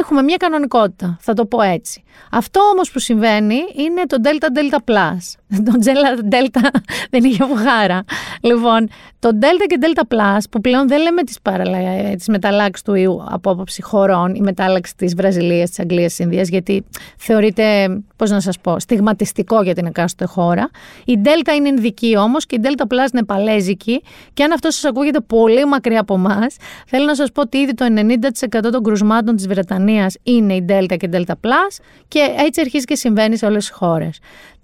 έχουμε 0.00 0.22
μια 0.22 0.36
κανονικότητα, 0.36 1.16
θα 1.20 1.34
το 1.34 1.46
πω 1.46 1.60
έτσι. 1.60 2.02
Αυτό 2.30 2.60
όμως 2.60 2.90
που 2.90 2.98
συμβαίνει 2.98 3.58
είναι 3.76 4.06
το 4.06 4.16
Delta 4.24 4.46
Delta 4.58 4.78
Plus. 4.84 5.39
Το 5.66 5.72
Delta 5.84 6.34
Delta 6.34 6.68
δεν 7.10 7.24
είχε 7.24 7.44
βουγάρα. 7.44 8.04
Λοιπόν, 8.40 8.88
το 9.18 9.28
Delta 9.40 9.66
και 9.66 9.78
Delta 9.80 10.14
Plus 10.14 10.40
που 10.50 10.60
πλέον 10.60 10.88
δεν 10.88 11.02
λέμε 11.02 11.22
τις, 11.22 11.40
παραλα... 11.40 11.78
τις 12.16 12.28
μεταλλάξεις 12.28 12.84
του 12.84 12.94
ιού 12.94 13.24
από 13.28 13.50
άποψη 13.50 13.82
χωρών, 13.82 14.34
η 14.34 14.40
μετάλλαξη 14.40 14.96
της 14.96 15.14
Βραζιλίας, 15.14 15.68
της 15.68 15.78
Αγγλίας, 15.78 16.08
της 16.08 16.18
Ινδίας, 16.18 16.48
γιατί 16.48 16.84
θεωρείται, 17.16 17.88
πώς 18.16 18.30
να 18.30 18.40
σας 18.40 18.58
πω, 18.58 18.78
στιγματιστικό 18.78 19.62
για 19.62 19.74
την 19.74 19.86
εκάστοτε 19.86 20.30
χώρα. 20.30 20.70
Η 21.04 21.18
Delta 21.24 21.54
είναι 21.56 21.68
ειδική 21.68 22.16
όμως 22.16 22.46
και 22.46 22.56
η 22.56 22.60
Delta 22.62 22.82
Plus 22.82 23.12
είναι 23.12 23.24
παλέζικη 23.24 24.02
και 24.34 24.42
αν 24.42 24.52
αυτό 24.52 24.70
σας 24.70 24.84
ακούγεται 24.84 25.20
πολύ 25.20 25.64
μακριά 25.64 26.00
από 26.00 26.14
εμάς, 26.14 26.56
θέλω 26.86 27.04
να 27.04 27.14
σας 27.14 27.32
πω 27.32 27.40
ότι 27.40 27.58
ήδη 27.58 27.74
το 27.74 27.84
90% 27.84 28.70
των 28.72 28.82
κρουσμάτων 28.82 29.36
της 29.36 29.48
Βρετανίας 29.48 30.16
είναι 30.22 30.54
η 30.54 30.64
Delta 30.68 30.96
και 30.96 31.08
Delta 31.12 31.32
Plus 31.32 31.78
και 32.08 32.34
έτσι 32.46 32.60
αρχίζει 32.60 32.84
και 32.84 32.94
συμβαίνει 32.94 33.36
σε 33.36 33.46
όλες 33.46 33.66
τις 33.66 33.74
χώρες. 33.76 34.18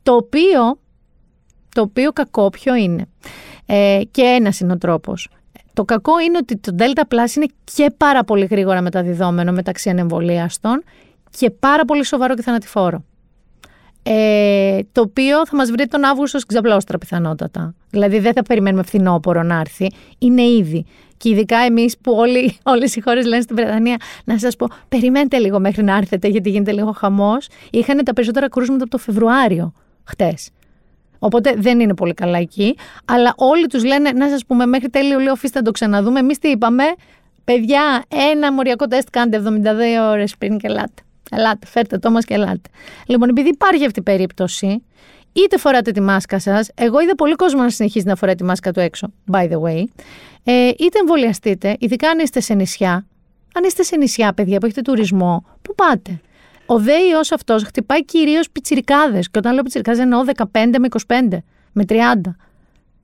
Το 0.07 0.15
οποίο, 0.15 0.79
το 1.75 1.81
οποίο 1.81 2.13
κακό 2.13 2.49
ποιο 2.49 2.75
είναι; 2.75 3.07
Ε, 3.67 4.01
και 4.11 4.23
ένας 4.23 4.61
είναι 4.61 4.73
ο 4.73 4.79
τρόπος. 4.79 5.29
Το 5.73 5.85
κακό 5.85 6.21
είναι 6.21 6.37
ότι 6.37 6.57
το 6.57 6.75
Delta 6.79 7.01
Plus 7.01 7.37
είναι 7.37 7.47
και 7.75 7.91
πάρα 7.97 8.25
πολύ 8.25 8.45
γρήγορα 8.45 8.81
μεταδιδόμενο 8.81 9.53
μεταξύ 9.53 9.91
ανεμβολίαστων 9.91 10.83
και 11.31 11.51
πάρα 11.51 11.85
πολύ 11.85 12.05
σοβαρό 12.05 12.35
και 12.35 12.43
θανατηφόρο. 12.43 13.05
Ε, 14.03 14.79
το 14.93 15.01
οποίο 15.01 15.47
θα 15.47 15.57
μας 15.57 15.71
βρει 15.71 15.87
τον 15.87 16.05
Αύγουστο 16.05 16.39
στην 16.39 16.49
ξαπλώστρα 16.49 16.99
πιθανότατα. 16.99 17.75
Δηλαδή 17.91 18.19
δεν 18.19 18.33
θα 18.33 18.43
περιμένουμε 18.43 18.83
φθινόπωρο 18.83 19.43
να 19.43 19.61
έρθει. 19.61 19.91
Είναι 20.19 20.43
ήδη. 20.43 20.85
Και 21.17 21.29
ειδικά 21.29 21.57
εμείς 21.57 21.99
που 21.99 22.13
όλοι, 22.13 22.57
όλες 22.63 22.97
οι 22.97 23.01
χώρες 23.01 23.27
λένε 23.27 23.43
στην 23.43 23.57
Βρετανία, 23.57 23.97
να 24.25 24.39
σας 24.39 24.57
πω, 24.57 24.67
περιμένετε 24.89 25.39
λίγο 25.39 25.61
μέχρι 25.61 25.83
να 25.83 25.97
έρθετε, 25.97 26.29
γιατί 26.29 26.51
γίνεται 26.51 26.73
λίγο 26.73 26.93
χαμός. 26.93 27.49
Είχαν 27.71 28.05
τα 28.05 28.13
περισσότερα 28.13 28.49
κρούσματα 28.49 28.83
από 28.83 28.91
το 28.91 28.99
Φεβρουάριο 28.99 29.73
χτες. 30.07 30.51
Οπότε 31.19 31.55
δεν 31.57 31.81
είναι 31.81 31.95
πολύ 31.95 32.15
καλά 32.15 32.39
εκεί. 32.39 32.77
Αλλά 33.05 33.35
όλοι 33.37 33.67
τους 33.67 33.85
λένε, 33.85 34.11
να 34.11 34.29
σας 34.29 34.47
πούμε, 34.47 34.67
μέχρι 34.67 34.89
τέλειο 34.89 35.13
Ιουλίου 35.13 35.33
αφήστε 35.33 35.59
να 35.59 35.65
το 35.65 35.71
ξαναδούμε. 35.71 36.19
Εμείς 36.19 36.39
τι 36.39 36.49
είπαμε, 36.49 36.85
παιδιά, 37.45 38.03
ένα 38.33 38.53
μοριακό 38.53 38.87
τεστ 38.87 39.09
κάντε 39.11 39.37
72 39.37 40.11
ώρες 40.11 40.37
πριν 40.37 40.59
και 40.59 40.67
ελάτε. 40.67 41.03
Ελάτε, 41.31 41.67
φέρτε 41.67 41.99
το 41.99 42.11
μας 42.11 42.25
και 42.25 42.35
ελάτε. 42.35 42.69
Λοιπόν, 43.07 43.29
επειδή 43.29 43.49
υπάρχει 43.49 43.85
αυτή 43.85 43.99
η 43.99 44.03
περίπτωση, 44.03 44.83
είτε 45.33 45.59
φοράτε 45.59 45.91
τη 45.91 46.01
μάσκα 46.01 46.39
σας. 46.39 46.71
Εγώ 46.75 47.01
είδα 47.01 47.15
πολύ 47.15 47.35
κόσμο 47.35 47.63
να 47.63 47.71
συνεχίζει 47.71 48.07
να 48.07 48.17
φοράει 48.17 48.35
τη 48.35 48.45
μάσκα 48.45 48.73
του 48.73 48.81
έξω, 48.81 49.13
by 49.33 49.51
the 49.51 49.61
way. 49.61 49.85
Ε, 50.45 50.69
είτε 50.69 50.99
εμβολιαστείτε, 50.99 51.77
ειδικά 51.79 52.09
αν 52.09 52.19
είστε 52.19 52.41
σε 52.41 52.55
νησιά. 52.55 53.07
Αν 53.55 53.65
είστε 53.65 53.83
σε 53.83 53.97
νησιά, 53.97 54.33
παιδιά, 54.33 54.59
που 54.59 54.67
έχετε 54.67 54.83
τουρισμό, 54.83 55.45
πού 55.63 55.75
πάτε. 55.75 56.21
Ο 56.67 56.79
ΔΕΙΟ 56.79 57.19
αυτός 57.33 57.63
χτυπάει 57.63 58.05
κυρίως 58.05 58.51
πιτσιρικάδες. 58.51 59.31
Και 59.31 59.39
όταν 59.39 59.55
λέω 59.55 59.63
πιτσιρικάδες 59.63 60.01
εννοώ 60.01 60.25
15 60.37 60.45
με 60.79 60.89
25, 61.07 61.43
με 61.73 61.85
30. 61.89 62.37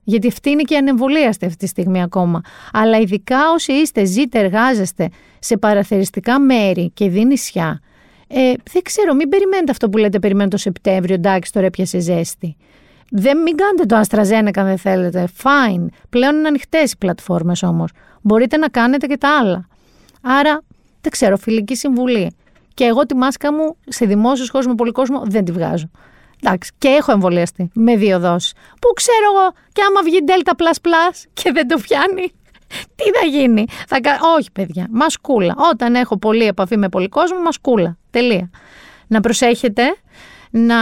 Γιατί 0.03 0.27
αυτή 0.27 0.49
είναι 0.49 0.61
και 0.61 0.77
ανεμβολίαστε 0.77 1.45
αυτή 1.45 1.57
τη 1.57 1.67
στιγμή 1.67 2.01
ακόμα. 2.01 2.41
Αλλά 2.73 2.97
ειδικά 2.97 3.51
όσοι 3.53 3.71
είστε, 3.71 4.05
ζείτε, 4.05 4.39
εργάζεστε 4.39 5.09
σε 5.39 5.57
παραθεριστικά 5.57 6.39
μέρη 6.39 6.91
και 6.93 7.09
δι 7.09 7.25
νησιά, 7.25 7.81
ε, 8.27 8.53
δεν 8.71 8.81
ξέρω, 8.81 9.13
μην 9.13 9.29
περιμένετε 9.29 9.71
αυτό 9.71 9.89
που 9.89 9.97
λέτε, 9.97 10.19
περιμένετε 10.19 10.55
το 10.55 10.61
Σεπτέμβριο, 10.61 11.15
εντάξει, 11.15 11.51
τώρα 11.51 11.65
έπιασε 11.65 11.99
ζέστη. 11.99 12.55
Δεν 13.09 13.37
μην 13.37 13.55
κάνετε 13.55 13.85
το 13.85 14.01
AstraZeneca 14.01 14.57
αν 14.57 14.65
δεν 14.65 14.77
θέλετε. 14.77 15.27
Fine. 15.43 15.85
Πλέον 16.09 16.35
είναι 16.35 16.47
ανοιχτές 16.47 16.91
οι 16.91 16.97
πλατφόρμες 16.97 17.63
όμως. 17.63 17.91
Μπορείτε 18.21 18.57
να 18.57 18.67
κάνετε 18.67 19.07
και 19.07 19.17
τα 19.17 19.37
άλλα. 19.37 19.67
Άρα, 20.21 20.61
δεν 21.01 21.11
ξέρω, 21.11 21.37
φιλική 21.37 21.75
συμβουλή. 21.75 22.35
Και 22.73 22.83
εγώ 22.83 23.05
τη 23.05 23.15
μάσκα 23.15 23.53
μου 23.53 23.75
σε 23.87 24.05
δημόσιου 24.05 24.45
χώρου 24.51 24.67
με 24.67 24.75
πολύ 24.75 24.91
κόσμο 24.91 25.21
δεν 25.25 25.45
τη 25.45 25.51
βγάζω. 25.51 25.89
Εντάξει, 26.43 26.71
και 26.77 26.87
έχω 26.87 27.11
εμβολιαστεί 27.11 27.69
με 27.73 27.95
δύο 27.95 28.19
δόσεις. 28.19 28.51
Που 28.53 28.93
ξέρω 28.95 29.31
εγώ, 29.35 29.51
και 29.71 29.81
άμα 29.89 30.01
βγει 30.03 30.19
Delta 30.27 30.65
και 31.33 31.51
δεν 31.51 31.67
το 31.67 31.77
πιάνει, 31.77 32.31
Τι 32.95 33.03
θα 33.19 33.25
γίνει. 33.25 33.65
Θα... 33.87 34.01
κα- 34.01 34.19
Όχι, 34.37 34.51
παιδιά. 34.51 34.87
Μασκούλα. 34.91 35.55
Όταν 35.71 35.95
έχω 35.95 36.17
πολλή 36.17 36.45
επαφή 36.45 36.77
με 36.77 36.89
πολύ 36.89 37.09
κόσμο, 37.09 37.39
μασκούλα. 37.41 37.97
Τελεία. 38.09 38.49
Να 39.07 39.19
προσέχετε. 39.19 39.83
Να 40.51 40.77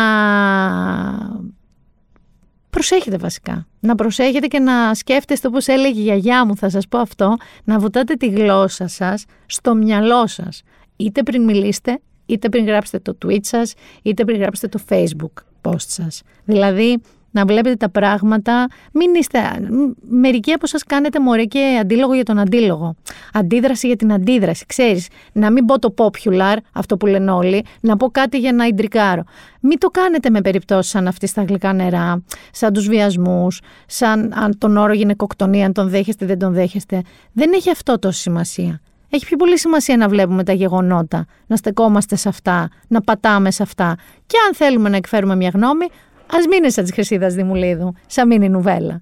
προσέχετε 2.69 3.17
βασικά. 3.17 3.67
Να 3.79 3.95
προσέχετε 3.95 4.47
και 4.47 4.59
να 4.59 4.93
σκέφτεστε 4.93 5.47
όπως 5.47 5.67
έλεγε 5.67 5.99
η 5.99 6.03
γιαγιά 6.03 6.45
μου, 6.45 6.55
θα 6.55 6.69
σας 6.69 6.87
πω 6.87 6.97
αυτό, 6.97 7.37
να 7.63 7.79
βουτάτε 7.79 8.13
τη 8.13 8.27
γλώσσα 8.27 8.87
σας 8.87 9.25
στο 9.45 9.75
μυαλό 9.75 10.27
σας. 10.27 10.61
Είτε 11.05 11.23
πριν 11.23 11.43
μιλήσετε, 11.43 11.99
είτε 12.25 12.49
πριν 12.49 12.65
γράψετε 12.65 13.11
το 13.11 13.27
tweet 13.27 13.41
σας, 13.41 13.73
είτε 14.01 14.25
πριν 14.25 14.39
γράψετε 14.39 14.77
το 14.77 14.83
facebook 14.89 15.43
post 15.61 15.75
σας. 15.87 16.21
Δηλαδή, 16.45 17.01
να 17.31 17.45
βλέπετε 17.45 17.75
τα 17.75 17.89
πράγματα, 17.89 18.67
μην 18.93 19.15
είστε, 19.15 19.39
μ, 19.69 20.15
μερικοί 20.15 20.51
από 20.51 20.67
σας 20.67 20.83
κάνετε 20.83 21.19
μωρέ 21.19 21.45
και 21.45 21.77
αντίλογο 21.81 22.13
για 22.13 22.23
τον 22.23 22.39
αντίλογο. 22.39 22.95
Αντίδραση 23.33 23.87
για 23.87 23.95
την 23.95 24.13
αντίδραση, 24.13 24.65
ξέρεις, 24.65 25.07
να 25.31 25.51
μην 25.51 25.65
πω 25.65 25.79
το 25.79 25.93
popular, 25.97 26.55
αυτό 26.73 26.97
που 26.97 27.05
λένε 27.05 27.31
όλοι, 27.31 27.65
να 27.81 27.97
πω 27.97 28.09
κάτι 28.09 28.37
για 28.37 28.53
να 28.53 28.65
ιντρικάρω. 28.65 29.23
Μην 29.61 29.79
το 29.79 29.87
κάνετε 29.87 30.29
με 30.29 30.41
περιπτώσεις 30.41 30.91
σαν 30.91 31.07
αυτή 31.07 31.27
στα 31.27 31.43
γλυκά 31.43 31.73
νερά, 31.73 32.23
σαν 32.51 32.73
τους 32.73 32.87
βιασμούς, 32.87 33.61
σαν 33.85 34.33
αν 34.35 34.57
τον 34.57 34.77
όρο 34.77 34.93
γυναικοκτονία, 34.93 35.65
αν 35.65 35.73
τον 35.73 35.89
δέχεστε 35.89 36.25
ή 36.25 36.27
δεν 36.27 36.39
τον 36.39 36.53
δέχεστε. 36.53 37.01
Δεν 37.31 37.53
έχει 37.53 37.69
αυτό 37.69 37.99
τόση 37.99 38.21
σημασία. 38.21 38.81
Έχει 39.13 39.25
πιο 39.25 39.37
πολύ 39.37 39.59
σημασία 39.59 39.97
να 39.97 40.09
βλέπουμε 40.09 40.43
τα 40.43 40.53
γεγονότα, 40.53 41.25
να 41.47 41.55
στεκόμαστε 41.55 42.15
σε 42.15 42.29
αυτά, 42.29 42.69
να 42.87 43.01
πατάμε 43.01 43.51
σε 43.51 43.63
αυτά. 43.63 43.95
Και 44.25 44.37
αν 44.47 44.55
θέλουμε 44.55 44.89
να 44.89 44.95
εκφέρουμε 44.95 45.35
μια 45.35 45.51
γνώμη, 45.53 45.85
ας 46.31 46.45
μην 46.45 46.57
είναι 46.57 46.69
σαν 46.69 46.83
της 46.83 46.93
Χρυσίδας 46.93 47.33
Δημουλίδου, 47.33 47.93
σαν 48.07 48.27
μήνυ 48.27 48.49
νουβέλα. 48.49 49.01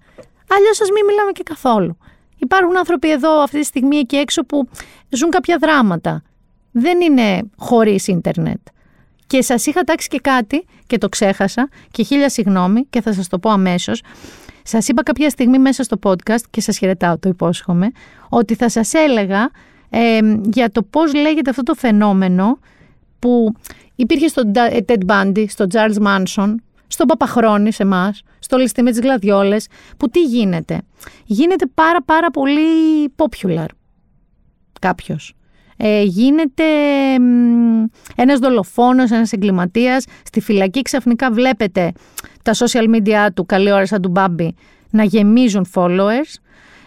Αλλιώς 0.50 0.82
ας 0.82 0.90
μην 0.94 1.06
μιλάμε 1.06 1.32
και 1.32 1.44
καθόλου. 1.44 1.98
Υπάρχουν 2.38 2.78
άνθρωποι 2.78 3.12
εδώ 3.12 3.42
αυτή 3.42 3.60
τη 3.60 3.66
στιγμή 3.66 3.98
εκεί 3.98 4.16
έξω 4.16 4.46
που 4.46 4.70
ζουν 5.10 5.30
κάποια 5.30 5.58
δράματα. 5.62 6.22
Δεν 6.72 7.02
είναι 7.02 7.42
χωρίς 7.58 8.08
ίντερνετ. 8.08 8.60
Και 9.28 9.42
σας 9.42 9.66
είχα 9.66 9.82
τάξει 9.82 10.08
και 10.08 10.20
κάτι 10.20 10.66
και 10.88 10.98
το 10.98 11.10
ξέχασα 11.10 11.70
και 11.92 12.04
χίλια 12.04 12.30
συγγνώμη 12.30 12.86
και 12.86 13.02
θα 13.02 13.14
σας 13.14 13.28
το 13.28 13.40
πω 13.40 13.50
αμέσως. 13.50 14.02
Σας 14.64 14.88
είπα 14.88 15.04
κάποια 15.04 15.30
στιγμή 15.30 15.60
μέσα 15.60 15.84
στο 15.84 15.98
podcast 16.04 16.42
και 16.50 16.62
σας 16.62 16.78
χαιρετάω, 16.78 17.18
το 17.20 17.30
υπόσχομαι, 17.30 17.92
ότι 18.30 18.56
θα 18.56 18.70
σας 18.70 18.94
έλεγα 18.94 19.52
ε, 19.90 20.20
για 20.52 20.72
το 20.72 20.84
πώς 20.84 21.14
λέγεται 21.14 21.50
αυτό 21.50 21.64
το 21.64 21.74
φαινόμενο 21.74 22.60
που 23.20 23.54
υπήρχε 23.96 24.28
στο 24.28 24.44
Ντα- 24.46 24.72
Ted 24.88 25.06
Bundy, 25.06 25.46
στο 25.48 25.66
Charles 25.72 25.98
Manson, 26.08 26.56
στον 26.88 27.08
Παπαχρόνης 27.08 27.76
σε 27.76 27.84
εμάς, 27.84 28.22
στο 28.40 28.58
ληστή 28.58 28.82
με 28.82 28.90
τις 28.92 29.00
γλαδιόλες, 29.00 29.68
που 29.98 30.10
τι 30.10 30.24
γίνεται. 30.24 30.82
Γίνεται 31.26 31.66
πάρα 31.74 32.02
πάρα 32.04 32.32
πολύ 32.32 32.62
popular 33.16 33.66
κάποιος. 34.80 35.34
Ε, 35.78 36.02
γίνεται 36.04 36.64
μ, 37.20 37.86
ένας 38.16 38.40
δολοφόνος, 38.40 39.12
ένας 39.12 39.32
εγκληματίας, 39.32 40.06
στη 40.26 40.42
φυλακή 40.42 40.82
ξαφνικά 40.82 41.32
βλέπετε 41.32 41.92
τα 42.44 42.54
social 42.54 42.96
media 42.96 43.28
του, 43.34 43.46
καλή 43.46 43.72
ώρα 43.72 43.86
σαν 43.86 44.02
του 44.02 44.10
Μπάμπη, 44.10 44.56
να 44.90 45.04
γεμίζουν 45.04 45.66
followers, 45.74 46.34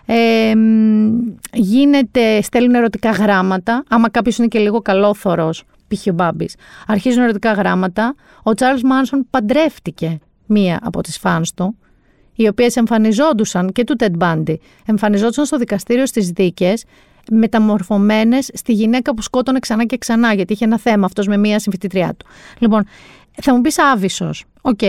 ε, 0.06 0.54
μ, 0.54 1.18
γίνεται, 1.52 2.42
στέλνουν 2.42 2.74
ερωτικά 2.74 3.10
γράμματα. 3.10 3.84
Άμα 3.88 4.10
κάποιος 4.10 4.38
είναι 4.38 4.46
και 4.46 4.58
λίγο 4.58 4.80
καλόθωρος, 4.80 5.64
π.χ. 5.88 6.06
ο 6.06 6.12
Μπάμπης, 6.12 6.54
αρχίζουν 6.86 7.22
ερωτικά 7.22 7.52
γράμματα. 7.52 8.14
Ο 8.42 8.54
Τσάρλς 8.54 8.82
Μάνσον 8.82 9.26
παντρεύτηκε 9.30 10.18
μία 10.46 10.78
από 10.82 11.00
τις 11.00 11.18
φάνς 11.18 11.54
του, 11.54 11.76
οι 12.34 12.48
οποίες 12.48 12.76
εμφανιζόντουσαν 12.76 13.72
και 13.72 13.84
του 13.84 13.96
Ted 13.98 14.18
Bundy, 14.18 14.54
εμφανιζόντουσαν 14.86 15.44
στο 15.44 15.56
δικαστήριο 15.58 16.06
στις 16.06 16.30
δίκες, 16.30 16.84
μεταμορφωμένες 17.30 18.50
στη 18.54 18.72
γυναίκα 18.72 19.14
που 19.14 19.22
σκότωνε 19.22 19.58
ξανά 19.58 19.84
και 19.84 19.98
ξανά, 19.98 20.34
γιατί 20.34 20.52
είχε 20.52 20.64
ένα 20.64 20.78
θέμα 20.78 21.04
αυτός 21.04 21.26
με 21.26 21.36
μία 21.36 21.58
συμφιτητριά 21.58 22.14
του. 22.16 22.26
Λοιπόν, 22.58 22.84
θα 23.42 23.54
μου 23.54 23.60
πεις 23.60 23.78
άβυσσος. 23.78 24.44
Οκ. 24.60 24.80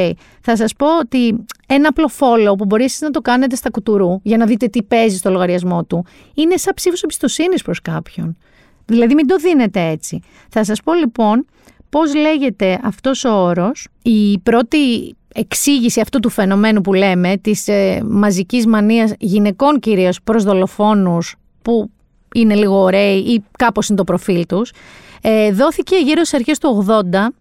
Θα 0.41 0.55
σας 0.55 0.73
πω 0.73 0.97
ότι 0.97 1.45
ένα 1.67 1.87
απλό 1.87 2.09
follow 2.19 2.57
που 2.57 2.65
μπορείς 2.65 2.85
εσείς 2.85 3.01
να 3.01 3.09
το 3.09 3.21
κάνετε 3.21 3.55
στα 3.55 3.69
κουτουρού 3.69 4.19
για 4.23 4.37
να 4.37 4.45
δείτε 4.45 4.67
τι 4.67 4.83
παίζει 4.83 5.17
στο 5.17 5.29
λογαριασμό 5.31 5.83
του 5.83 6.05
είναι 6.33 6.57
σαν 6.57 6.73
ψήφος 6.73 7.01
εμπιστοσύνης 7.03 7.61
προς 7.61 7.81
κάποιον. 7.81 8.37
Δηλαδή 8.85 9.13
μην 9.13 9.27
το 9.27 9.35
δίνετε 9.35 9.87
έτσι. 9.87 10.19
Θα 10.49 10.63
σας 10.63 10.81
πω 10.81 10.93
λοιπόν 10.93 11.45
πώς 11.89 12.15
λέγεται 12.15 12.79
αυτός 12.83 13.23
ο 13.25 13.29
όρος. 13.29 13.87
Η 14.01 14.39
πρώτη 14.39 15.15
εξήγηση 15.33 15.99
αυτού 15.99 16.19
του 16.19 16.29
φαινομένου 16.29 16.81
που 16.81 16.93
λέμε, 16.93 17.37
της 17.37 17.67
ε, 17.67 18.01
μαζικής 18.05 18.67
μανίας 18.67 19.13
γυναικών 19.19 19.79
κυρίως 19.79 20.21
προς 20.23 20.43
δολοφόνους 20.43 21.35
που 21.61 21.89
είναι 22.33 22.55
λίγο 22.55 22.75
ωραίοι 22.81 23.17
ή 23.17 23.43
κάπως 23.57 23.87
είναι 23.89 23.97
το 23.97 24.03
προφίλ 24.03 24.45
τους, 24.45 24.71
ε, 25.21 25.51
δόθηκε 25.51 25.95
γύρω 25.95 26.23
στις 26.23 26.33
αρχές 26.33 26.57
του 26.57 26.85
80 26.87 27.33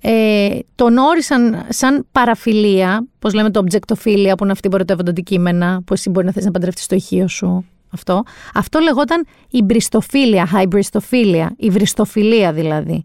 ε, 0.00 0.58
τον 0.74 0.96
όρισαν 0.96 1.64
σαν 1.68 2.06
παραφιλία, 2.12 3.06
πώς 3.18 3.34
λέμε 3.34 3.50
το 3.50 3.64
objectophilia, 3.64 4.32
που 4.36 4.42
είναι 4.42 4.52
αυτή 4.52 4.68
που 4.68 4.74
ερωτεύονται 4.74 5.10
αντικείμενα, 5.10 5.82
που 5.86 5.92
εσύ 5.92 6.10
μπορεί 6.10 6.26
να 6.26 6.32
θες 6.32 6.44
να 6.44 6.50
παντρευτείς 6.50 6.86
το 6.86 6.94
ηχείο 6.94 7.28
σου. 7.28 7.64
Αυτό. 7.90 8.22
αυτό 8.54 8.78
λεγόταν 8.78 9.26
η 9.50 9.62
μπριστοφίλια, 9.62 10.48
hybristophilia, 10.54 11.46
η 11.56 11.70
βριστοφιλία 11.70 12.52
δηλαδή. 12.52 13.04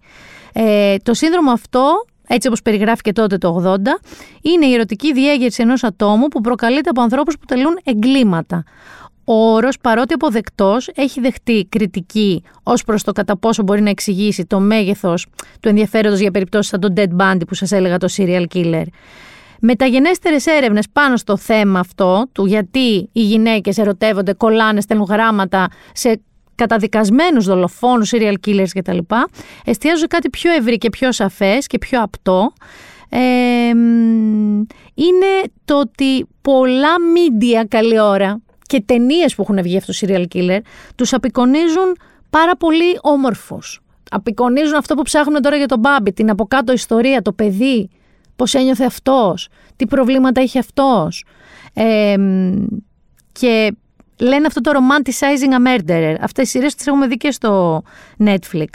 Ε, 0.53 0.95
το 1.03 1.13
σύνδρομο 1.13 1.51
αυτό, 1.51 2.05
έτσι 2.27 2.47
όπως 2.47 2.61
περιγράφηκε 2.61 3.11
τότε 3.11 3.37
το 3.37 3.75
80, 3.75 3.77
είναι 4.41 4.65
η 4.65 4.73
ερωτική 4.73 5.13
διέγερση 5.13 5.61
ενός 5.61 5.83
ατόμου 5.83 6.27
που 6.27 6.41
προκαλείται 6.41 6.89
από 6.89 7.01
ανθρώπους 7.01 7.37
που 7.37 7.45
τελούν 7.45 7.79
εγκλήματα. 7.83 8.63
Ο 9.25 9.33
όρος, 9.33 9.77
παρότι 9.77 10.13
αποδεκτός, 10.13 10.89
έχει 10.95 11.19
δεχτεί 11.19 11.65
κριτική 11.69 12.43
ως 12.63 12.83
προς 12.83 13.03
το 13.03 13.11
κατά 13.11 13.37
πόσο 13.37 13.63
μπορεί 13.63 13.81
να 13.81 13.89
εξηγήσει 13.89 14.45
το 14.45 14.59
μέγεθος 14.59 15.25
του 15.59 15.69
ενδιαφέροντος 15.69 16.19
για 16.19 16.31
περιπτώσεις 16.31 16.69
σαν 16.69 16.79
τον 16.79 16.93
Dead 16.95 17.21
Bundy 17.21 17.41
που 17.47 17.53
σας 17.55 17.71
έλεγα 17.71 17.97
το 17.97 18.07
serial 18.17 18.45
killer. 18.53 18.83
Μεταγενέστερες 19.59 20.45
έρευνες 20.45 20.85
πάνω 20.93 21.17
στο 21.17 21.37
θέμα 21.37 21.79
αυτό, 21.79 22.25
του 22.31 22.45
γιατί 22.45 23.09
οι 23.11 23.21
γυναίκες 23.21 23.77
ερωτεύονται, 23.77 24.33
κολλάνε, 24.33 24.81
στέλνουν 24.81 25.05
γράμματα 25.09 25.67
σε 25.93 26.21
καταδικασμένους 26.55 27.45
δολοφόνους, 27.45 28.11
serial 28.13 28.35
killers 28.47 28.67
κτλ. 28.73 28.97
Εστιάζουν 29.65 29.99
σε 29.99 30.07
κάτι 30.07 30.29
πιο 30.29 30.51
ευρύ 30.51 30.77
και 30.77 30.89
πιο 30.89 31.11
σαφές 31.11 31.67
και 31.67 31.77
πιο 31.77 32.01
απτό. 32.01 32.53
Ε, 33.09 33.73
μ, 33.73 34.63
είναι 34.93 35.41
το 35.65 35.79
ότι 35.79 36.27
πολλά 36.41 36.95
media 37.15 37.65
καλή 37.67 37.99
ώρα 37.99 38.41
και 38.65 38.83
ταινίες 38.85 39.35
που 39.35 39.41
έχουν 39.41 39.61
βγει 39.61 39.77
αυτό 39.77 39.91
το 39.91 39.97
serial 40.01 40.25
killer 40.33 40.59
τους 40.95 41.13
απεικονίζουν 41.13 41.97
πάρα 42.29 42.55
πολύ 42.55 42.97
όμορφους. 43.01 43.81
Απεικονίζουν 44.09 44.75
αυτό 44.75 44.95
που 44.95 45.01
ψάχνουν 45.01 45.41
τώρα 45.41 45.55
για 45.55 45.67
τον 45.67 45.79
Μπάμπη, 45.79 46.13
την 46.13 46.29
από 46.29 46.45
κάτω 46.45 46.73
ιστορία, 46.73 47.21
το 47.21 47.31
παιδί, 47.31 47.89
πώς 48.35 48.53
ένιωθε 48.53 48.85
αυτός, 48.85 49.47
τι 49.75 49.85
προβλήματα 49.85 50.41
είχε 50.41 50.59
αυτός. 50.59 51.25
Ε, 51.73 52.17
μ, 52.17 52.65
και 53.31 53.75
λένε 54.19 54.47
αυτό 54.47 54.61
το 54.61 54.71
romanticizing 54.73 55.53
a 55.53 55.67
murderer. 55.67 56.15
Αυτές 56.19 56.47
οι 56.47 56.49
σειρές 56.49 56.75
τις 56.75 56.87
έχουμε 56.87 57.07
δει 57.07 57.17
και 57.17 57.31
στο 57.31 57.83
Netflix. 58.25 58.67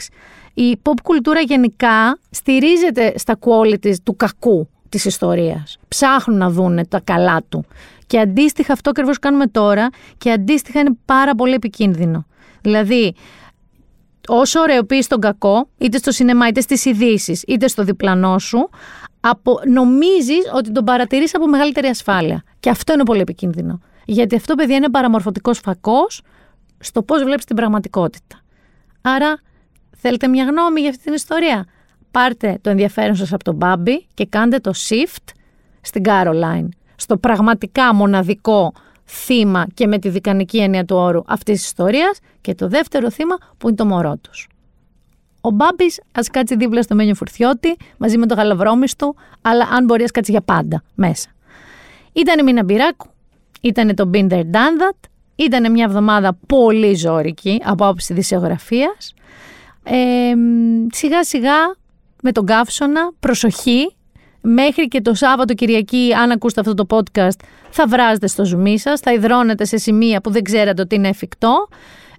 Η 0.54 0.76
pop 0.82 1.00
κουλτούρα 1.02 1.40
γενικά 1.40 2.18
στηρίζεται 2.30 3.12
στα 3.16 3.38
qualities 3.40 3.94
του 4.02 4.16
κακού 4.16 4.68
της 4.88 5.04
ιστορίας. 5.04 5.78
Ψάχνουν 5.88 6.38
να 6.38 6.50
δούνε 6.50 6.86
τα 6.86 7.00
καλά 7.00 7.42
του. 7.48 7.64
Και 8.08 8.20
αντίστοιχα 8.20 8.72
αυτό 8.72 8.90
ακριβώς 8.90 9.18
κάνουμε 9.18 9.46
τώρα 9.46 9.88
και 10.18 10.30
αντίστοιχα 10.30 10.80
είναι 10.80 10.96
πάρα 11.04 11.34
πολύ 11.34 11.54
επικίνδυνο. 11.54 12.26
Δηλαδή, 12.60 13.14
όσο 14.26 14.60
ωραιοποιείς 14.60 15.06
τον 15.06 15.20
κακό, 15.20 15.68
είτε 15.78 15.98
στο 15.98 16.10
σινεμά, 16.10 16.48
είτε 16.48 16.60
στις 16.60 16.84
ειδήσεις, 16.84 17.42
είτε 17.46 17.68
στο 17.68 17.84
διπλανό 17.84 18.38
σου, 18.38 18.68
απο, 19.20 19.60
νομίζεις 19.66 20.50
ότι 20.54 20.72
τον 20.72 20.84
παρατηρείς 20.84 21.34
από 21.34 21.46
μεγαλύτερη 21.46 21.86
ασφάλεια. 21.86 22.42
Και 22.60 22.70
αυτό 22.70 22.92
είναι 22.92 23.02
πολύ 23.02 23.20
επικίνδυνο. 23.20 23.80
Γιατί 24.04 24.36
αυτό, 24.36 24.54
παιδιά, 24.54 24.76
είναι 24.76 24.90
παραμορφωτικός 24.90 25.58
φακός 25.58 26.22
στο 26.78 27.02
πώς 27.02 27.22
βλέπεις 27.22 27.44
την 27.44 27.56
πραγματικότητα. 27.56 28.40
Άρα, 29.00 29.40
θέλετε 29.96 30.28
μια 30.28 30.44
γνώμη 30.44 30.80
για 30.80 30.90
αυτή 30.90 31.02
την 31.02 31.12
ιστορία; 31.14 31.66
Πάρτε 32.10 32.58
το 32.60 32.70
ενδιαφέρον 32.70 33.16
σας 33.16 33.32
από 33.32 33.44
τον 33.44 33.54
Μπάμπη 33.54 34.06
και 34.14 34.26
κάντε 34.26 34.58
το 34.58 34.72
shift 34.88 35.32
στην 35.80 36.02
Caroline. 36.06 36.68
Στο 37.00 37.16
πραγματικά 37.16 37.94
μοναδικό 37.94 38.72
θύμα 39.04 39.66
και 39.74 39.86
με 39.86 39.98
τη 39.98 40.08
δικανική 40.08 40.58
έννοια 40.58 40.84
του 40.84 40.96
όρου 40.96 41.22
αυτής 41.26 41.58
της 41.58 41.66
ιστορίας 41.66 42.18
και 42.40 42.54
το 42.54 42.68
δεύτερο 42.68 43.10
θύμα 43.10 43.36
που 43.58 43.68
είναι 43.68 43.76
το 43.76 43.84
μωρό 43.84 44.16
τους. 44.20 44.48
Ο 45.40 45.50
Μπάμπης 45.50 46.00
ας 46.12 46.28
κάτσει 46.28 46.56
δίπλα 46.56 46.82
στο 46.82 46.94
Μένιο 46.94 47.14
Φουρτιώτη 47.14 47.76
μαζί 47.96 48.18
με 48.18 48.26
το 48.26 48.34
γαλαβρόμις 48.34 48.96
του, 48.96 49.16
αλλά 49.42 49.68
αν 49.72 49.84
μπορεί 49.84 50.02
ας 50.02 50.10
κάτσει 50.10 50.30
για 50.30 50.40
πάντα 50.40 50.82
μέσα. 50.94 51.28
Ήταν 52.12 52.38
η 52.38 52.42
Μίνα 52.42 52.64
Μπυράκου, 52.64 53.06
ήταν 53.60 53.94
το 53.94 54.10
Binder 54.12 54.40
Done 54.40 54.80
That, 54.80 55.08
ήταν 55.36 55.72
μια 55.72 55.84
εβδομάδα 55.84 56.38
πολύ 56.46 56.94
ζώρικη 56.94 57.62
από 57.64 57.84
άποψη 57.84 58.14
δισεογραφίας. 58.14 59.14
Ε, 59.82 60.34
σιγά 60.92 61.24
σιγά 61.24 61.76
με 62.22 62.32
τον 62.32 62.46
καύσωνα, 62.46 63.10
προσοχή, 63.20 63.96
μέχρι 64.48 64.88
και 64.88 65.00
το 65.00 65.14
Σάββατο 65.14 65.54
Κυριακή, 65.54 66.14
αν 66.14 66.30
ακούσετε 66.30 66.60
αυτό 66.60 66.74
το 66.74 66.86
podcast, 66.96 67.38
θα 67.70 67.86
βράζετε 67.86 68.26
στο 68.26 68.44
ζουμί 68.44 68.78
σας, 68.78 69.00
θα 69.00 69.12
υδρώνετε 69.12 69.64
σε 69.64 69.76
σημεία 69.76 70.20
που 70.20 70.30
δεν 70.30 70.42
ξέρατε 70.42 70.82
ότι 70.82 70.94
είναι 70.94 71.08
εφικτό. 71.08 71.68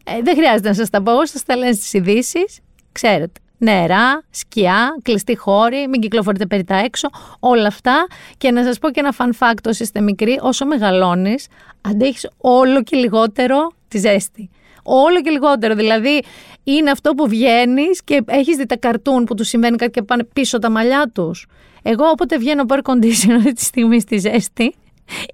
Ε, 0.04 0.22
δεν 0.24 0.36
χρειάζεται 0.36 0.68
να 0.68 0.74
σας 0.74 0.90
τα 0.90 1.02
πω, 1.02 1.26
σας 1.26 1.44
τα 1.44 1.56
λένε 1.56 1.72
στις 1.72 1.94
ειδήσει. 1.94 2.46
Ξέρετε. 2.92 3.40
Νερά, 3.62 4.24
σκιά, 4.30 4.98
κλειστή 5.02 5.36
χώρη, 5.36 5.88
μην 5.88 6.02
κυκλοφορείτε 6.02 6.46
περί 6.46 6.64
τα 6.64 6.76
έξω, 6.76 7.10
όλα 7.40 7.68
αυτά. 7.68 8.08
Και 8.38 8.52
να 8.52 8.64
σας 8.64 8.80
πω 8.80 8.90
και 8.90 9.00
ένα 9.00 9.14
fun 9.18 9.30
fact, 9.40 9.66
όσοι 9.66 9.84
είστε 9.84 10.02
μικροί, 10.02 10.40
όσο 10.42 10.66
μεγαλώνεις, 10.66 11.48
αντέχεις 11.82 12.30
όλο 12.38 12.84
και 12.84 12.98
λιγότερο 12.98 13.72
τη 13.88 13.98
ζέστη. 13.98 14.50
Όλο 14.84 15.22
και 15.22 15.30
λιγότερο. 15.30 15.76
Δηλαδή, 15.76 16.24
είναι 16.64 16.92
αυτό 16.92 17.14
που 17.14 17.28
βγαίνεις 17.28 18.04
και 18.04 18.24
έχεις 18.26 18.58
δει 18.58 18.66
τα 18.66 18.78
καρτούν 18.78 19.24
που 19.24 19.36
τους 19.36 19.48
συμβαίνει 19.48 19.78
κάτι 19.78 19.92
και 19.92 20.02
πάνε 20.02 20.24
πίσω 20.34 20.60
τα 20.60 20.70
μαλλιά 20.70 21.12
τους. 21.14 21.48
Εγώ, 21.82 22.06
όποτε 22.06 22.38
βγαίνω 22.38 22.62
από 22.62 22.76
air 22.76 22.92
conditioner 22.92 23.36
αυτή 23.36 23.54
τη 23.60 23.64
στιγμή 23.64 24.00
στη 24.00 24.18
ζέστη, 24.18 24.76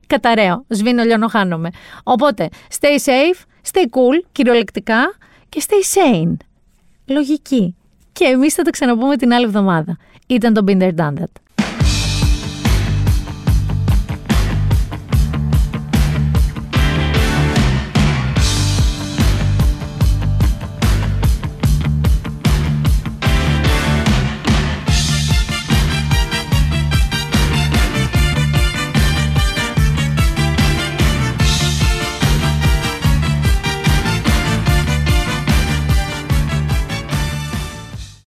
καταραίω. 0.08 0.66
Σβήνω, 0.68 1.04
λιώνω, 1.04 1.28
χάνομαι. 1.28 1.70
Οπότε, 2.04 2.50
stay 2.80 3.10
safe, 3.10 3.70
stay 3.72 3.84
cool, 3.84 4.26
κυριολεκτικά 4.32 5.16
και 5.50 5.64
stay 5.68 5.98
sane. 5.98 6.36
Λογική. 7.06 7.76
Και 8.12 8.26
εμείς 8.26 8.54
θα 8.54 8.64
τα 8.64 8.70
ξαναπούμε 8.70 9.16
την 9.16 9.34
άλλη 9.34 9.46
εβδομάδα. 9.46 9.98
Ήταν 10.28 10.54
το 10.54 10.64
Binder 10.68 10.96
Done 10.96 11.14
That. 11.14 11.45